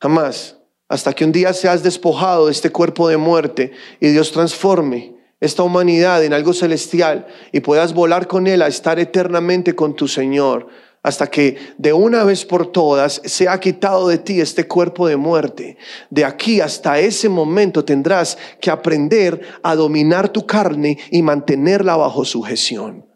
jamás, 0.00 0.56
hasta 0.88 1.12
que 1.12 1.24
un 1.24 1.32
día 1.32 1.52
seas 1.52 1.82
despojado 1.82 2.46
de 2.46 2.52
este 2.52 2.70
cuerpo 2.70 3.08
de 3.08 3.16
muerte 3.16 3.72
y 4.00 4.08
Dios 4.08 4.32
transforme 4.32 5.16
esta 5.40 5.62
humanidad 5.62 6.24
en 6.24 6.32
algo 6.32 6.52
celestial 6.52 7.26
y 7.52 7.60
puedas 7.60 7.94
volar 7.94 8.26
con 8.26 8.46
Él 8.46 8.62
a 8.62 8.66
estar 8.66 8.98
eternamente 8.98 9.74
con 9.74 9.94
tu 9.94 10.08
Señor 10.08 10.68
hasta 11.02 11.28
que 11.28 11.56
de 11.78 11.92
una 11.92 12.24
vez 12.24 12.44
por 12.44 12.70
todas 12.70 13.20
se 13.24 13.48
ha 13.48 13.58
quitado 13.60 14.08
de 14.08 14.18
ti 14.18 14.40
este 14.40 14.66
cuerpo 14.66 15.06
de 15.06 15.16
muerte. 15.16 15.76
De 16.10 16.24
aquí 16.24 16.60
hasta 16.60 16.98
ese 16.98 17.28
momento 17.28 17.84
tendrás 17.84 18.36
que 18.60 18.70
aprender 18.70 19.40
a 19.62 19.74
dominar 19.74 20.28
tu 20.28 20.46
carne 20.46 20.98
y 21.10 21.22
mantenerla 21.22 21.96
bajo 21.96 22.24
sujeción. 22.24 23.06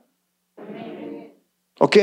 ¿Ok? 1.79 1.97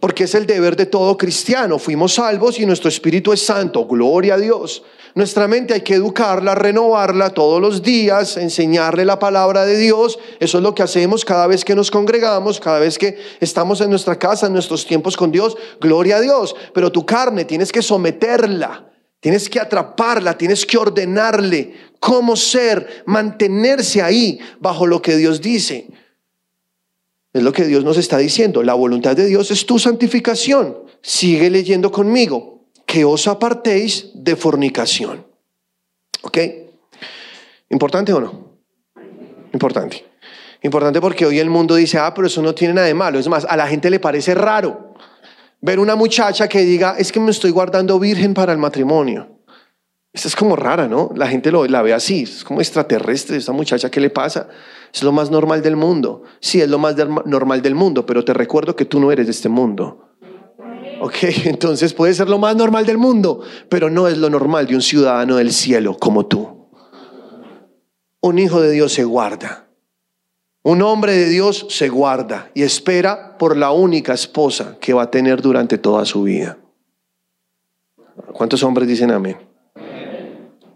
Porque 0.00 0.24
es 0.24 0.34
el 0.34 0.46
deber 0.46 0.74
de 0.74 0.86
todo 0.86 1.18
cristiano. 1.18 1.78
Fuimos 1.78 2.14
salvos 2.14 2.58
y 2.58 2.64
nuestro 2.64 2.88
espíritu 2.88 3.32
es 3.32 3.44
santo. 3.44 3.86
Gloria 3.86 4.34
a 4.34 4.38
Dios. 4.38 4.82
Nuestra 5.14 5.48
mente 5.48 5.74
hay 5.74 5.82
que 5.82 5.94
educarla, 5.94 6.54
renovarla 6.54 7.30
todos 7.30 7.60
los 7.60 7.82
días, 7.82 8.38
enseñarle 8.38 9.04
la 9.04 9.18
palabra 9.18 9.66
de 9.66 9.76
Dios. 9.76 10.18
Eso 10.38 10.58
es 10.58 10.62
lo 10.62 10.74
que 10.74 10.82
hacemos 10.82 11.26
cada 11.26 11.46
vez 11.46 11.64
que 11.64 11.74
nos 11.74 11.90
congregamos, 11.90 12.58
cada 12.60 12.78
vez 12.78 12.96
que 12.96 13.18
estamos 13.40 13.82
en 13.82 13.90
nuestra 13.90 14.18
casa, 14.18 14.46
en 14.46 14.54
nuestros 14.54 14.86
tiempos 14.86 15.16
con 15.16 15.30
Dios. 15.30 15.58
Gloria 15.78 16.16
a 16.16 16.20
Dios. 16.20 16.56
Pero 16.72 16.90
tu 16.90 17.04
carne 17.04 17.44
tienes 17.44 17.70
que 17.70 17.82
someterla, 17.82 18.90
tienes 19.20 19.50
que 19.50 19.60
atraparla, 19.60 20.38
tienes 20.38 20.64
que 20.64 20.78
ordenarle 20.78 21.74
cómo 21.98 22.34
ser, 22.34 23.02
mantenerse 23.04 24.00
ahí 24.00 24.38
bajo 24.58 24.86
lo 24.86 25.02
que 25.02 25.16
Dios 25.16 25.42
dice. 25.42 25.88
Es 27.32 27.42
lo 27.42 27.52
que 27.52 27.64
Dios 27.64 27.84
nos 27.84 27.96
está 27.96 28.18
diciendo. 28.18 28.62
La 28.62 28.74
voluntad 28.74 29.16
de 29.16 29.26
Dios 29.26 29.50
es 29.50 29.64
tu 29.66 29.78
santificación. 29.78 30.76
Sigue 31.00 31.48
leyendo 31.50 31.92
conmigo 31.92 32.66
que 32.86 33.04
os 33.04 33.28
apartéis 33.28 34.10
de 34.14 34.34
fornicación. 34.34 35.26
¿Ok? 36.22 36.38
¿Importante 37.68 38.12
o 38.12 38.20
no? 38.20 38.50
Importante. 39.52 40.04
Importante 40.62 41.00
porque 41.00 41.24
hoy 41.24 41.38
el 41.38 41.48
mundo 41.48 41.76
dice, 41.76 41.98
ah, 41.98 42.12
pero 42.12 42.26
eso 42.26 42.42
no 42.42 42.54
tiene 42.54 42.74
nada 42.74 42.86
de 42.88 42.94
malo. 42.94 43.18
Es 43.18 43.28
más, 43.28 43.46
a 43.48 43.56
la 43.56 43.66
gente 43.66 43.90
le 43.90 44.00
parece 44.00 44.34
raro 44.34 44.94
ver 45.60 45.78
una 45.78 45.94
muchacha 45.94 46.48
que 46.48 46.60
diga, 46.60 46.96
es 46.98 47.12
que 47.12 47.20
me 47.20 47.30
estoy 47.30 47.50
guardando 47.50 47.98
virgen 47.98 48.34
para 48.34 48.52
el 48.52 48.58
matrimonio. 48.58 49.39
Esta 50.12 50.26
es 50.26 50.34
como 50.34 50.56
rara, 50.56 50.88
¿no? 50.88 51.10
La 51.14 51.28
gente 51.28 51.52
lo, 51.52 51.64
la 51.66 51.82
ve 51.82 51.92
así, 51.92 52.24
es 52.24 52.42
como 52.42 52.60
extraterrestre, 52.60 53.36
esta 53.36 53.52
muchacha, 53.52 53.90
¿qué 53.90 54.00
le 54.00 54.10
pasa? 54.10 54.48
Es 54.92 55.04
lo 55.04 55.12
más 55.12 55.30
normal 55.30 55.62
del 55.62 55.76
mundo. 55.76 56.24
Sí, 56.40 56.60
es 56.60 56.68
lo 56.68 56.78
más 56.78 56.96
normal 57.26 57.62
del 57.62 57.76
mundo, 57.76 58.04
pero 58.04 58.24
te 58.24 58.34
recuerdo 58.34 58.74
que 58.74 58.84
tú 58.84 58.98
no 58.98 59.12
eres 59.12 59.26
de 59.26 59.32
este 59.32 59.48
mundo. 59.48 60.08
Ok, 61.00 61.14
entonces 61.44 61.94
puede 61.94 62.12
ser 62.14 62.28
lo 62.28 62.38
más 62.38 62.56
normal 62.56 62.86
del 62.86 62.98
mundo, 62.98 63.40
pero 63.68 63.88
no 63.88 64.08
es 64.08 64.18
lo 64.18 64.28
normal 64.28 64.66
de 64.66 64.74
un 64.74 64.82
ciudadano 64.82 65.36
del 65.36 65.52
cielo 65.52 65.96
como 65.96 66.26
tú. 66.26 66.68
Un 68.20 68.38
hijo 68.38 68.60
de 68.60 68.72
Dios 68.72 68.92
se 68.92 69.04
guarda. 69.04 69.68
Un 70.62 70.82
hombre 70.82 71.16
de 71.16 71.28
Dios 71.30 71.66
se 71.70 71.88
guarda 71.88 72.50
y 72.52 72.64
espera 72.64 73.38
por 73.38 73.56
la 73.56 73.70
única 73.70 74.12
esposa 74.12 74.76
que 74.78 74.92
va 74.92 75.04
a 75.04 75.10
tener 75.10 75.40
durante 75.40 75.78
toda 75.78 76.04
su 76.04 76.24
vida. 76.24 76.58
¿Cuántos 78.34 78.62
hombres 78.62 78.86
dicen 78.86 79.10
amén? 79.10 79.49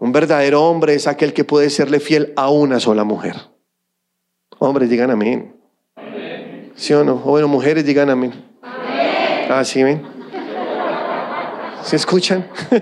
Un 0.05 0.11
verdadero 0.11 0.63
hombre 0.63 0.93
es 0.93 1.07
aquel 1.07 1.33
que 1.33 1.45
puede 1.45 1.71
serle 1.71 1.99
fiel 1.99 2.31
a 2.35 2.51
una 2.51 2.79
sola 2.79 3.03
mujer. 3.03 3.37
Hombres, 4.59 4.87
digan 4.87 5.09
amén. 5.09 5.55
¿Sí 6.75 6.93
o 6.93 7.03
no? 7.03 7.15
O 7.15 7.31
bueno, 7.31 7.47
mujeres, 7.47 7.87
digan 7.87 8.11
amén. 8.11 8.31
Ah, 8.61 9.63
sí, 9.65 9.81
ven. 9.81 10.03
¿Se 11.81 11.95
escuchan? 11.95 12.47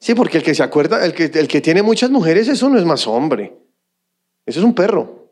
sí, 0.00 0.12
porque 0.16 0.38
el 0.38 0.42
que 0.42 0.56
se 0.56 0.64
acuerda, 0.64 1.06
el 1.06 1.14
que, 1.14 1.26
el 1.26 1.46
que 1.46 1.60
tiene 1.60 1.82
muchas 1.82 2.10
mujeres, 2.10 2.48
eso 2.48 2.68
no 2.68 2.80
es 2.80 2.84
más 2.84 3.06
hombre. 3.06 3.56
Eso 4.44 4.58
es 4.58 4.64
un 4.64 4.74
perro. 4.74 5.28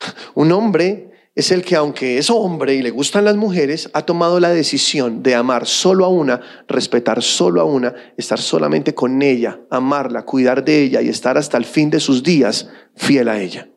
Un 0.34 0.50
hombre 0.50 1.12
es 1.34 1.52
el 1.52 1.64
que, 1.64 1.76
aunque 1.76 2.18
es 2.18 2.30
hombre 2.30 2.74
y 2.74 2.82
le 2.82 2.90
gustan 2.90 3.24
las 3.24 3.36
mujeres, 3.36 3.90
ha 3.92 4.02
tomado 4.02 4.40
la 4.40 4.50
decisión 4.50 5.22
de 5.22 5.34
amar 5.34 5.66
solo 5.66 6.04
a 6.04 6.08
una, 6.08 6.40
respetar 6.66 7.22
solo 7.22 7.60
a 7.60 7.64
una, 7.64 7.94
estar 8.16 8.40
solamente 8.40 8.94
con 8.94 9.22
ella, 9.22 9.60
amarla, 9.70 10.24
cuidar 10.24 10.64
de 10.64 10.82
ella 10.82 11.00
y 11.00 11.08
estar 11.08 11.38
hasta 11.38 11.56
el 11.56 11.64
fin 11.64 11.90
de 11.90 12.00
sus 12.00 12.22
días 12.22 12.68
fiel 12.96 13.28
a 13.28 13.40
ella. 13.40 13.68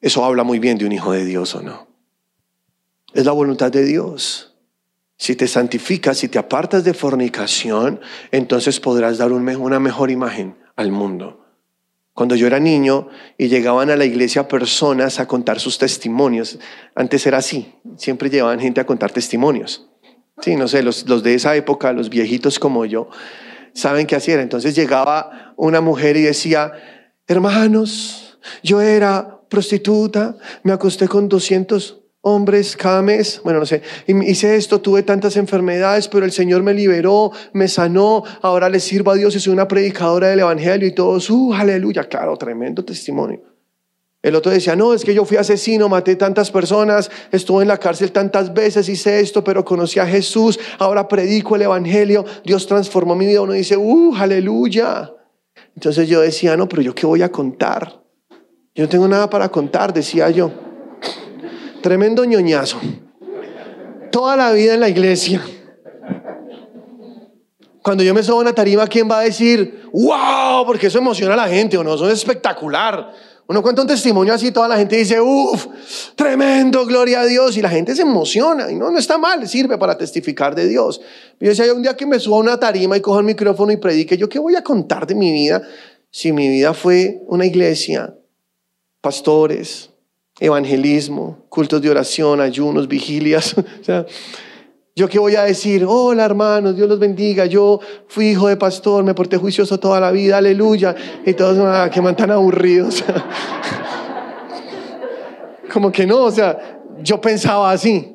Eso 0.00 0.24
habla 0.24 0.44
muy 0.44 0.60
bien 0.60 0.78
de 0.78 0.86
un 0.86 0.92
hijo 0.92 1.12
de 1.12 1.24
Dios 1.24 1.54
o 1.56 1.62
no. 1.62 1.88
Es 3.12 3.24
la 3.24 3.32
voluntad 3.32 3.72
de 3.72 3.84
Dios. 3.84 4.56
Si 5.16 5.34
te 5.34 5.48
santificas, 5.48 6.18
si 6.18 6.28
te 6.28 6.38
apartas 6.38 6.84
de 6.84 6.94
fornicación, 6.94 8.00
entonces 8.30 8.78
podrás 8.78 9.18
dar 9.18 9.32
una 9.32 9.80
mejor 9.80 10.12
imagen 10.12 10.56
al 10.76 10.92
mundo. 10.92 11.47
Cuando 12.18 12.34
yo 12.34 12.48
era 12.48 12.58
niño 12.58 13.06
y 13.36 13.46
llegaban 13.46 13.90
a 13.90 13.96
la 13.96 14.04
iglesia 14.04 14.48
personas 14.48 15.20
a 15.20 15.28
contar 15.28 15.60
sus 15.60 15.78
testimonios, 15.78 16.58
antes 16.96 17.24
era 17.28 17.38
así, 17.38 17.72
siempre 17.96 18.28
llevaban 18.28 18.58
gente 18.58 18.80
a 18.80 18.86
contar 18.86 19.12
testimonios. 19.12 19.88
Sí, 20.40 20.56
no 20.56 20.66
sé, 20.66 20.82
los, 20.82 21.04
de 21.06 21.34
esa 21.34 21.54
época, 21.54 21.92
los 21.92 22.08
viejitos 22.08 22.58
como 22.58 22.84
yo, 22.86 23.08
saben 23.72 24.04
qué 24.08 24.18
era. 24.26 24.42
Entonces 24.42 24.74
llegaba 24.74 25.54
una 25.56 25.80
mujer 25.80 26.16
y 26.16 26.22
decía, 26.22 26.72
hermanos, 27.28 28.40
yo 28.64 28.80
era 28.80 29.40
prostituta, 29.48 30.34
me 30.64 30.72
acosté 30.72 31.06
con 31.06 31.28
200 31.28 32.00
hombres 32.28 32.76
cada 32.76 33.02
bueno, 33.42 33.60
no 33.60 33.66
sé, 33.66 33.82
hice 34.06 34.56
esto, 34.56 34.80
tuve 34.80 35.02
tantas 35.02 35.36
enfermedades, 35.36 36.08
pero 36.08 36.24
el 36.24 36.32
Señor 36.32 36.62
me 36.62 36.74
liberó, 36.74 37.32
me 37.52 37.68
sanó, 37.68 38.22
ahora 38.42 38.68
le 38.68 38.80
sirvo 38.80 39.12
a 39.12 39.14
Dios 39.14 39.34
y 39.34 39.40
soy 39.40 39.52
una 39.52 39.66
predicadora 39.66 40.28
del 40.28 40.40
Evangelio 40.40 40.86
y 40.86 40.92
todos, 40.92 41.30
uh, 41.30 41.54
aleluya, 41.54 42.04
claro, 42.04 42.36
tremendo 42.36 42.84
testimonio. 42.84 43.40
El 44.20 44.34
otro 44.34 44.50
decía, 44.50 44.74
no, 44.74 44.94
es 44.94 45.04
que 45.04 45.14
yo 45.14 45.24
fui 45.24 45.36
asesino, 45.36 45.88
maté 45.88 46.16
tantas 46.16 46.50
personas, 46.50 47.08
estuve 47.30 47.62
en 47.62 47.68
la 47.68 47.78
cárcel 47.78 48.10
tantas 48.10 48.52
veces, 48.52 48.88
hice 48.88 49.20
esto, 49.20 49.44
pero 49.44 49.64
conocí 49.64 50.00
a 50.00 50.06
Jesús, 50.06 50.58
ahora 50.78 51.06
predico 51.06 51.54
el 51.54 51.62
Evangelio, 51.62 52.24
Dios 52.44 52.66
transformó 52.66 53.14
mi 53.14 53.26
vida. 53.26 53.42
Uno 53.42 53.52
dice, 53.52 53.76
uh, 53.76 54.14
aleluya. 54.16 55.14
Entonces 55.76 56.08
yo 56.08 56.20
decía, 56.20 56.56
no, 56.56 56.68
pero 56.68 56.82
yo 56.82 56.94
qué 56.94 57.06
voy 57.06 57.22
a 57.22 57.30
contar. 57.30 58.02
Yo 58.74 58.84
no 58.84 58.88
tengo 58.88 59.06
nada 59.06 59.30
para 59.30 59.48
contar, 59.48 59.92
decía 59.92 60.28
yo. 60.30 60.67
Tremendo 61.88 62.22
ñoñazo. 62.26 62.78
Toda 64.12 64.36
la 64.36 64.52
vida 64.52 64.74
en 64.74 64.80
la 64.80 64.90
iglesia. 64.90 65.42
Cuando 67.80 68.04
yo 68.04 68.12
me 68.12 68.22
subo 68.22 68.36
a 68.36 68.40
una 68.42 68.52
tarima, 68.52 68.86
¿quién 68.86 69.10
va 69.10 69.20
a 69.20 69.22
decir, 69.22 69.88
wow? 69.94 70.66
Porque 70.66 70.88
eso 70.88 70.98
emociona 70.98 71.32
a 71.32 71.36
la 71.38 71.48
gente, 71.48 71.78
¿o 71.78 71.82
no? 71.82 71.94
Eso 71.94 72.06
es 72.06 72.18
espectacular. 72.18 73.10
Uno 73.46 73.62
cuenta 73.62 73.80
un 73.80 73.88
testimonio 73.88 74.34
así, 74.34 74.52
toda 74.52 74.68
la 74.68 74.76
gente 74.76 74.96
dice, 74.96 75.18
uff, 75.18 75.66
tremendo, 76.14 76.84
gloria 76.84 77.20
a 77.22 77.24
Dios. 77.24 77.56
Y 77.56 77.62
la 77.62 77.70
gente 77.70 77.96
se 77.96 78.02
emociona. 78.02 78.70
Y 78.70 78.74
no, 78.74 78.90
no 78.90 78.98
está 78.98 79.16
mal, 79.16 79.48
sirve 79.48 79.78
para 79.78 79.96
testificar 79.96 80.54
de 80.54 80.68
Dios. 80.68 81.00
Yo 81.40 81.48
decía, 81.48 81.72
un 81.72 81.80
día 81.80 81.96
que 81.96 82.04
me 82.04 82.20
subo 82.20 82.36
a 82.36 82.40
una 82.40 82.60
tarima 82.60 82.98
y 82.98 83.00
cojo 83.00 83.20
el 83.20 83.24
micrófono 83.24 83.72
y 83.72 83.78
predique, 83.78 84.18
¿yo 84.18 84.28
qué 84.28 84.38
voy 84.38 84.56
a 84.56 84.62
contar 84.62 85.06
de 85.06 85.14
mi 85.14 85.32
vida? 85.32 85.62
Si 86.10 86.32
mi 86.32 86.50
vida 86.50 86.74
fue 86.74 87.22
una 87.28 87.46
iglesia, 87.46 88.14
pastores, 89.00 89.87
evangelismo, 90.40 91.44
cultos 91.48 91.82
de 91.82 91.90
oración, 91.90 92.40
ayunos, 92.40 92.88
vigilias. 92.88 93.56
o 93.80 93.84
sea, 93.84 94.06
¿Yo 94.98 95.08
qué 95.08 95.20
voy 95.20 95.36
a 95.36 95.44
decir? 95.44 95.84
Hola 95.86 96.24
hermanos, 96.24 96.74
Dios 96.74 96.88
los 96.88 96.98
bendiga. 96.98 97.46
Yo 97.46 97.78
fui 98.08 98.30
hijo 98.30 98.48
de 98.48 98.56
pastor, 98.56 99.04
me 99.04 99.14
porté 99.14 99.36
juicioso 99.36 99.78
toda 99.78 100.00
la 100.00 100.10
vida, 100.10 100.38
aleluya. 100.38 100.92
Y 101.24 101.34
todos, 101.34 101.56
ah, 101.60 101.88
que 101.88 102.02
man 102.02 102.16
tan 102.16 102.32
aburridos. 102.32 103.04
Como 105.72 105.92
que 105.92 106.04
no, 106.04 106.24
o 106.24 106.32
sea, 106.32 106.80
yo 107.00 107.20
pensaba 107.20 107.70
así. 107.70 108.12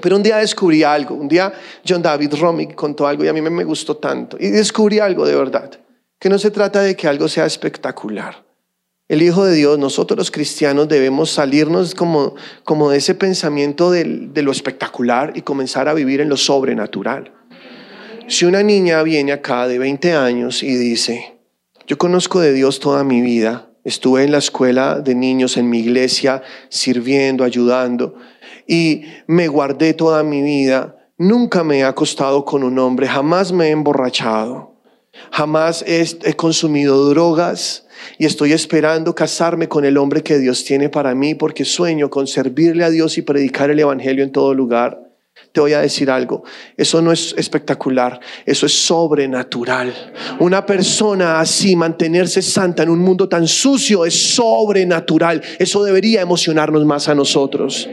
Pero 0.00 0.16
un 0.16 0.22
día 0.22 0.38
descubrí 0.38 0.82
algo. 0.82 1.14
Un 1.14 1.28
día 1.28 1.52
John 1.86 2.00
David 2.00 2.36
Romick 2.40 2.74
contó 2.74 3.06
algo 3.06 3.24
y 3.24 3.28
a 3.28 3.34
mí 3.34 3.42
me, 3.42 3.64
gustó 3.64 3.98
tanto. 3.98 4.38
Y 4.40 4.48
descubrí 4.48 4.98
algo 4.98 5.26
de 5.26 5.36
verdad. 5.36 5.72
Que 6.18 6.30
no 6.30 6.38
se 6.38 6.50
trata 6.50 6.80
de 6.80 6.96
que 6.96 7.06
algo 7.06 7.28
sea 7.28 7.44
espectacular. 7.44 8.42
El 9.12 9.20
Hijo 9.20 9.44
de 9.44 9.54
Dios, 9.54 9.78
nosotros 9.78 10.16
los 10.16 10.30
cristianos 10.30 10.88
debemos 10.88 11.30
salirnos 11.30 11.94
como, 11.94 12.34
como 12.64 12.88
de 12.88 12.96
ese 12.96 13.14
pensamiento 13.14 13.90
del- 13.90 14.32
de 14.32 14.40
lo 14.40 14.50
espectacular 14.50 15.34
y 15.34 15.42
comenzar 15.42 15.86
a 15.86 15.92
vivir 15.92 16.22
en 16.22 16.30
lo 16.30 16.38
sobrenatural. 16.38 17.30
Si 18.26 18.46
una 18.46 18.62
niña 18.62 19.02
viene 19.02 19.32
acá 19.32 19.68
de 19.68 19.78
20 19.78 20.14
años 20.14 20.62
y 20.62 20.76
dice, 20.76 21.34
yo 21.86 21.98
conozco 21.98 22.40
de 22.40 22.54
Dios 22.54 22.80
toda 22.80 23.04
mi 23.04 23.20
vida, 23.20 23.68
estuve 23.84 24.24
en 24.24 24.32
la 24.32 24.38
escuela 24.38 25.00
de 25.00 25.14
niños, 25.14 25.58
en 25.58 25.68
mi 25.68 25.80
iglesia, 25.80 26.42
sirviendo, 26.70 27.44
ayudando, 27.44 28.14
y 28.66 29.02
me 29.26 29.46
guardé 29.46 29.92
toda 29.92 30.22
mi 30.22 30.40
vida, 30.40 30.96
nunca 31.18 31.64
me 31.64 31.80
he 31.80 31.84
acostado 31.84 32.46
con 32.46 32.64
un 32.64 32.78
hombre, 32.78 33.08
jamás 33.08 33.52
me 33.52 33.66
he 33.66 33.70
emborrachado, 33.72 34.71
jamás 35.30 35.84
he, 35.86 36.34
consumido 36.34 37.08
drogas 37.08 37.86
y 38.18 38.26
estoy 38.26 38.52
esperando 38.52 39.14
casarme 39.14 39.68
con 39.68 39.84
el 39.84 39.96
hombre 39.96 40.22
que 40.22 40.38
Dios 40.38 40.64
tiene 40.64 40.88
para 40.88 41.14
mí 41.14 41.34
porque 41.34 41.64
sueño 41.64 42.10
con 42.10 42.26
servirle 42.26 42.84
a 42.84 42.90
Dios 42.90 43.18
y 43.18 43.22
predicar 43.22 43.70
el 43.70 43.78
Evangelio 43.78 44.24
en 44.24 44.32
todo 44.32 44.54
lugar. 44.54 45.00
Te 45.52 45.60
voy 45.60 45.72
a 45.72 45.80
decir 45.80 46.10
algo, 46.10 46.44
eso 46.76 47.02
no 47.02 47.12
es 47.12 47.34
espectacular, 47.36 48.20
eso 48.46 48.64
es 48.64 48.72
sobrenatural. 48.72 50.12
Una 50.38 50.64
persona 50.64 51.40
así, 51.40 51.76
mantenerse 51.76 52.40
santa 52.40 52.82
en 52.82 52.90
un 52.90 52.98
mundo 52.98 53.28
tan 53.28 53.46
sucio, 53.46 54.04
es 54.06 54.34
sobrenatural. 54.34 55.42
Eso 55.58 55.84
debería 55.84 56.22
emocionarnos 56.22 56.84
más 56.84 57.08
a 57.08 57.14
nosotros. 57.14 57.88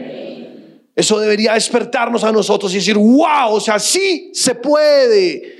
Eso 0.96 1.18
debería 1.18 1.54
despertarnos 1.54 2.24
a 2.24 2.32
nosotros 2.32 2.72
y 2.72 2.76
decir, 2.76 2.96
wow, 2.96 3.52
o 3.52 3.60
sea, 3.60 3.78
sí 3.78 4.30
se 4.34 4.54
puede. 4.54 5.59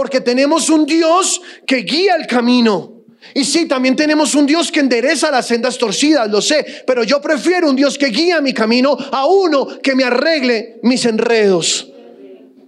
Porque 0.00 0.22
tenemos 0.22 0.70
un 0.70 0.86
Dios 0.86 1.42
que 1.66 1.82
guía 1.82 2.16
el 2.16 2.26
camino. 2.26 3.02
Y 3.34 3.44
sí, 3.44 3.68
también 3.68 3.94
tenemos 3.94 4.34
un 4.34 4.46
Dios 4.46 4.72
que 4.72 4.80
endereza 4.80 5.30
las 5.30 5.46
sendas 5.46 5.76
torcidas, 5.76 6.30
lo 6.30 6.40
sé, 6.40 6.84
pero 6.86 7.04
yo 7.04 7.20
prefiero 7.20 7.68
un 7.68 7.76
Dios 7.76 7.98
que 7.98 8.06
guía 8.06 8.40
mi 8.40 8.54
camino 8.54 8.96
a 9.12 9.26
uno 9.26 9.68
que 9.82 9.94
me 9.94 10.04
arregle 10.04 10.78
mis 10.84 11.04
enredos. 11.04 11.92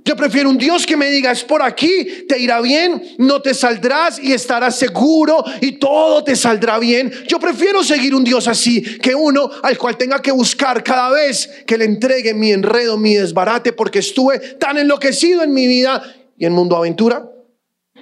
Yo 0.05 0.15
prefiero 0.15 0.51
un 0.51 0.59
Dios 0.59 0.85
que 0.85 0.95
me 0.95 1.11
diga, 1.11 1.33
es 1.33 1.43
por 1.43 1.63
aquí, 1.63 2.27
te 2.29 2.39
irá 2.39 2.61
bien, 2.61 3.03
no 3.17 3.41
te 3.41 3.55
saldrás 3.55 4.23
y 4.23 4.35
estarás 4.35 4.79
seguro 4.79 5.43
y 5.63 5.73
todo 5.79 6.23
te 6.23 6.37
saldrá 6.37 6.79
bien. 6.79 7.11
Yo 7.29 7.41
prefiero 7.41 7.83
seguir 7.83 8.15
un 8.15 8.25
Dios 8.25 8.47
así 8.47 8.83
que 8.99 9.15
uno 9.15 9.51
al 9.63 9.79
cual 9.79 9.97
tenga 9.97 10.21
que 10.21 10.33
buscar 10.33 10.85
cada 10.85 11.09
vez 11.09 11.49
que 11.67 11.79
le 11.79 11.87
entregue 11.87 12.35
mi 12.35 12.53
enredo, 12.53 12.99
mi 12.99 13.15
desbarate, 13.15 13.73
porque 13.73 14.01
estuve 14.01 14.39
tan 14.39 14.77
enloquecido 14.77 15.43
en 15.43 15.55
mi 15.55 15.67
vida 15.67 16.03
y 16.43 16.47
en 16.47 16.55
Mundo 16.55 16.75
Aventura 16.75 17.31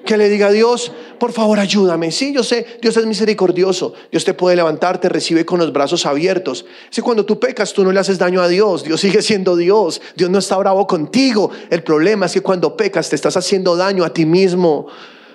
que 0.06 0.16
le 0.16 0.30
diga 0.30 0.46
a 0.46 0.50
Dios, 0.50 0.92
por 1.18 1.30
favor 1.30 1.58
ayúdame. 1.60 2.10
Sí, 2.10 2.32
yo 2.32 2.42
sé, 2.42 2.78
Dios 2.80 2.96
es 2.96 3.04
misericordioso. 3.04 3.92
Dios 4.10 4.24
te 4.24 4.32
puede 4.32 4.56
levantar, 4.56 4.98
te 4.98 5.10
recibe 5.10 5.44
con 5.44 5.60
los 5.60 5.74
brazos 5.74 6.06
abiertos. 6.06 6.64
Si 6.88 7.02
cuando 7.02 7.26
tú 7.26 7.38
pecas, 7.38 7.74
tú 7.74 7.84
no 7.84 7.92
le 7.92 8.00
haces 8.00 8.18
daño 8.18 8.40
a 8.40 8.48
Dios. 8.48 8.82
Dios 8.82 9.02
sigue 9.02 9.20
siendo 9.20 9.56
Dios. 9.56 10.00
Dios 10.16 10.30
no 10.30 10.38
está 10.38 10.56
bravo 10.56 10.86
contigo. 10.86 11.50
El 11.68 11.82
problema 11.82 12.24
es 12.24 12.32
que 12.32 12.40
cuando 12.40 12.78
pecas 12.78 13.10
te 13.10 13.16
estás 13.16 13.36
haciendo 13.36 13.76
daño 13.76 14.02
a 14.04 14.10
ti 14.14 14.24
mismo. 14.24 14.86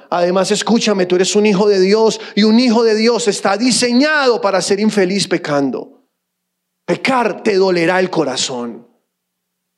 Además, 0.09 0.49
escúchame, 0.49 1.05
tú 1.05 1.15
eres 1.15 1.35
un 1.35 1.45
hijo 1.45 1.69
de 1.69 1.79
Dios 1.79 2.19
y 2.33 2.41
un 2.41 2.59
hijo 2.59 2.83
de 2.83 2.95
Dios 2.95 3.27
está 3.27 3.55
diseñado 3.55 4.41
para 4.41 4.63
ser 4.63 4.79
infeliz 4.79 5.27
pecando. 5.27 6.07
Pecar 6.87 7.43
te 7.43 7.55
dolerá 7.55 7.99
el 7.99 8.09
corazón. 8.09 8.87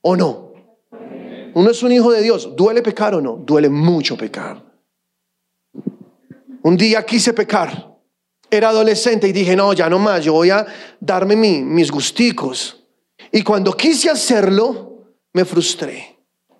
¿O 0.01 0.15
no? 0.15 0.47
Uno 1.58 1.72
es 1.72 1.82
un 1.82 1.91
hijo 1.91 2.12
de 2.12 2.22
Dios. 2.22 2.55
¿Duele 2.55 2.84
pecar 2.84 3.16
o 3.16 3.22
no? 3.22 3.34
Duele 3.38 3.68
mucho 3.68 4.16
pecar. 4.16 4.64
Un 6.62 6.78
día 6.78 7.03
quise 7.03 7.34
pecar. 7.34 7.97
Era 8.51 8.70
adolescente 8.70 9.28
y 9.28 9.32
dije, 9.32 9.55
no, 9.55 9.74
ya 9.74 9.89
no 9.89 9.97
más, 9.97 10.24
yo 10.24 10.34
voy 10.34 10.51
a 10.51 10.68
darme 10.99 11.36
mi- 11.36 11.64
mis 11.64 11.89
gusticos. 11.89 12.86
Y 13.32 13.41
cuando 13.41 13.74
quise 13.74 14.08
hacerlo, 14.08 15.08
me 15.34 15.45
frustré. 15.45 16.20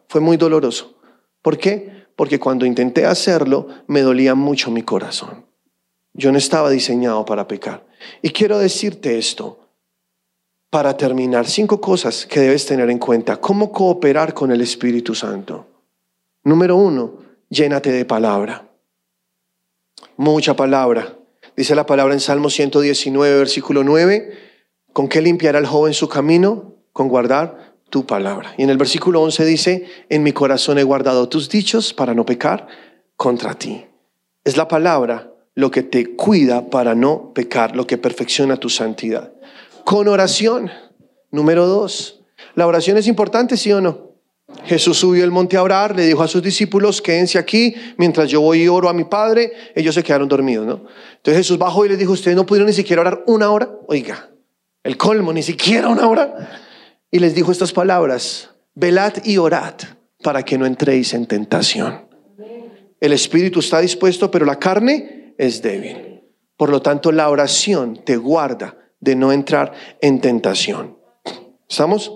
Fue 0.10 0.20
muy 0.20 0.36
doloroso. 0.36 0.96
¿Por 1.44 1.60
qué? 1.60 2.08
Porque 2.16 2.40
cuando 2.40 2.66
intenté 2.66 3.06
hacerlo, 3.06 3.68
me 3.86 4.02
dolía 4.02 4.34
mucho 4.34 4.72
mi 4.72 4.82
corazón. 4.82 5.46
Yo 6.14 6.32
no 6.32 6.40
estaba 6.40 6.72
diseñado 6.72 7.24
para 7.24 7.48
pecar. 7.48 7.86
Y 8.24 8.32
quiero 8.32 8.58
decirte 8.58 9.20
esto 9.20 9.67
para 10.70 10.98
terminar. 10.98 11.48
Cinco 11.48 11.80
cosas 11.80 12.26
que 12.26 12.40
debes 12.40 12.66
tener 12.66 12.90
en 12.90 13.00
cuenta. 13.00 13.38
¿Cómo 13.38 13.72
cooperar 13.72 14.34
con 14.34 14.52
el 14.52 14.62
Espíritu 14.62 15.16
Santo? 15.16 15.66
Número 16.44 16.76
uno, 16.76 17.16
llénate 17.50 17.92
de 17.92 18.06
palabra. 18.06 18.68
Mucha 20.18 20.56
palabra. 20.56 21.16
Dice 21.56 21.76
la 21.76 21.86
palabra 21.86 22.14
en 22.14 22.20
Salmo 22.20 22.50
119, 22.50 23.38
versículo 23.38 23.84
9. 23.84 24.32
¿Con 24.94 25.08
qué 25.08 25.22
limpiará 25.22 25.60
el 25.60 25.66
joven 25.66 25.94
su 25.94 26.08
camino? 26.10 26.76
Con 26.94 27.08
guardar 27.08 27.76
tu 27.90 28.06
palabra. 28.06 28.54
Y 28.58 28.64
en 28.64 28.70
el 28.70 28.78
versículo 28.78 29.22
11 29.22 29.46
dice, 29.46 29.86
en 30.10 30.24
mi 30.24 30.34
corazón 30.34 30.78
he 30.78 30.84
guardado 30.84 31.30
tus 31.30 31.50
dichos 31.50 31.94
para 31.94 32.14
no 32.14 32.26
pecar 32.26 32.68
contra 33.16 33.54
ti. 33.54 33.86
Es 34.44 34.58
la 34.58 34.68
palabra 34.68 35.32
lo 35.56 35.72
que 35.72 35.84
te 35.84 36.16
cuida 36.16 36.70
para 36.70 36.96
no 36.96 37.34
pecar, 37.34 37.76
lo 37.76 37.88
que 37.88 37.98
perfecciona 37.98 38.58
tu 38.58 38.70
santidad. 38.70 39.34
Con 39.88 40.10
oración. 40.10 40.70
Número 41.32 41.66
dos. 41.66 42.22
¿La 42.56 42.68
oración 42.68 42.98
es 42.98 43.08
importante, 43.08 43.56
sí 43.56 43.72
o 43.72 43.80
no? 43.80 44.18
Jesús 44.66 44.98
subió 44.98 45.24
el 45.24 45.32
monte 45.32 45.56
a 45.56 45.64
orar, 45.64 45.96
le 45.96 46.06
dijo 46.06 46.22
a 46.22 46.28
sus 46.28 46.44
discípulos, 46.44 47.02
quédense 47.02 47.40
aquí 47.40 47.74
mientras 47.96 48.30
yo 48.30 48.42
voy 48.42 48.64
y 48.64 48.68
oro 48.68 48.90
a 48.90 48.94
mi 48.94 49.06
Padre. 49.06 49.54
Ellos 49.76 49.96
se 49.96 50.04
quedaron 50.04 50.28
dormidos, 50.28 50.68
¿no? 50.68 50.84
Entonces 51.16 51.38
Jesús 51.38 51.58
bajó 51.58 51.86
y 51.86 51.88
les 51.88 51.98
dijo, 51.98 52.12
ustedes 52.12 52.36
no 52.36 52.46
pudieron 52.46 52.68
ni 52.68 52.74
siquiera 52.74 53.02
orar 53.02 53.24
una 53.28 53.50
hora. 53.50 53.70
Oiga, 53.88 54.30
el 54.84 54.98
colmo, 54.98 55.32
ni 55.32 55.42
siquiera 55.42 55.88
una 55.88 56.10
hora. 56.10 56.66
Y 57.10 57.20
les 57.20 57.34
dijo 57.34 57.54
estas 57.54 57.72
palabras, 57.72 58.50
velad 58.76 59.14
y 59.24 59.38
orad 59.38 59.76
para 60.22 60.44
que 60.44 60.58
no 60.58 60.66
entréis 60.66 61.14
en 61.14 61.28
tentación. 61.28 62.10
El 63.00 63.14
espíritu 63.14 63.62
está 63.62 63.80
dispuesto, 63.80 64.30
pero 64.30 64.46
la 64.46 64.60
carne 64.60 65.34
es 65.38 65.62
débil. 65.62 66.24
Por 66.58 66.72
lo 66.72 66.82
tanto, 66.82 67.14
la 67.14 67.30
oración 67.30 68.02
te 68.04 68.18
guarda 68.18 68.76
de 69.00 69.16
no 69.16 69.32
entrar 69.32 69.74
en 70.02 70.22
tentación. 70.22 70.98
¿Estamos? 71.70 72.12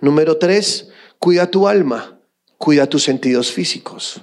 Número 0.00 0.36
tres, 0.38 0.90
cuida 1.18 1.50
tu 1.50 1.68
alma, 1.68 2.20
cuida 2.58 2.86
tus 2.88 3.02
sentidos 3.02 3.52
físicos. 3.52 4.22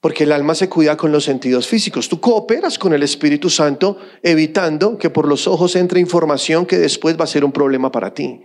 Porque 0.00 0.24
el 0.24 0.32
alma 0.32 0.54
se 0.54 0.68
cuida 0.68 0.96
con 0.96 1.12
los 1.12 1.24
sentidos 1.24 1.66
físicos. 1.66 2.08
Tú 2.08 2.20
cooperas 2.20 2.78
con 2.78 2.94
el 2.94 3.02
Espíritu 3.02 3.50
Santo 3.50 3.98
evitando 4.22 4.96
que 4.96 5.10
por 5.10 5.28
los 5.28 5.46
ojos 5.46 5.76
entre 5.76 6.00
información 6.00 6.64
que 6.64 6.78
después 6.78 7.18
va 7.18 7.24
a 7.24 7.26
ser 7.26 7.44
un 7.44 7.52
problema 7.52 7.92
para 7.92 8.14
ti. 8.14 8.40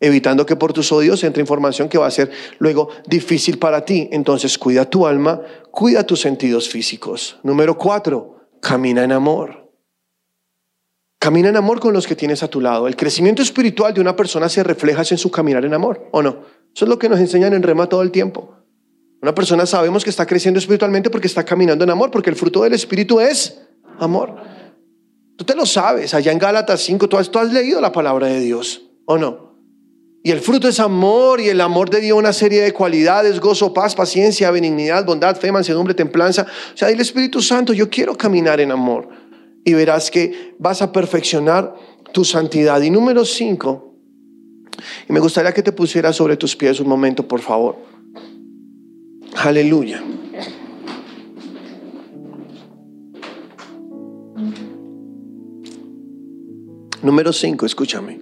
Evitando 0.00 0.44
que 0.44 0.56
por 0.56 0.72
tus 0.72 0.90
oídos 0.90 1.22
entre 1.22 1.40
información 1.40 1.88
que 1.88 1.98
va 1.98 2.06
a 2.06 2.10
ser 2.10 2.30
luego 2.58 2.88
difícil 3.06 3.58
para 3.58 3.84
ti. 3.84 4.08
Entonces 4.10 4.58
cuida 4.58 4.90
tu 4.90 5.06
alma, 5.06 5.40
cuida 5.70 6.04
tus 6.04 6.20
sentidos 6.20 6.68
físicos. 6.68 7.38
Número 7.44 7.78
cuatro, 7.78 8.48
camina 8.60 9.04
en 9.04 9.12
amor. 9.12 9.67
Camina 11.18 11.48
en 11.48 11.56
amor 11.56 11.80
con 11.80 11.92
los 11.92 12.06
que 12.06 12.14
tienes 12.14 12.42
a 12.42 12.48
tu 12.48 12.60
lado. 12.60 12.86
El 12.86 12.94
crecimiento 12.94 13.42
espiritual 13.42 13.92
de 13.92 14.00
una 14.00 14.14
persona 14.14 14.48
se 14.48 14.62
refleja 14.62 15.02
en 15.10 15.18
su 15.18 15.30
caminar 15.30 15.64
en 15.64 15.74
amor, 15.74 16.08
¿o 16.12 16.22
no? 16.22 16.44
Eso 16.74 16.84
es 16.84 16.88
lo 16.88 16.98
que 16.98 17.08
nos 17.08 17.18
enseñan 17.18 17.54
en 17.54 17.62
Rema 17.62 17.88
todo 17.88 18.02
el 18.02 18.12
tiempo. 18.12 18.54
Una 19.20 19.34
persona 19.34 19.66
sabemos 19.66 20.04
que 20.04 20.10
está 20.10 20.26
creciendo 20.26 20.58
espiritualmente 20.58 21.10
porque 21.10 21.26
está 21.26 21.44
caminando 21.44 21.82
en 21.82 21.90
amor, 21.90 22.12
porque 22.12 22.30
el 22.30 22.36
fruto 22.36 22.62
del 22.62 22.74
Espíritu 22.74 23.18
es 23.18 23.60
amor. 23.98 24.36
Tú 25.36 25.44
te 25.44 25.56
lo 25.56 25.66
sabes, 25.66 26.14
allá 26.14 26.30
en 26.30 26.38
Gálatas 26.38 26.82
5, 26.82 27.08
tú 27.08 27.16
has, 27.16 27.28
tú 27.30 27.40
has 27.40 27.52
leído 27.52 27.80
la 27.80 27.90
palabra 27.90 28.28
de 28.28 28.38
Dios, 28.38 28.82
¿o 29.04 29.18
no? 29.18 29.48
Y 30.22 30.30
el 30.30 30.40
fruto 30.40 30.68
es 30.68 30.78
amor, 30.78 31.40
y 31.40 31.48
el 31.48 31.60
amor 31.60 31.90
te 31.90 32.00
dio 32.00 32.16
una 32.16 32.32
serie 32.32 32.62
de 32.62 32.72
cualidades, 32.72 33.40
gozo, 33.40 33.72
paz, 33.72 33.94
paciencia, 33.94 34.50
benignidad, 34.52 35.04
bondad, 35.04 35.36
fe, 35.36 35.50
mansedumbre, 35.50 35.94
templanza. 35.94 36.46
O 36.74 36.76
sea, 36.76 36.90
el 36.90 37.00
Espíritu 37.00 37.40
Santo, 37.40 37.72
yo 37.72 37.88
quiero 37.88 38.16
caminar 38.16 38.60
en 38.60 38.70
amor. 38.70 39.08
Y 39.68 39.74
verás 39.74 40.10
que 40.10 40.54
vas 40.58 40.80
a 40.80 40.92
perfeccionar 40.92 41.74
tu 42.14 42.24
santidad. 42.24 42.80
Y 42.80 42.88
número 42.88 43.26
cinco, 43.26 43.88
y 45.06 45.12
me 45.12 45.20
gustaría 45.20 45.52
que 45.52 45.62
te 45.62 45.72
pusieras 45.72 46.16
sobre 46.16 46.38
tus 46.38 46.56
pies 46.56 46.80
un 46.80 46.88
momento, 46.88 47.28
por 47.28 47.40
favor. 47.40 47.76
Aleluya. 49.36 50.02
Número 57.02 57.32
5, 57.32 57.66
escúchame. 57.66 58.18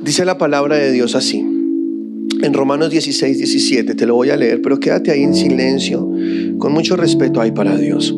Dice 0.00 0.24
la 0.24 0.38
palabra 0.38 0.76
de 0.76 0.92
Dios 0.92 1.16
así. 1.16 1.38
En 1.40 2.54
Romanos 2.54 2.90
16, 2.90 3.36
17, 3.36 3.96
te 3.96 4.06
lo 4.06 4.14
voy 4.14 4.30
a 4.30 4.36
leer, 4.36 4.62
pero 4.62 4.78
quédate 4.78 5.10
ahí 5.10 5.24
en 5.24 5.34
silencio, 5.34 6.08
con 6.58 6.72
mucho 6.72 6.94
respeto 6.94 7.40
ahí 7.40 7.50
para 7.50 7.76
Dios. 7.76 8.14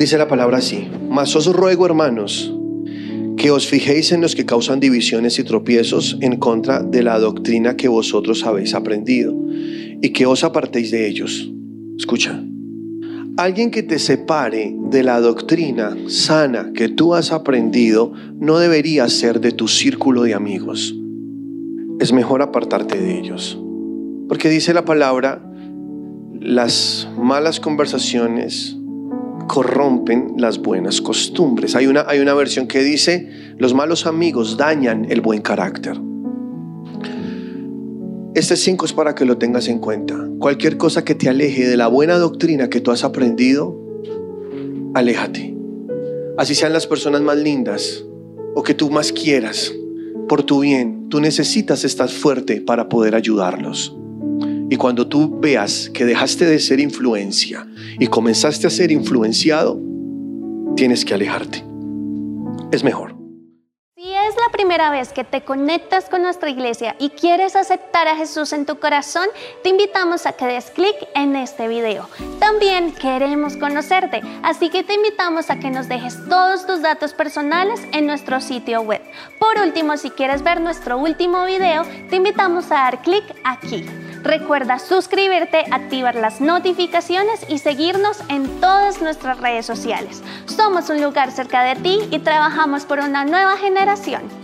Dice 0.00 0.16
la 0.16 0.28
palabra 0.28 0.56
así, 0.56 0.88
mas 1.10 1.36
os 1.36 1.44
ruego 1.44 1.84
hermanos 1.84 2.50
que 3.36 3.50
os 3.50 3.66
fijéis 3.66 4.12
en 4.12 4.22
los 4.22 4.34
que 4.34 4.46
causan 4.46 4.80
divisiones 4.80 5.38
y 5.38 5.44
tropiezos 5.44 6.16
en 6.22 6.38
contra 6.38 6.82
de 6.82 7.02
la 7.02 7.18
doctrina 7.18 7.76
que 7.76 7.86
vosotros 7.86 8.46
habéis 8.46 8.72
aprendido 8.74 9.36
y 10.00 10.08
que 10.14 10.24
os 10.24 10.42
apartéis 10.42 10.90
de 10.90 11.06
ellos. 11.06 11.52
Escucha, 11.98 12.42
alguien 13.36 13.70
que 13.70 13.82
te 13.82 13.98
separe 13.98 14.74
de 14.90 15.02
la 15.02 15.20
doctrina 15.20 15.94
sana 16.06 16.72
que 16.74 16.88
tú 16.88 17.12
has 17.14 17.30
aprendido 17.30 18.14
no 18.38 18.58
debería 18.58 19.06
ser 19.10 19.38
de 19.42 19.52
tu 19.52 19.68
círculo 19.68 20.22
de 20.22 20.32
amigos. 20.32 20.96
Es 22.00 22.14
mejor 22.14 22.40
apartarte 22.40 22.98
de 22.98 23.18
ellos. 23.18 23.60
Porque 24.30 24.48
dice 24.48 24.72
la 24.72 24.86
palabra, 24.86 25.44
las 26.40 27.06
malas 27.18 27.60
conversaciones 27.60 28.79
corrompen 29.50 30.34
las 30.36 30.60
buenas 30.62 31.00
costumbres. 31.00 31.74
Hay 31.74 31.88
una, 31.88 32.04
hay 32.06 32.20
una 32.20 32.34
versión 32.34 32.68
que 32.68 32.84
dice, 32.84 33.28
los 33.58 33.74
malos 33.74 34.06
amigos 34.06 34.56
dañan 34.56 35.06
el 35.10 35.22
buen 35.22 35.42
carácter. 35.42 36.00
Este 38.36 38.54
5 38.54 38.84
es 38.84 38.92
para 38.92 39.16
que 39.16 39.24
lo 39.24 39.38
tengas 39.38 39.66
en 39.66 39.80
cuenta. 39.80 40.16
Cualquier 40.38 40.76
cosa 40.76 41.04
que 41.04 41.16
te 41.16 41.28
aleje 41.28 41.66
de 41.66 41.76
la 41.76 41.88
buena 41.88 42.16
doctrina 42.16 42.70
que 42.70 42.80
tú 42.80 42.92
has 42.92 43.02
aprendido, 43.02 43.76
aléjate. 44.94 45.52
Así 46.38 46.54
sean 46.54 46.72
las 46.72 46.86
personas 46.86 47.20
más 47.20 47.36
lindas 47.36 48.04
o 48.54 48.62
que 48.62 48.74
tú 48.74 48.88
más 48.88 49.12
quieras, 49.12 49.74
por 50.28 50.44
tu 50.44 50.60
bien, 50.60 51.08
tú 51.08 51.20
necesitas 51.20 51.82
estar 51.82 52.08
fuerte 52.08 52.60
para 52.60 52.88
poder 52.88 53.16
ayudarlos. 53.16 53.99
Y 54.70 54.76
cuando 54.76 55.08
tú 55.08 55.40
veas 55.40 55.90
que 55.92 56.04
dejaste 56.04 56.46
de 56.46 56.60
ser 56.60 56.78
influencia 56.78 57.66
y 57.98 58.06
comenzaste 58.06 58.68
a 58.68 58.70
ser 58.70 58.92
influenciado, 58.92 59.76
tienes 60.76 61.04
que 61.04 61.12
alejarte. 61.12 61.64
Es 62.70 62.84
mejor. 62.84 63.16
Si 63.96 64.14
es 64.14 64.36
la 64.36 64.52
primera 64.52 64.92
vez 64.92 65.12
que 65.12 65.24
te 65.24 65.42
conectas 65.42 66.08
con 66.08 66.22
nuestra 66.22 66.50
iglesia 66.50 66.94
y 67.00 67.08
quieres 67.10 67.56
aceptar 67.56 68.06
a 68.06 68.14
Jesús 68.14 68.52
en 68.52 68.64
tu 68.64 68.78
corazón, 68.78 69.26
te 69.64 69.70
invitamos 69.70 70.24
a 70.24 70.32
que 70.34 70.46
des 70.46 70.70
clic 70.70 70.96
en 71.16 71.34
este 71.34 71.66
video. 71.66 72.08
También 72.38 72.92
queremos 72.92 73.56
conocerte, 73.56 74.22
así 74.44 74.70
que 74.70 74.84
te 74.84 74.94
invitamos 74.94 75.50
a 75.50 75.58
que 75.58 75.70
nos 75.70 75.88
dejes 75.88 76.16
todos 76.28 76.64
tus 76.64 76.80
datos 76.80 77.12
personales 77.12 77.80
en 77.92 78.06
nuestro 78.06 78.40
sitio 78.40 78.82
web. 78.82 79.02
Por 79.40 79.58
último, 79.58 79.96
si 79.96 80.10
quieres 80.10 80.44
ver 80.44 80.60
nuestro 80.60 80.96
último 80.96 81.44
video, 81.44 81.82
te 82.08 82.16
invitamos 82.16 82.66
a 82.66 82.74
dar 82.74 83.02
clic 83.02 83.24
aquí. 83.42 83.84
Recuerda 84.22 84.78
suscribirte, 84.78 85.64
activar 85.70 86.14
las 86.14 86.40
notificaciones 86.40 87.44
y 87.48 87.58
seguirnos 87.58 88.18
en 88.28 88.60
todas 88.60 89.00
nuestras 89.00 89.38
redes 89.38 89.66
sociales. 89.66 90.22
Somos 90.46 90.90
un 90.90 91.02
lugar 91.02 91.30
cerca 91.30 91.62
de 91.62 91.76
ti 91.76 92.00
y 92.10 92.18
trabajamos 92.18 92.84
por 92.84 92.98
una 92.98 93.24
nueva 93.24 93.56
generación. 93.56 94.40